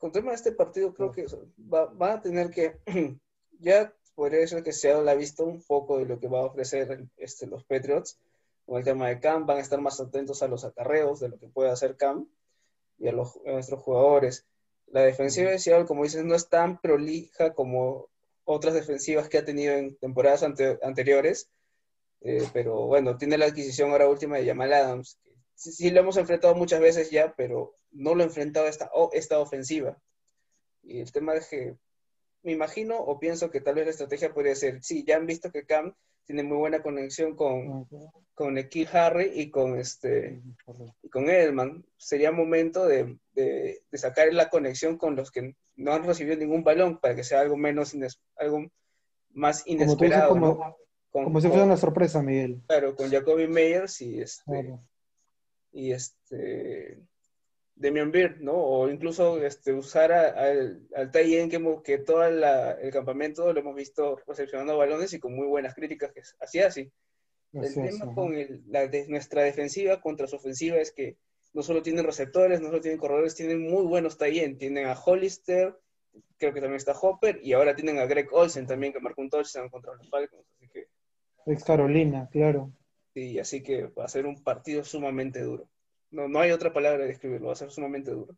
con 0.00 0.12
tema 0.12 0.30
de 0.30 0.36
este 0.36 0.52
partido, 0.52 0.94
creo 0.94 1.12
que 1.12 1.26
va, 1.72 1.84
van 1.84 2.12
a 2.12 2.22
tener 2.22 2.50
que, 2.50 2.80
ya 3.60 3.94
podría 4.14 4.46
ser 4.46 4.62
que 4.62 4.72
se 4.72 4.90
ha 4.90 5.14
visto 5.14 5.44
un 5.44 5.62
poco 5.62 5.98
de 5.98 6.06
lo 6.06 6.18
que 6.18 6.26
va 6.26 6.40
a 6.40 6.46
ofrecer 6.46 7.06
este, 7.18 7.46
los 7.46 7.64
Patriots 7.64 8.18
con 8.64 8.78
el 8.78 8.84
tema 8.84 9.08
de 9.08 9.20
Cam, 9.20 9.44
van 9.44 9.58
a 9.58 9.60
estar 9.60 9.78
más 9.80 10.00
atentos 10.00 10.42
a 10.42 10.48
los 10.48 10.64
acarreos 10.64 11.20
de 11.20 11.28
lo 11.28 11.38
que 11.38 11.48
puede 11.48 11.70
hacer 11.70 11.98
Cam 11.98 12.26
y 13.00 13.08
a, 13.08 13.12
los, 13.12 13.40
nuestros 13.44 13.82
jugadores. 13.82 14.46
La 14.86 15.02
defensiva 15.02 15.50
de 15.50 15.58
Seattle, 15.58 15.86
como 15.86 16.04
dices, 16.04 16.24
no 16.24 16.34
es 16.34 16.48
tan 16.48 16.80
prolija 16.80 17.54
como 17.54 18.08
otras 18.44 18.74
defensivas 18.74 19.28
que 19.28 19.38
ha 19.38 19.44
tenido 19.44 19.74
en 19.74 19.96
temporadas 19.96 20.42
anteriores, 20.42 21.50
eh, 22.20 22.46
pero 22.52 22.86
bueno, 22.86 23.16
tiene 23.16 23.38
la 23.38 23.46
adquisición 23.46 23.90
ahora 23.90 24.08
última 24.08 24.36
de 24.36 24.46
Jamal 24.46 24.72
Adams, 24.72 25.18
sí, 25.54 25.72
sí, 25.72 25.90
lo 25.90 26.00
hemos 26.00 26.16
enfrentado 26.16 26.54
muchas 26.54 26.80
veces 26.80 27.10
ya, 27.10 27.34
pero 27.36 27.74
no 27.92 28.14
lo 28.14 28.22
he 28.22 28.26
enfrentado 28.26 28.66
esta, 28.66 28.90
esta 29.12 29.38
ofensiva. 29.38 30.00
Y 30.82 31.00
el 31.00 31.12
tema 31.12 31.34
es 31.34 31.48
que 31.48 31.76
me 32.42 32.52
imagino 32.52 32.98
o 32.98 33.18
pienso 33.18 33.50
que 33.50 33.60
tal 33.60 33.74
vez 33.74 33.84
la 33.84 33.90
estrategia 33.90 34.32
podría 34.32 34.54
ser, 34.54 34.82
sí, 34.82 35.04
ya 35.06 35.16
han 35.16 35.26
visto 35.26 35.50
que 35.50 35.66
Cam 35.66 35.94
tiene 36.30 36.44
muy 36.44 36.58
buena 36.58 36.80
conexión 36.80 37.34
con, 37.34 37.88
con 38.34 38.56
Ekil 38.56 38.86
Harry 38.92 39.32
y 39.34 39.50
con, 39.50 39.76
este, 39.76 40.40
y 41.02 41.08
con 41.08 41.28
Edelman. 41.28 41.84
Sería 41.96 42.30
momento 42.30 42.86
de, 42.86 43.18
de, 43.32 43.82
sacar 43.94 44.32
la 44.32 44.48
conexión 44.48 44.96
con 44.96 45.16
los 45.16 45.32
que 45.32 45.56
no 45.74 45.92
han 45.92 46.04
recibido 46.04 46.36
ningún 46.36 46.62
balón 46.62 46.98
para 47.00 47.16
que 47.16 47.24
sea 47.24 47.40
algo 47.40 47.56
menos, 47.56 47.96
algo 48.36 48.70
más 49.30 49.64
Como 49.64 49.74
tú 49.74 49.74
dices, 49.74 49.88
inesperado, 49.88 50.28
como, 50.28 50.46
¿no? 50.46 50.76
Con- 51.10 51.24
como 51.24 51.40
si 51.40 51.48
fuera 51.48 51.64
una 51.64 51.76
sorpresa, 51.76 52.22
Miguel. 52.22 52.62
Claro, 52.68 52.94
con 52.94 53.10
Jacoby 53.10 53.48
Meyers 53.48 54.00
y 54.00 54.20
este, 54.20 54.44
Claro. 54.44 54.84
y 55.72 55.90
este 55.90 57.02
Demian 57.80 58.12
Beard, 58.12 58.40
¿no? 58.40 58.52
O 58.52 58.90
incluso 58.90 59.42
este, 59.42 59.72
usar 59.72 60.12
a- 60.12 60.28
al, 60.28 60.86
al 60.94 61.10
que, 61.10 61.80
que 61.82 61.98
todo 61.98 62.24
el 62.26 62.90
campamento 62.92 63.52
lo 63.52 63.60
hemos 63.60 63.74
visto 63.74 64.18
recepcionando 64.26 64.76
balones 64.76 65.14
y 65.14 65.18
con 65.18 65.34
muy 65.34 65.46
buenas 65.46 65.74
críticas 65.74 66.12
que 66.12 66.20
hacía 66.40 66.66
así. 66.66 66.92
El 67.54 67.64
es, 67.64 67.74
tema 67.74 68.14
con 68.14 68.34
el- 68.34 68.62
la 68.68 68.86
de 68.86 69.08
nuestra 69.08 69.42
defensiva 69.42 70.00
contra 70.00 70.26
su 70.26 70.36
ofensiva 70.36 70.76
es 70.76 70.92
que 70.92 71.16
no 71.54 71.62
solo 71.62 71.82
tienen 71.82 72.04
receptores, 72.04 72.60
no 72.60 72.68
solo 72.68 72.82
tienen 72.82 72.98
corredores, 72.98 73.34
tienen 73.34 73.62
muy 73.62 73.84
buenos 73.86 74.18
end. 74.20 74.58
Tienen 74.58 74.86
a 74.86 74.92
Hollister, 74.94 75.74
creo 76.36 76.52
que 76.52 76.60
también 76.60 76.76
está 76.76 76.92
Hopper, 76.92 77.40
y 77.42 77.54
ahora 77.54 77.74
tienen 77.74 77.98
a 77.98 78.04
Greg 78.04 78.28
Olsen 78.30 78.66
también, 78.66 78.92
que 78.92 79.00
marcó 79.00 79.22
un 79.22 79.30
touchdown 79.30 79.70
contra 79.70 79.94
los 79.94 80.08
Falcons. 80.10 80.46
Así 80.54 80.68
que, 80.68 80.86
Ex 81.46 81.64
Carolina, 81.64 82.28
claro. 82.30 82.70
sí, 83.14 83.38
así 83.38 83.62
que 83.62 83.86
va 83.86 84.04
a 84.04 84.08
ser 84.08 84.26
un 84.26 84.42
partido 84.44 84.84
sumamente 84.84 85.40
duro. 85.40 85.66
No, 86.12 86.28
no 86.28 86.40
hay 86.40 86.50
otra 86.52 86.72
palabra 86.72 87.02
de 87.02 87.08
describirlo, 87.08 87.48
va 87.48 87.52
a 87.54 87.56
ser 87.56 87.70
sumamente 87.70 88.10
duro. 88.12 88.36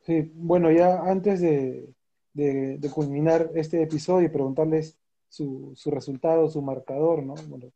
Sí, 0.00 0.30
bueno, 0.34 0.70
ya 0.70 1.00
antes 1.02 1.40
de, 1.40 1.94
de- 2.32 2.90
culminar 2.94 3.50
este 3.54 3.82
episodio 3.82 4.26
y 4.26 4.30
preguntarles 4.30 4.98
su, 5.28 5.72
su 5.76 5.90
resultado, 5.90 6.48
su 6.48 6.62
marcador, 6.62 7.22
¿no? 7.22 7.34
Bueno, 7.48 7.70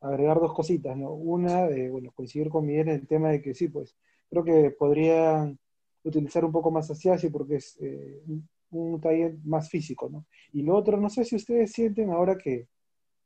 agregar 0.00 0.38
dos 0.40 0.52
cositas, 0.52 0.96
¿no? 0.96 1.10
Una, 1.12 1.66
de, 1.66 1.90
bueno, 1.90 2.12
coincidir 2.14 2.50
con 2.50 2.66
Miguel 2.66 2.88
en 2.88 2.94
el 3.00 3.06
tema 3.06 3.30
de 3.30 3.40
que 3.42 3.54
sí, 3.54 3.68
pues, 3.68 3.96
creo 4.28 4.44
que 4.44 4.70
podrían 4.78 5.58
utilizar 6.04 6.44
un 6.44 6.52
poco 6.52 6.70
más 6.70 6.90
a 6.90 6.94
Siasi 6.94 7.30
porque 7.30 7.56
es 7.56 7.76
eh, 7.80 8.22
un, 8.26 8.48
un 8.70 9.00
taller 9.00 9.34
más 9.44 9.68
físico, 9.70 10.08
¿no? 10.10 10.26
Y 10.52 10.62
lo 10.62 10.76
otro, 10.76 10.96
no 10.98 11.10
sé 11.10 11.24
si 11.24 11.36
ustedes 11.36 11.72
sienten 11.72 12.10
ahora 12.10 12.36
que, 12.38 12.68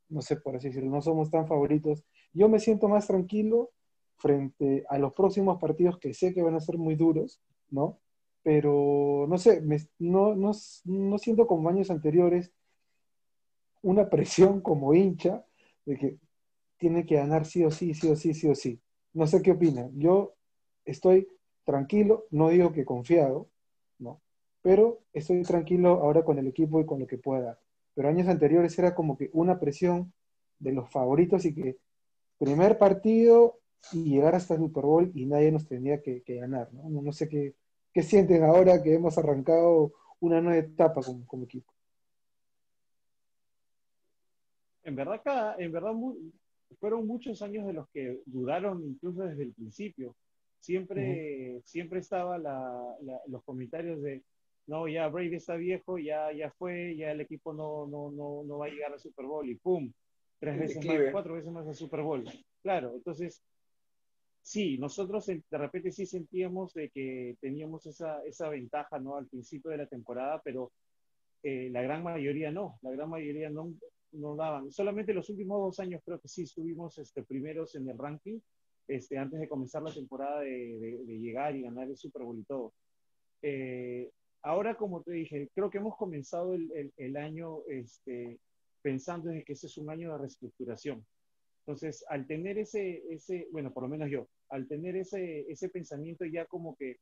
no 0.09 0.21
sé 0.21 0.37
por 0.37 0.55
así 0.55 0.67
decirlo, 0.69 0.89
no 0.91 1.01
somos 1.01 1.29
tan 1.31 1.47
favoritos, 1.47 2.03
yo 2.33 2.49
me 2.49 2.59
siento 2.59 2.87
más 2.87 3.07
tranquilo 3.07 3.71
frente 4.17 4.85
a 4.89 4.97
los 4.97 5.13
próximos 5.13 5.59
partidos 5.59 5.99
que 5.99 6.13
sé 6.13 6.33
que 6.33 6.41
van 6.41 6.55
a 6.55 6.59
ser 6.59 6.77
muy 6.77 6.95
duros, 6.95 7.41
¿no? 7.69 7.99
Pero 8.43 9.25
no 9.27 9.37
sé, 9.37 9.63
no, 9.99 10.35
no, 10.35 11.17
siento 11.17 11.47
como 11.47 11.69
años 11.69 11.89
anteriores 11.89 12.51
una 13.81 14.09
presión 14.09 14.61
como 14.61 14.93
hincha 14.93 15.45
de 15.85 15.97
que 15.97 16.17
tiene 16.77 17.05
que 17.05 17.15
ganar 17.15 17.45
sí 17.45 17.63
o 17.63 17.71
sí, 17.71 17.93
sí 17.93 18.07
o 18.07 18.15
sí, 18.15 18.33
sí 18.33 18.47
o 18.47 18.55
sí. 18.55 18.79
No 19.13 19.27
sé 19.27 19.41
qué 19.41 19.51
opinan. 19.51 19.91
Yo 19.97 20.35
estoy 20.83 21.27
tranquilo, 21.63 22.25
no 22.31 22.49
digo 22.49 22.71
que 22.71 22.85
confiado, 22.85 23.49
¿no? 23.97 24.21
Pero 24.61 25.01
estoy 25.13 25.41
tranquilo 25.43 26.01
ahora 26.01 26.23
con 26.23 26.37
el 26.37 26.47
equipo 26.47 26.79
y 26.79 26.85
con 26.85 26.99
lo 26.99 27.07
que 27.07 27.17
pueda. 27.17 27.59
Pero 27.93 28.09
años 28.09 28.27
anteriores 28.27 28.77
era 28.77 28.93
como 28.93 29.17
que 29.17 29.29
una 29.33 29.59
presión 29.59 30.13
de 30.59 30.73
los 30.73 30.89
favoritos 30.89 31.45
y 31.45 31.53
que 31.53 31.77
primer 32.37 32.77
partido 32.77 33.59
y 33.91 34.03
llegar 34.09 34.35
hasta 34.35 34.55
el 34.55 34.61
Super 34.61 34.83
Bowl 34.83 35.11
y 35.13 35.25
nadie 35.25 35.51
nos 35.51 35.67
tenía 35.67 36.01
que, 36.01 36.21
que 36.23 36.35
ganar, 36.35 36.73
¿no? 36.73 36.89
No, 36.89 37.01
no 37.01 37.11
sé 37.11 37.27
qué, 37.29 37.53
qué 37.93 38.03
sienten 38.03 38.43
ahora 38.43 38.81
que 38.81 38.93
hemos 38.93 39.17
arrancado 39.17 39.93
una 40.19 40.41
nueva 40.41 40.59
etapa 40.59 41.01
como, 41.01 41.25
como 41.27 41.43
equipo. 41.45 41.71
En 44.83 44.95
verdad, 44.95 45.21
cada, 45.23 45.55
en 45.57 45.71
verdad 45.71 45.93
mu- 45.93 46.17
fueron 46.79 47.07
muchos 47.07 47.41
años 47.41 47.65
de 47.65 47.73
los 47.73 47.87
que 47.89 48.19
dudaron 48.25 48.83
incluso 48.85 49.23
desde 49.23 49.43
el 49.43 49.53
principio. 49.53 50.15
Siempre, 50.59 51.61
siempre 51.63 51.99
estaba 51.99 52.37
la- 52.37 52.95
la- 53.01 53.21
los 53.27 53.43
comentarios 53.43 54.01
de, 54.01 54.23
no, 54.67 54.87
ya 54.87 55.07
Brady 55.07 55.35
está 55.35 55.55
viejo, 55.55 55.97
ya, 55.99 56.31
ya 56.31 56.51
fue, 56.57 56.95
ya 56.97 57.11
el 57.11 57.21
equipo 57.21 57.53
no, 57.53 57.87
no, 57.87 58.11
no, 58.11 58.43
no 58.45 58.57
va 58.57 58.65
a 58.65 58.69
llegar 58.69 58.91
al 58.93 58.99
Super 58.99 59.25
Bowl 59.25 59.47
y 59.47 59.55
¡pum! 59.55 59.91
Tres 60.39 60.59
veces 60.59 60.85
más, 60.85 60.97
cuatro 61.11 61.33
veces 61.35 61.51
más 61.51 61.67
al 61.67 61.75
Super 61.75 62.01
Bowl. 62.01 62.23
Claro, 62.61 62.93
entonces, 62.95 63.41
sí, 64.45 64.77
nosotros 64.77 65.25
de 65.27 65.57
repente 65.57 65.91
sí 65.91 66.05
sentíamos 66.05 66.73
de 66.73 66.89
que 66.89 67.35
teníamos 67.41 67.85
esa, 67.87 68.23
esa 68.25 68.49
ventaja, 68.49 68.99
¿no? 68.99 69.15
Al 69.17 69.27
principio 69.27 69.71
de 69.71 69.77
la 69.77 69.87
temporada, 69.87 70.41
pero 70.43 70.71
eh, 71.43 71.69
la 71.71 71.81
gran 71.81 72.03
mayoría 72.03 72.51
no, 72.51 72.79
la 72.81 72.91
gran 72.91 73.09
mayoría 73.09 73.49
no, 73.49 73.73
no 74.13 74.35
daban. 74.35 74.71
Solamente 74.71 75.13
los 75.13 75.29
últimos 75.29 75.59
dos 75.61 75.79
años 75.79 76.01
creo 76.05 76.19
que 76.21 76.27
sí 76.29 76.43
estuvimos 76.43 76.97
este, 76.99 77.23
primeros 77.23 77.75
en 77.75 77.89
el 77.89 77.97
ranking, 77.97 78.39
este, 78.87 79.17
antes 79.17 79.39
de 79.39 79.49
comenzar 79.49 79.83
la 79.83 79.93
temporada 79.93 80.41
de, 80.41 80.49
de- 80.79 81.05
de 81.05 81.19
llegar 81.19 81.55
y 81.55 81.63
ganar 81.63 81.89
el 81.89 81.97
Super 81.97 82.23
Bowl 82.23 82.39
y 82.39 82.45
todo. 82.45 82.73
Eh, 83.41 84.11
ahora, 84.43 84.75
como 84.77 85.03
te 85.03 85.11
dije, 85.13 85.49
creo 85.53 85.69
que 85.69 85.77
hemos 85.79 85.97
comenzado 85.97 86.53
el, 86.55 86.71
el- 86.73 86.93
el 86.97 87.17
año 87.17 87.59
este, 87.67 88.39
pensando 88.81 89.31
en 89.31 89.43
que 89.43 89.53
ese 89.53 89.67
es 89.67 89.77
un 89.77 89.89
año 89.89 90.11
de 90.13 90.19
reestructuración. 90.19 91.05
Entonces, 91.65 92.05
al 92.09 92.27
tener 92.27 92.57
ese, 92.59 93.03
ese, 93.11 93.47
bueno, 93.51 93.73
por 93.73 93.83
lo 93.83 93.89
menos 93.89 94.09
yo, 94.11 94.27
al 94.49 94.67
tener 94.67 94.95
ese, 94.95 95.41
ese 95.51 95.69
pensamiento 95.69 96.25
ya 96.25 96.45
como 96.45 96.75
que 96.75 96.97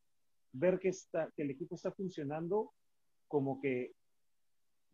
ver 0.52 0.78
que, 0.78 0.88
está, 0.88 1.30
que 1.36 1.42
el 1.42 1.50
equipo 1.50 1.74
está 1.74 1.90
funcionando, 1.92 2.72
como 3.28 3.60
que 3.60 3.92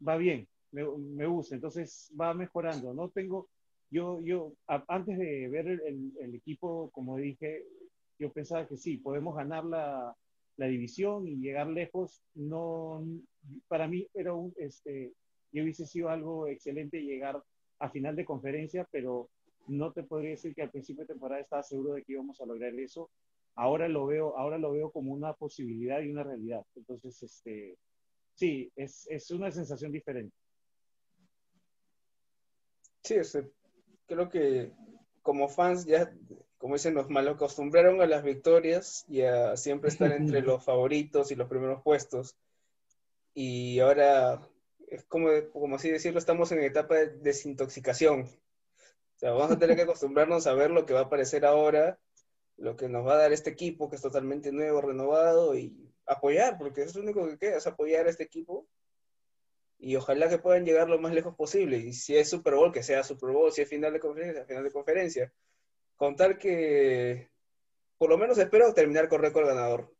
va 0.07 0.17
bien, 0.17 0.49
me, 0.73 0.85
me 0.99 1.27
gusta, 1.27 1.55
entonces 1.55 2.13
va 2.19 2.35
mejorando. 2.35 2.95
No 2.95 3.11
tengo, 3.11 3.49
yo, 3.91 4.21
yo, 4.23 4.53
antes 4.89 5.19
de 5.19 5.49
ver 5.49 5.67
el, 5.69 5.81
el- 5.83 6.13
el 6.21 6.35
equipo, 6.35 6.91
como 6.93 7.17
dije, 7.17 7.65
yo 8.19 8.33
pensaba 8.33 8.67
que 8.67 8.77
sí, 8.77 8.99
podemos 8.99 9.35
ganar 9.37 9.65
la, 9.65 10.15
la 10.57 10.67
división 10.67 11.27
y 11.27 11.37
llegar 11.37 11.69
lejos. 11.69 12.23
No, 12.35 13.05
para 13.69 13.89
mí 13.89 14.07
era 14.15 14.35
un, 14.35 14.53
este, 14.57 15.13
yo 15.53 15.63
hubiese 15.63 15.87
sido 15.87 16.09
algo 16.11 16.47
excelente 16.49 17.01
llegar 17.03 17.43
a 17.79 17.91
final 17.91 18.15
de 18.17 18.25
conferencia, 18.25 18.87
pero 18.91 19.31
no 19.69 19.93
te 19.93 20.03
podría 20.03 20.31
decir 20.31 20.55
que 20.55 20.63
al 20.63 20.71
principio 20.71 21.05
de 21.05 21.13
temporada 21.13 21.41
estaba 21.41 21.63
seguro 21.63 21.95
de 21.95 22.03
que 22.03 22.13
íbamos 22.13 22.41
a 22.41 22.47
lograr 22.47 22.75
eso. 22.75 23.11
Ahora 23.55 23.89
lo 23.89 24.07
veo, 24.07 24.37
ahora 24.37 24.59
lo 24.59 24.73
veo 24.73 24.91
como 24.91 25.13
una 25.13 25.33
posibilidad 25.35 26.01
y 26.01 26.11
una 26.11 26.23
realidad. 26.23 26.65
Entonces, 26.75 27.23
este, 27.23 27.77
sí, 28.35 28.71
es, 28.77 29.07
es 29.11 29.31
una 29.31 29.51
sensación 29.51 29.93
diferente. 29.93 30.35
Sí, 33.03 33.23
sea, 33.25 33.45
creo 34.07 34.29
que 34.29 34.73
como 35.23 35.49
fans 35.49 35.87
ya, 35.87 36.13
como 36.59 36.75
dicen, 36.75 36.95
nos 36.95 37.09
mal 37.09 37.29
acostumbraron 37.29 38.01
a 38.01 38.07
las 38.07 38.23
victorias 38.23 39.05
y 39.09 39.23
a 39.23 39.57
siempre 39.57 39.89
estar 39.89 40.13
entre 40.13 40.43
los 40.43 40.65
favoritos 40.65 41.31
y 41.31 41.35
los 41.35 41.49
primeros 41.49 41.83
puestos. 41.83 42.37
Y 43.35 43.79
ahora, 43.81 44.41
es 44.89 45.05
como, 45.05 45.29
como 45.53 45.77
así 45.77 45.91
decirlo, 45.91 46.19
estamos 46.19 46.53
en 46.53 46.63
etapa 46.63 46.97
de 46.97 47.11
desintoxicación. 47.19 48.29
Sea, 49.21 49.33
vamos 49.33 49.51
a 49.51 49.59
tener 49.59 49.77
que 49.77 49.83
acostumbrarnos 49.83 50.47
a 50.47 50.55
ver 50.55 50.71
lo 50.71 50.87
que 50.87 50.95
va 50.95 51.01
a 51.01 51.03
aparecer 51.03 51.45
ahora, 51.45 51.99
lo 52.57 52.75
que 52.75 52.89
nos 52.89 53.07
va 53.07 53.12
a 53.12 53.18
dar 53.18 53.35
este 53.35 53.51
equipo, 53.51 53.91
que 53.91 53.97
es 53.97 54.03
totalmente 54.03 54.51
nuevo, 54.51 54.81
renovado, 54.81 55.55
y 55.55 55.93
apoyar, 56.07 56.57
porque 56.57 56.81
es 56.81 56.95
lo 56.95 57.03
único 57.03 57.29
que 57.29 57.37
queda, 57.37 57.59
es 57.59 57.66
apoyar 57.66 58.07
a 58.07 58.09
este 58.09 58.23
equipo 58.23 58.66
y 59.79 59.95
ojalá 59.97 60.31
que 60.31 60.39
puedan 60.39 60.64
llegar 60.64 60.89
lo 60.89 60.99
más 60.99 61.12
lejos 61.12 61.35
posible. 61.37 61.77
Y 61.77 61.93
si 61.93 62.16
es 62.16 62.31
Super 62.31 62.55
Bowl, 62.55 62.73
que 62.73 62.83
sea 62.83 63.05
Super 63.05 63.29
Bowl, 63.33 63.53
si 63.53 63.61
es 63.61 63.68
final 63.68 63.93
de 63.93 64.01
conferencia, 64.01 64.47
final 64.47 64.64
de 64.64 64.73
conferencia. 64.73 65.33
Contar 65.97 66.39
que, 66.39 67.29
por 67.99 68.09
lo 68.09 68.16
menos 68.16 68.39
espero 68.39 68.73
terminar 68.73 69.11
con 69.11 69.21
récord 69.21 69.47
ganador. 69.47 69.93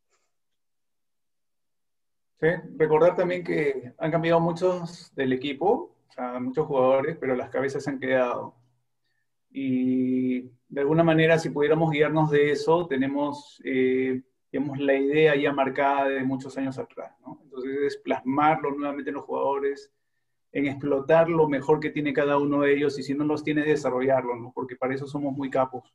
Sí, 2.41 2.49
recordar 2.79 3.17
también 3.17 3.45
que 3.45 3.93
han 3.99 4.11
cambiado 4.11 4.41
muchos 4.41 5.15
del 5.15 5.35
equipo, 5.35 5.95
muchos 6.41 6.67
jugadores, 6.67 7.19
pero 7.21 7.37
las 7.37 7.51
cabezas 7.51 7.87
han 7.87 8.01
quedado. 8.01 8.59
Y 9.51 10.43
de 10.69 10.81
alguna 10.81 11.03
manera, 11.03 11.39
si 11.39 11.51
pudiéramos 11.51 11.91
guiarnos 11.91 12.31
de 12.31 12.53
eso, 12.53 12.87
tenemos, 12.87 13.61
eh, 13.65 14.23
la 14.53 14.95
idea 14.95 15.37
ya 15.37 15.53
marcada 15.53 16.09
de 16.09 16.25
muchos 16.25 16.57
años 16.57 16.79
atrás, 16.79 17.13
¿no? 17.25 17.41
Entonces 17.45 17.79
es 17.83 17.97
plasmarlo 17.99 18.71
nuevamente 18.73 19.11
en 19.11 19.17
los 19.17 19.25
jugadores, 19.25 19.93
en 20.53 20.67
explotar 20.67 21.29
lo 21.29 21.49
mejor 21.49 21.81
que 21.81 21.91
tiene 21.91 22.13
cada 22.13 22.39
uno 22.39 22.63
de 22.63 22.75
ellos 22.75 22.99
y 22.99 23.03
si 23.03 23.15
no 23.15 23.25
los 23.25 23.45
tiene, 23.45 23.63
desarrollarlo, 23.63 24.37
¿no? 24.37 24.53
Porque 24.55 24.77
para 24.77 24.95
eso 24.95 25.07
somos 25.07 25.37
muy 25.37 25.51
capos. 25.51 25.95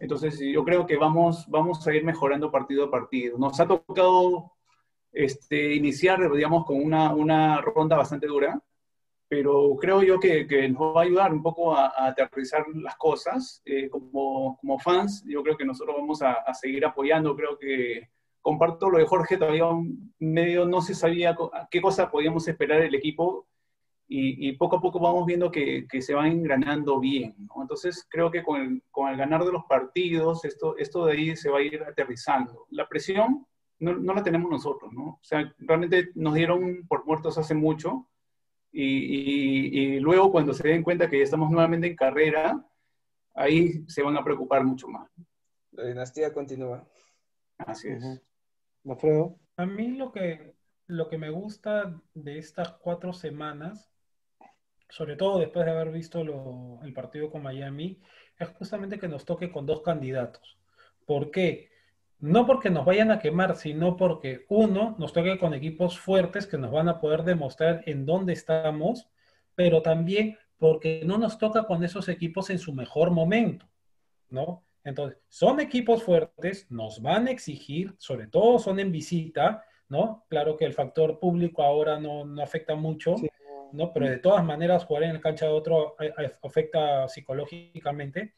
Entonces 0.00 0.38
yo 0.40 0.64
creo 0.64 0.86
que 0.86 0.96
vamos, 0.96 1.46
vamos 1.48 1.86
a 1.86 1.94
ir 1.94 2.04
mejorando 2.04 2.50
partido 2.50 2.84
a 2.84 2.90
partido. 2.90 3.38
Nos 3.38 3.58
ha 3.60 3.66
tocado 3.66 4.52
este, 5.12 5.74
iniciar, 5.74 6.30
digamos, 6.32 6.64
con 6.64 6.82
una, 6.82 7.14
una 7.14 7.60
ronda 7.60 7.96
bastante 7.96 8.26
dura, 8.26 8.60
pero 9.28 9.76
creo 9.78 10.02
yo 10.02 10.18
que, 10.18 10.46
que 10.46 10.68
nos 10.68 10.96
va 10.96 11.02
a 11.02 11.04
ayudar 11.04 11.32
un 11.32 11.42
poco 11.42 11.74
a, 11.74 11.88
a 11.88 12.08
aterrizar 12.08 12.64
las 12.74 12.96
cosas. 12.96 13.60
Eh, 13.66 13.88
como, 13.90 14.56
como 14.58 14.78
fans, 14.78 15.22
yo 15.26 15.42
creo 15.42 15.56
que 15.56 15.66
nosotros 15.66 15.96
vamos 15.98 16.22
a, 16.22 16.32
a, 16.32 16.54
seguir 16.54 16.84
apoyando. 16.86 17.36
Creo 17.36 17.58
que 17.58 18.08
comparto 18.40 18.88
lo 18.88 18.98
de 18.98 19.06
Jorge, 19.06 19.36
todavía 19.36 19.66
medio 20.18 20.66
no 20.66 20.80
se 20.80 20.94
sabía 20.94 21.36
qué 21.70 21.82
cosa 21.82 22.10
podíamos 22.10 22.48
esperar 22.48 22.80
del 22.80 22.94
equipo 22.94 23.46
y, 24.06 24.48
y 24.48 24.52
poco 24.52 24.76
a 24.76 24.80
poco 24.80 24.98
vamos 24.98 25.26
viendo 25.26 25.50
que, 25.50 25.86
que 25.86 26.00
se 26.00 26.14
van 26.14 26.28
engranando 26.28 26.98
bien. 26.98 27.34
¿no? 27.38 27.60
Entonces 27.60 28.06
creo 28.08 28.30
que 28.30 28.42
con 28.42 28.60
el, 28.60 28.82
con 28.90 29.10
el, 29.10 29.18
ganar 29.18 29.44
de 29.44 29.52
los 29.52 29.64
partidos, 29.64 30.46
esto, 30.46 30.78
esto 30.78 31.04
de 31.04 31.12
ahí 31.12 31.36
se 31.36 31.50
va 31.50 31.58
a 31.58 31.62
ir 31.62 31.82
aterrizando. 31.82 32.66
La 32.70 32.88
presión 32.88 33.46
no, 33.78 33.94
no 33.94 34.14
la 34.14 34.22
tenemos 34.22 34.50
nosotros, 34.50 34.90
¿no? 34.92 35.02
O 35.02 35.20
sea, 35.20 35.54
realmente 35.58 36.10
nos 36.14 36.32
dieron 36.32 36.86
por 36.88 37.04
muertos 37.04 37.36
hace 37.36 37.54
mucho 37.54 38.08
y, 38.72 38.84
y- 38.84 39.78
y 39.96 40.00
luego 40.00 40.30
cuando 40.30 40.52
se 40.52 40.68
den 40.68 40.82
cuenta 40.82 41.08
que 41.08 41.18
ya 41.18 41.24
estamos 41.24 41.50
nuevamente 41.50 41.86
en 41.86 41.96
carrera, 41.96 42.64
ahí 43.34 43.84
se 43.88 44.02
van 44.02 44.16
a 44.16 44.24
preocupar 44.24 44.64
mucho 44.64 44.88
más. 44.88 45.10
La 45.72 45.86
dinastía 45.86 46.32
continúa. 46.32 46.86
Así 47.58 47.88
es. 47.88 48.22
Alfredo. 48.84 49.38
A 49.56 49.66
mí 49.66 49.88
lo 49.96 50.12
que, 50.12 50.54
lo 50.86 51.08
que 51.08 51.18
me 51.18 51.30
gusta 51.30 52.00
de 52.14 52.38
estas 52.38 52.72
cuatro 52.74 53.12
semanas, 53.12 53.90
sobre 54.88 55.16
todo 55.16 55.38
después 55.38 55.66
de 55.66 55.72
haber 55.72 55.90
visto 55.92 56.24
lo- 56.24 56.80
el 56.82 56.92
partido 56.92 57.30
con 57.30 57.42
Miami, 57.42 58.00
es 58.38 58.48
justamente 58.50 58.98
que 58.98 59.08
nos 59.08 59.24
toque 59.24 59.50
con 59.50 59.66
dos 59.66 59.82
candidatos. 59.82 60.58
¿Por 61.06 61.30
qué? 61.30 61.70
No 62.20 62.46
porque 62.46 62.70
nos 62.70 62.84
vayan 62.84 63.10
a 63.10 63.20
quemar, 63.20 63.56
sino 63.56 63.96
porque 63.96 64.44
uno, 64.48 64.96
nos 64.98 65.12
toque 65.12 65.38
con 65.38 65.54
equipos 65.54 65.98
fuertes 65.98 66.46
que 66.46 66.58
nos 66.58 66.72
van 66.72 66.88
a 66.88 67.00
poder 67.00 67.22
demostrar 67.22 67.82
en 67.86 68.06
dónde 68.06 68.32
estamos, 68.32 69.08
pero 69.54 69.82
también 69.82 70.36
porque 70.56 71.02
no 71.04 71.18
nos 71.18 71.38
toca 71.38 71.64
con 71.64 71.84
esos 71.84 72.08
equipos 72.08 72.50
en 72.50 72.58
su 72.58 72.74
mejor 72.74 73.10
momento, 73.12 73.68
¿no? 74.30 74.64
Entonces, 74.84 75.18
son 75.28 75.60
equipos 75.60 76.02
fuertes, 76.02 76.66
nos 76.70 77.00
van 77.02 77.28
a 77.28 77.30
exigir, 77.30 77.94
sobre 77.98 78.26
todo 78.26 78.58
son 78.58 78.80
en 78.80 78.90
visita, 78.90 79.64
¿no? 79.88 80.24
Claro 80.28 80.56
que 80.56 80.64
el 80.64 80.72
factor 80.72 81.18
público 81.20 81.62
ahora 81.62 82.00
no, 82.00 82.24
no 82.24 82.42
afecta 82.42 82.74
mucho, 82.74 83.14
¿no? 83.72 83.92
Pero 83.92 84.08
de 84.08 84.18
todas 84.18 84.44
maneras 84.44 84.84
jugar 84.84 85.04
en 85.04 85.14
la 85.14 85.20
cancha 85.20 85.46
de 85.46 85.52
otro 85.52 85.94
eh, 86.00 86.12
eh, 86.18 86.32
afecta 86.42 87.08
psicológicamente. 87.08 88.34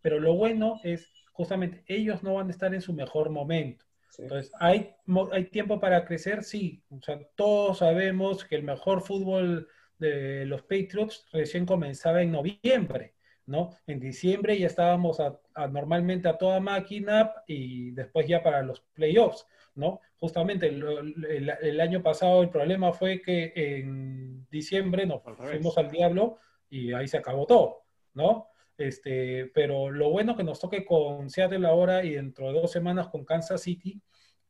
Pero 0.00 0.18
lo 0.18 0.34
bueno 0.34 0.80
es, 0.82 1.08
justamente, 1.32 1.82
ellos 1.86 2.22
no 2.22 2.34
van 2.34 2.48
a 2.48 2.50
estar 2.50 2.74
en 2.74 2.80
su 2.82 2.92
mejor 2.92 3.30
momento. 3.30 3.84
Entonces, 4.24 4.52
¿hay, 4.60 4.94
¿hay 5.32 5.44
tiempo 5.46 5.80
para 5.80 6.04
crecer? 6.04 6.44
Sí. 6.44 6.82
O 6.90 7.00
sea, 7.02 7.18
todos 7.34 7.78
sabemos 7.78 8.44
que 8.44 8.56
el 8.56 8.62
mejor 8.62 9.00
fútbol 9.00 9.68
de 9.98 10.44
los 10.46 10.62
Patriots 10.62 11.26
recién 11.32 11.64
comenzaba 11.64 12.22
en 12.22 12.32
noviembre, 12.32 13.14
¿no? 13.46 13.70
En 13.86 13.98
diciembre 14.00 14.58
ya 14.58 14.66
estábamos 14.66 15.18
a- 15.20 15.40
a- 15.54 15.66
normalmente 15.68 16.28
a 16.28 16.36
toda 16.36 16.60
máquina 16.60 17.32
y 17.46 17.90
después 17.92 18.26
ya 18.28 18.42
para 18.42 18.62
los 18.62 18.80
playoffs, 18.92 19.46
¿no? 19.74 20.00
Justamente 20.18 20.66
el, 20.68 20.82
el- 21.28 21.50
el 21.62 21.80
año 21.80 22.02
pasado 22.02 22.42
el 22.42 22.50
problema 22.50 22.92
fue 22.92 23.22
que 23.22 23.52
en 23.54 24.46
diciembre 24.50 25.06
nos 25.06 25.22
fuimos 25.52 25.78
al 25.78 25.90
diablo 25.90 26.36
y 26.68 26.92
ahí 26.92 27.08
se 27.08 27.16
acabó 27.18 27.46
todo, 27.46 27.84
¿no? 28.14 28.48
Este, 28.82 29.50
pero 29.54 29.90
lo 29.90 30.10
bueno 30.10 30.36
que 30.36 30.44
nos 30.44 30.60
toque 30.60 30.84
con 30.84 31.30
Seattle 31.30 31.66
ahora 31.66 32.04
y 32.04 32.14
dentro 32.14 32.48
de 32.48 32.60
dos 32.60 32.72
semanas 32.72 33.08
con 33.08 33.24
Kansas 33.24 33.62
City 33.62 34.00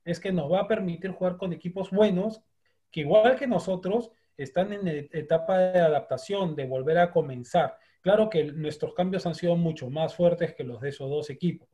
es 0.05 0.19
que 0.21 0.33
nos 0.33 0.51
va 0.51 0.61
a 0.61 0.69
permitir 0.69 1.11
jugar 1.11 1.37
con 1.37 1.53
equipos 1.53 1.91
buenos 1.91 2.43
que 2.91 3.01
igual 3.01 3.37
que 3.37 3.47
nosotros 3.47 4.11
están 4.37 4.73
en 4.73 4.89
e- 4.89 5.09
etapa 5.13 5.59
de 5.59 5.81
adaptación, 5.81 6.57
de 6.57 6.67
volver 6.67 6.99
a 6.99 7.11
comenzar. 7.11 7.77
Claro 8.01 8.29
que 8.29 8.45
nuestros 8.45 8.95
cambios 8.95 9.27
han 9.27 9.35
sido 9.35 9.57
mucho 9.57 9.91
más 9.91 10.15
fuertes 10.15 10.55
que 10.55 10.65
los 10.65 10.81
de 10.81 10.89
esos 10.89 11.09
dos 11.11 11.31
equipos, 11.31 11.69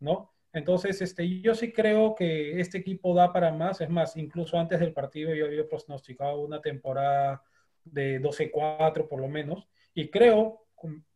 ¿no? 0.00 0.32
Entonces, 0.52 1.00
este, 1.02 1.40
yo 1.40 1.54
sí 1.54 1.72
creo 1.72 2.14
que 2.14 2.60
este 2.60 2.78
equipo 2.78 3.14
da 3.14 3.32
para 3.32 3.52
más. 3.52 3.80
Es 3.80 3.90
más, 3.90 4.16
incluso 4.16 4.58
antes 4.58 4.78
del 4.78 4.92
partido 4.92 5.34
yo 5.34 5.46
había 5.46 5.66
pronosticado 5.66 6.40
una 6.40 6.60
temporada 6.60 7.42
de 7.84 8.20
12-4 8.20 9.08
por 9.08 9.20
lo 9.20 9.28
menos. 9.28 9.68
Y 9.94 10.08
creo 10.10 10.66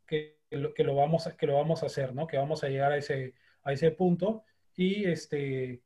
que 0.07 0.38
lo, 0.51 0.72
que 0.74 0.84
lo, 0.84 0.94
vamos, 0.94 1.26
a- 1.26 1.36
que 1.36 1.46
lo 1.46 1.55
vamos 1.55 1.82
a 1.82 1.86
hacer, 1.86 2.14
¿no? 2.14 2.26
Que 2.26 2.36
vamos 2.38 2.64
a 2.64 2.68
llegar 2.68 2.92
a 2.92 2.96
ese, 2.96 3.34
a 3.62 3.72
ese 3.72 3.90
punto. 3.90 4.44
Y 4.74 5.05
este, 5.07 5.82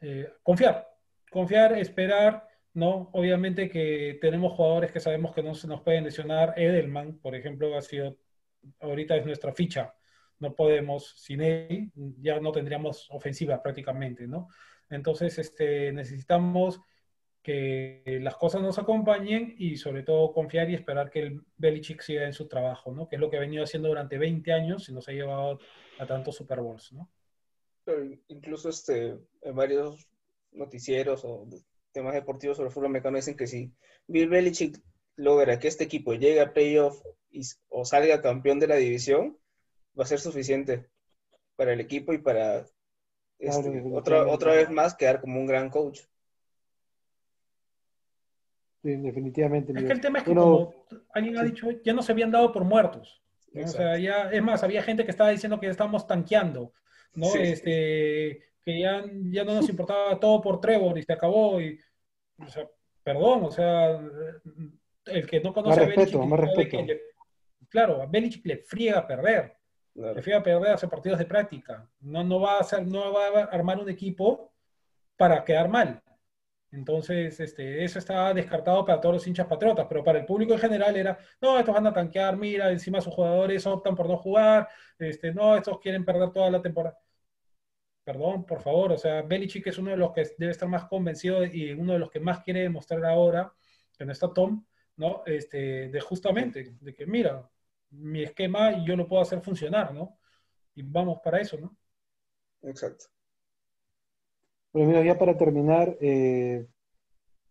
eh, 0.00 0.32
confiar, 0.42 0.88
confiar, 1.30 1.72
esperar, 1.78 2.46
¿no? 2.74 3.10
Obviamente 3.12 3.68
que 3.68 4.18
tenemos 4.20 4.52
jugadores 4.52 4.92
que 4.92 5.00
sabemos 5.00 5.34
que 5.34 5.42
no 5.42 5.54
se 5.54 5.68
nos 5.68 5.82
pueden 5.82 6.04
lesionar. 6.04 6.54
Edelman, 6.56 7.18
por 7.18 7.34
ejemplo, 7.34 7.76
ha 7.76 7.82
sido, 7.82 8.16
ahorita 8.80 9.16
es 9.16 9.26
nuestra 9.26 9.52
ficha. 9.52 9.94
No 10.38 10.54
podemos, 10.54 11.14
sin 11.16 11.40
él, 11.40 11.90
ya 12.20 12.38
no 12.40 12.52
tendríamos 12.52 13.06
ofensiva 13.10 13.62
prácticamente, 13.62 14.26
¿no? 14.26 14.48
Entonces, 14.90 15.38
este, 15.38 15.92
necesitamos 15.92 16.80
que 17.46 18.02
las 18.22 18.34
cosas 18.34 18.60
nos 18.60 18.76
acompañen 18.76 19.54
y 19.56 19.76
sobre 19.76 20.02
todo 20.02 20.32
confiar 20.32 20.68
y 20.68 20.74
esperar 20.74 21.10
que 21.10 21.20
el 21.20 21.42
Belichick 21.56 22.02
siga 22.02 22.24
en 22.24 22.32
su 22.32 22.48
trabajo, 22.48 22.90
¿no? 22.90 23.08
Que 23.08 23.14
es 23.14 23.20
lo 23.20 23.30
que 23.30 23.36
ha 23.36 23.40
venido 23.40 23.62
haciendo 23.62 23.86
durante 23.86 24.18
20 24.18 24.52
años 24.52 24.88
y 24.88 24.92
nos 24.92 25.08
ha 25.08 25.12
llevado 25.12 25.60
a 26.00 26.06
tantos 26.06 26.34
Super 26.34 26.58
Bowls, 26.58 26.92
¿no? 26.92 27.08
Incluso 28.26 28.68
este, 28.68 29.16
en 29.42 29.54
varios 29.54 30.08
noticieros 30.50 31.24
o 31.24 31.46
temas 31.92 32.14
deportivos 32.14 32.56
sobre 32.56 32.66
el 32.66 32.72
fútbol 32.72 32.86
americano 32.86 33.16
dicen 33.16 33.36
que 33.36 33.46
si 33.46 33.72
Bill 34.08 34.28
Belichick 34.28 34.82
logra 35.14 35.60
que 35.60 35.68
este 35.68 35.84
equipo 35.84 36.14
llegue 36.14 36.40
a 36.40 36.52
playoff 36.52 37.00
y, 37.30 37.42
o 37.68 37.84
salga 37.84 38.22
campeón 38.22 38.58
de 38.58 38.66
la 38.66 38.74
división, 38.74 39.38
va 39.96 40.02
a 40.02 40.08
ser 40.08 40.18
suficiente 40.18 40.90
para 41.54 41.74
el 41.74 41.78
equipo 41.78 42.12
y 42.12 42.18
para 42.18 42.66
este, 43.38 43.70
Claro, 43.70 43.96
otra, 43.96 44.26
otra 44.26 44.52
vez 44.54 44.68
más 44.68 44.96
quedar 44.96 45.20
como 45.20 45.38
un 45.38 45.46
gran 45.46 45.70
coach. 45.70 46.00
Definitivamente. 48.94 49.72
Es 49.74 49.84
que 49.84 49.92
el 49.92 50.00
tema 50.00 50.18
es 50.18 50.24
que, 50.24 50.30
Bueno, 50.30 50.72
como 50.88 51.02
alguien 51.14 51.36
ha 51.38 51.42
dicho, 51.42 51.68
ya 51.84 51.92
no 51.92 52.02
se 52.02 52.12
habían 52.12 52.30
dado 52.30 52.52
por 52.52 52.64
muertos. 52.64 53.20
¿no? 53.52 53.64
O 53.64 53.68
sea, 53.68 53.98
ya, 53.98 54.30
es 54.30 54.42
más, 54.42 54.62
había 54.62 54.82
gente 54.82 55.04
que 55.04 55.10
estaba 55.10 55.30
diciendo 55.30 55.58
que 55.58 55.66
ya 55.66 55.72
estamos 55.72 56.06
tanqueando, 56.06 56.72
¿no? 57.14 57.26
Sí. 57.26 57.38
Este, 57.40 58.42
que 58.64 58.80
ya, 58.80 59.04
ya 59.30 59.44
no 59.44 59.54
nos 59.54 59.68
importaba 59.68 60.18
todo 60.20 60.40
por 60.40 60.60
Trevor 60.60 60.98
y 60.98 61.02
se 61.02 61.12
acabó. 61.12 61.60
Y, 61.60 61.78
o 62.38 62.46
sea, 62.48 62.68
perdón, 63.02 63.44
o 63.44 63.50
sea, 63.50 63.98
el 65.06 65.26
que 65.26 65.40
no 65.40 65.52
conoce 65.52 65.80
Más 65.80 65.86
a 65.86 65.88
Belichick 65.88 66.20
respeto, 66.20 66.26
más 66.26 66.86
le- 66.86 67.00
claro, 67.68 68.02
a 68.02 68.06
Belichick 68.06 68.44
le 68.46 68.58
friega 68.58 68.98
a 69.00 69.06
perder. 69.06 69.56
Claro. 69.94 70.14
Le 70.14 70.22
friega 70.22 70.40
a 70.40 70.42
perder 70.42 70.72
hace 70.72 70.88
partidos 70.88 71.18
de 71.18 71.24
práctica. 71.24 71.88
No, 72.00 72.22
no, 72.22 72.38
va 72.40 72.58
a 72.58 72.60
hacer, 72.60 72.86
no 72.86 73.12
va 73.12 73.26
a 73.28 73.44
armar 73.44 73.78
un 73.78 73.88
equipo 73.88 74.52
para 75.16 75.42
quedar 75.42 75.68
mal. 75.68 76.02
Entonces, 76.76 77.40
este, 77.40 77.84
eso 77.84 77.98
está 77.98 78.34
descartado 78.34 78.84
para 78.84 79.00
todos 79.00 79.14
los 79.16 79.26
hinchas 79.26 79.46
patriotas, 79.46 79.86
pero 79.88 80.04
para 80.04 80.18
el 80.18 80.26
público 80.26 80.52
en 80.52 80.58
general 80.58 80.94
era, 80.96 81.18
no, 81.40 81.58
estos 81.58 81.74
van 81.74 81.86
a 81.86 81.92
tanquear, 81.92 82.36
mira, 82.36 82.70
encima 82.70 83.00
sus 83.00 83.14
jugadores 83.14 83.66
optan 83.66 83.96
por 83.96 84.06
no 84.08 84.18
jugar, 84.18 84.68
este, 84.98 85.32
no, 85.32 85.56
estos 85.56 85.80
quieren 85.80 86.04
perder 86.04 86.30
toda 86.32 86.50
la 86.50 86.60
temporada. 86.60 86.98
Perdón, 88.04 88.44
por 88.44 88.60
favor, 88.60 88.92
o 88.92 88.98
sea, 88.98 89.22
Belichick 89.22 89.66
es 89.66 89.78
uno 89.78 89.90
de 89.90 89.96
los 89.96 90.12
que 90.12 90.24
debe 90.38 90.52
estar 90.52 90.68
más 90.68 90.84
convencido 90.84 91.44
y 91.44 91.72
uno 91.72 91.94
de 91.94 91.98
los 91.98 92.10
que 92.10 92.20
más 92.20 92.40
quiere 92.40 92.60
demostrar 92.60 93.04
ahora, 93.06 93.52
que 93.98 94.04
no 94.04 94.12
está 94.12 94.32
Tom, 94.32 94.64
¿no? 94.96 95.22
Este, 95.24 95.88
de 95.88 96.00
justamente, 96.00 96.76
de 96.78 96.94
que 96.94 97.06
mira, 97.06 97.50
mi 97.90 98.22
esquema 98.22 98.84
yo 98.84 98.96
lo 98.96 99.08
puedo 99.08 99.22
hacer 99.22 99.40
funcionar, 99.40 99.94
¿no? 99.94 100.18
Y 100.74 100.82
vamos 100.82 101.20
para 101.24 101.40
eso, 101.40 101.56
¿no? 101.58 101.76
Exacto. 102.62 103.06
Bueno, 104.76 104.90
amigos, 104.90 105.06
ya 105.06 105.18
para 105.18 105.38
terminar 105.38 105.96
eh, 106.02 106.66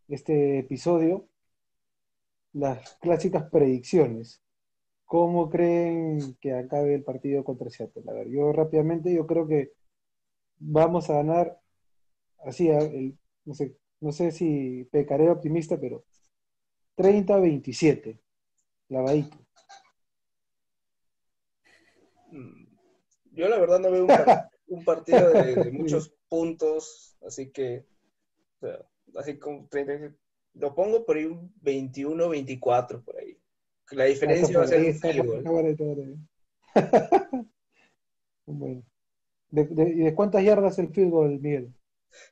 este 0.07 0.59
episodio, 0.59 1.27
las 2.53 2.97
clásicas 3.01 3.49
predicciones. 3.49 4.43
¿Cómo 5.05 5.49
creen 5.49 6.37
que 6.39 6.53
acabe 6.53 6.93
el 6.93 7.03
partido 7.03 7.43
contra 7.43 7.71
Seattle? 7.71 8.03
A 8.07 8.13
ver, 8.13 8.29
yo 8.29 8.51
rápidamente, 8.51 9.11
yo 9.11 9.25
creo 9.25 9.47
que 9.47 9.71
vamos 10.59 11.09
a 11.09 11.15
ganar, 11.15 11.59
así, 12.45 12.69
el- 12.69 13.17
no 13.45 13.55
sé, 13.55 13.75
no 14.01 14.11
sé 14.11 14.29
si 14.29 14.87
pecaré 14.91 15.27
optimista, 15.31 15.79
pero 15.79 16.05
30-27, 16.95 18.19
lavadito. 18.89 19.35
Mm, 22.31 22.67
Yo 23.31 23.49
la 23.49 23.57
verdad 23.57 23.79
no 23.79 23.89
veo 23.89 24.03
un, 24.03 24.07
par- 24.09 24.51
un 24.67 24.85
partido 24.85 25.29
de, 25.31 25.55
de 25.57 25.71
muchos 25.71 26.13
puntos, 26.35 27.15
así 27.25 27.49
que, 27.51 27.85
o 28.61 28.67
sea, 28.67 28.85
así 29.17 29.37
como, 29.39 29.67
treinta- 29.67 30.13
lo 30.55 30.75
pongo 30.75 31.05
por 31.05 31.15
ahí 31.17 31.25
un 31.25 31.53
21-24 31.61 33.03
por 33.03 33.17
ahí. 33.17 33.37
La 33.91 34.05
diferencia 34.05 34.57
va 34.57 34.63
a 34.65 34.67
ser 34.67 34.79
un 34.81 34.93
field. 34.95 35.43
Bueno. 38.47 38.83
¿De, 39.49 39.63
de- 39.65 39.89
y 39.89 39.99
de 40.03 40.13
cuántas 40.13 40.43
yardas 40.43 40.77
el 40.77 40.89
field 40.89 41.09
goal, 41.11 41.39
Miguel? 41.39 41.73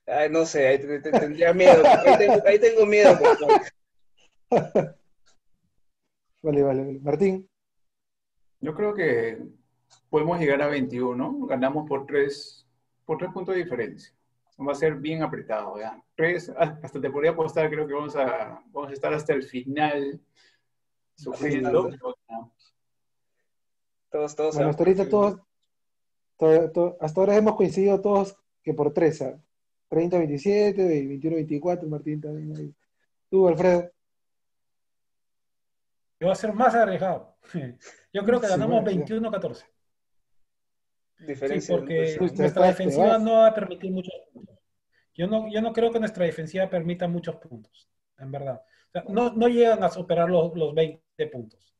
Ay, 0.05 0.29
no 0.29 0.45
sé, 0.45 0.67
ahí 0.67 0.77
te- 0.79 0.99
te- 0.99 1.11
tendría 1.11 1.53
miedo. 1.53 1.81
Ahí 2.05 2.17
tengo, 2.17 2.41
ahí 2.45 2.59
tengo 2.59 2.85
miedo. 2.85 3.17
Vale, 6.43 6.61
vale, 6.61 6.83
vale. 6.83 6.99
Martín, 6.99 7.49
Yo 8.59 8.75
creo 8.75 8.93
que 8.93 9.41
podemos 10.09 10.37
llegar 10.39 10.61
a 10.61 10.67
21, 10.67 11.45
ganamos 11.47 11.87
por 11.87 12.05
tres, 12.05 12.62
por 13.05 13.17
tres 13.17 13.31
puntos 13.31 13.55
de 13.55 13.63
diferencia. 13.63 14.13
Va 14.59 14.71
a 14.71 14.75
ser 14.75 14.95
bien 14.95 15.23
apretado, 15.23 15.73
¿verdad? 15.73 15.97
Tres, 16.15 16.51
ah, 16.57 16.77
hasta 16.81 17.01
te 17.01 17.09
podría 17.09 17.31
apostar, 17.31 17.69
creo 17.69 17.87
que 17.87 17.93
vamos 17.93 18.15
a, 18.15 18.63
vamos 18.71 18.89
a 18.89 18.93
estar 18.93 19.13
hasta 19.13 19.33
el 19.33 19.43
final 19.43 20.21
sufriendo. 21.15 21.89
Todos, 24.11 24.35
todos. 24.35 24.55
Bueno, 24.55 24.69
hasta 24.69 24.83
ahorita 24.83 25.09
todos, 25.09 25.39
todo, 26.37 26.71
todo, 26.71 26.97
hasta 27.01 27.19
ahora 27.19 27.35
hemos 27.35 27.55
coincidido 27.55 27.99
todos 27.99 28.37
que 28.61 28.73
por 28.73 28.93
tres, 28.93 29.17
¿sabes? 29.17 29.41
30, 29.89 30.17
27, 30.17 30.87
21, 30.87 31.35
24, 31.35 31.87
Martín 31.87 32.21
también. 32.21 32.55
Ahí. 32.57 32.73
Tú, 33.29 33.47
Alfredo. 33.47 33.91
Yo 36.19 36.27
voy 36.27 36.31
a 36.31 36.35
ser 36.35 36.53
más 36.53 36.73
arriesgado. 36.73 37.35
Yo 38.13 38.23
creo 38.23 38.39
que 38.39 38.47
ganamos 38.47 38.83
21, 38.83 39.29
14 39.29 39.65
diferencias. 41.19 41.65
Sí, 41.65 41.71
porque 41.71 42.15
pues, 42.17 42.37
nuestra 42.37 42.67
defensiva 42.67 43.17
no 43.17 43.33
va 43.33 43.47
a 43.47 43.53
permitir 43.53 43.91
muchos 43.91 44.13
puntos. 44.31 44.57
Yo 45.13 45.27
no, 45.27 45.51
yo 45.51 45.61
no 45.61 45.73
creo 45.73 45.91
que 45.91 45.99
nuestra 45.99 46.25
defensiva 46.25 46.69
permita 46.69 47.07
muchos 47.07 47.35
puntos, 47.35 47.89
en 48.17 48.31
verdad. 48.31 48.61
No, 49.09 49.31
no, 49.33 49.47
llegan 49.47 49.83
a 49.83 49.89
superar 49.89 50.29
los, 50.29 50.55
los 50.55 50.73
20 50.73 51.27
puntos. 51.27 51.73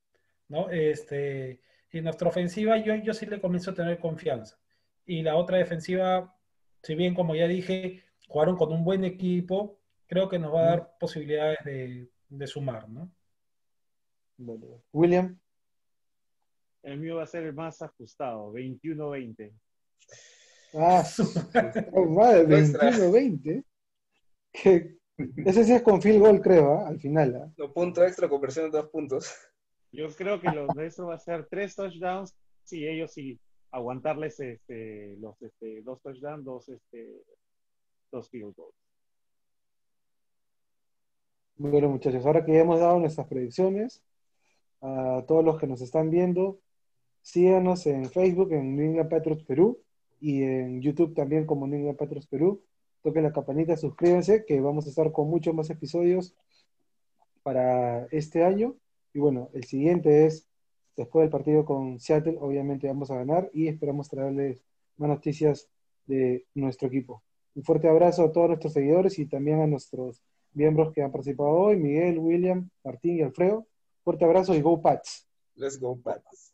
¿no? 0.47 0.69
Este, 0.69 1.61
y 1.91 2.01
nuestra 2.01 2.29
ofensiva, 2.29 2.77
yo, 2.77 2.95
yo 2.95 3.13
sí 3.13 3.25
le 3.25 3.41
comienzo 3.41 3.71
a 3.71 3.75
tener 3.75 3.99
confianza. 3.99 4.59
Y 5.05 5.21
la 5.21 5.36
otra 5.36 5.57
defensiva, 5.57 6.36
si 6.81 6.95
bien, 6.95 7.13
como 7.13 7.36
ya 7.36 7.47
dije, 7.47 8.03
jugaron 8.27 8.55
con 8.55 8.71
un 8.71 8.84
buen 8.84 9.03
equipo, 9.03 9.79
creo 10.07 10.29
que 10.29 10.39
nos 10.39 10.53
va 10.53 10.61
a 10.61 10.69
dar 10.69 10.97
posibilidades 10.99 11.59
de, 11.65 12.09
de 12.29 12.47
sumar, 12.47 12.89
¿no? 12.89 13.11
William. 14.91 15.39
El 16.84 16.99
mío 16.99 17.15
va 17.15 17.23
a 17.23 17.27
ser 17.27 17.43
el 17.43 17.53
más 17.53 17.81
ajustado, 17.81 18.51
21-20. 18.53 19.51
ah, 20.75 21.03
oh, 21.93 22.05
madre, 22.05 22.59
Extra. 22.59 22.91
21-20. 22.91 23.63
Que- 24.51 24.97
Ese 25.45 25.63
sí 25.63 25.73
es 25.73 25.81
con 25.81 26.01
field 26.01 26.19
goal, 26.19 26.41
creo, 26.41 26.79
¿ah? 26.79 26.88
al 26.89 26.99
final. 26.99 27.36
¿ah? 27.36 27.53
No, 27.57 27.71
punto 27.71 28.03
extra, 28.03 28.27
conversión 28.27 28.69
de 28.71 28.77
dos 28.79 28.89
puntos. 28.89 29.31
Yo 29.91 30.07
creo 30.09 30.41
que 30.41 30.49
los 30.49 30.67
de 30.75 30.88
eso 30.88 31.05
va 31.07 31.15
a 31.15 31.19
ser 31.19 31.45
tres 31.49 31.75
touchdowns 31.75 32.36
y 32.71 32.88
ellos 32.88 33.11
sí 33.13 33.39
aguantarles 33.71 34.39
este, 34.39 35.15
los 35.19 35.39
este, 35.41 35.81
dos 35.84 36.01
touchdowns, 36.01 36.43
dos, 36.43 36.67
este, 36.69 37.23
dos 38.11 38.27
field 38.29 38.55
goals. 38.55 38.75
Bueno, 41.55 41.89
muchachos, 41.89 42.25
ahora 42.25 42.43
que 42.43 42.53
ya 42.53 42.61
hemos 42.61 42.79
dado 42.79 42.99
nuestras 42.99 43.27
predicciones, 43.27 44.03
a 44.81 45.23
todos 45.27 45.45
los 45.45 45.59
que 45.59 45.67
nos 45.67 45.81
están 45.81 46.09
viendo, 46.09 46.59
síganos 47.24 47.88
en 47.88 48.05
Facebook, 48.11 48.51
en 48.51 48.76
New 48.76 49.07
Perú, 49.47 49.80
y 50.19 50.43
en 50.43 50.82
YouTube 50.82 51.15
también 51.15 51.45
como 51.45 51.67
New 51.67 51.95
Patriots 51.95 52.28
Perú. 52.28 52.61
Toquen 53.01 53.24
la 53.24 53.34
campanita, 53.34 53.76
suscríbanse, 53.76 54.45
que 54.45 54.61
vamos 54.61 54.86
a 54.86 54.89
estar 54.89 55.11
con 55.11 55.30
muchos 55.30 55.53
más 55.53 55.69
episodios 55.69 56.36
para 57.41 58.05
este 58.11 58.43
año. 58.43 58.76
Y 59.13 59.19
bueno, 59.19 59.49
el 59.53 59.65
siguiente 59.65 60.26
es 60.26 60.47
después 60.95 61.24
del 61.24 61.32
partido 61.32 61.65
con 61.65 61.99
Seattle, 61.99 62.38
obviamente 62.39 62.88
vamos 62.88 63.11
a 63.11 63.15
ganar 63.15 63.49
y 63.53 63.67
esperamos 63.67 64.09
traerles 64.09 64.63
más 64.97 65.09
noticias 65.09 65.67
de 66.05 66.45
nuestro 66.53 66.88
equipo. 66.88 67.24
Un 67.55 67.63
fuerte 67.63 67.88
abrazo 67.88 68.24
a 68.24 68.32
todos 68.32 68.47
nuestros 68.47 68.74
seguidores 68.74 69.19
y 69.19 69.26
también 69.26 69.59
a 69.59 69.67
nuestros 69.67 70.21
miembros 70.53 70.93
que 70.93 71.01
han 71.01 71.11
participado 71.11 71.49
hoy, 71.49 71.78
Miguel, 71.78 72.19
William, 72.19 72.69
Martín 72.84 73.17
y 73.17 73.21
Alfredo. 73.21 73.67
Fuerte 74.03 74.26
abrazo 74.26 74.55
y 74.55 74.61
go 74.61 74.82
Pats. 74.82 75.28
Let's 75.55 75.80
go, 75.80 75.97
Pats. 75.97 76.53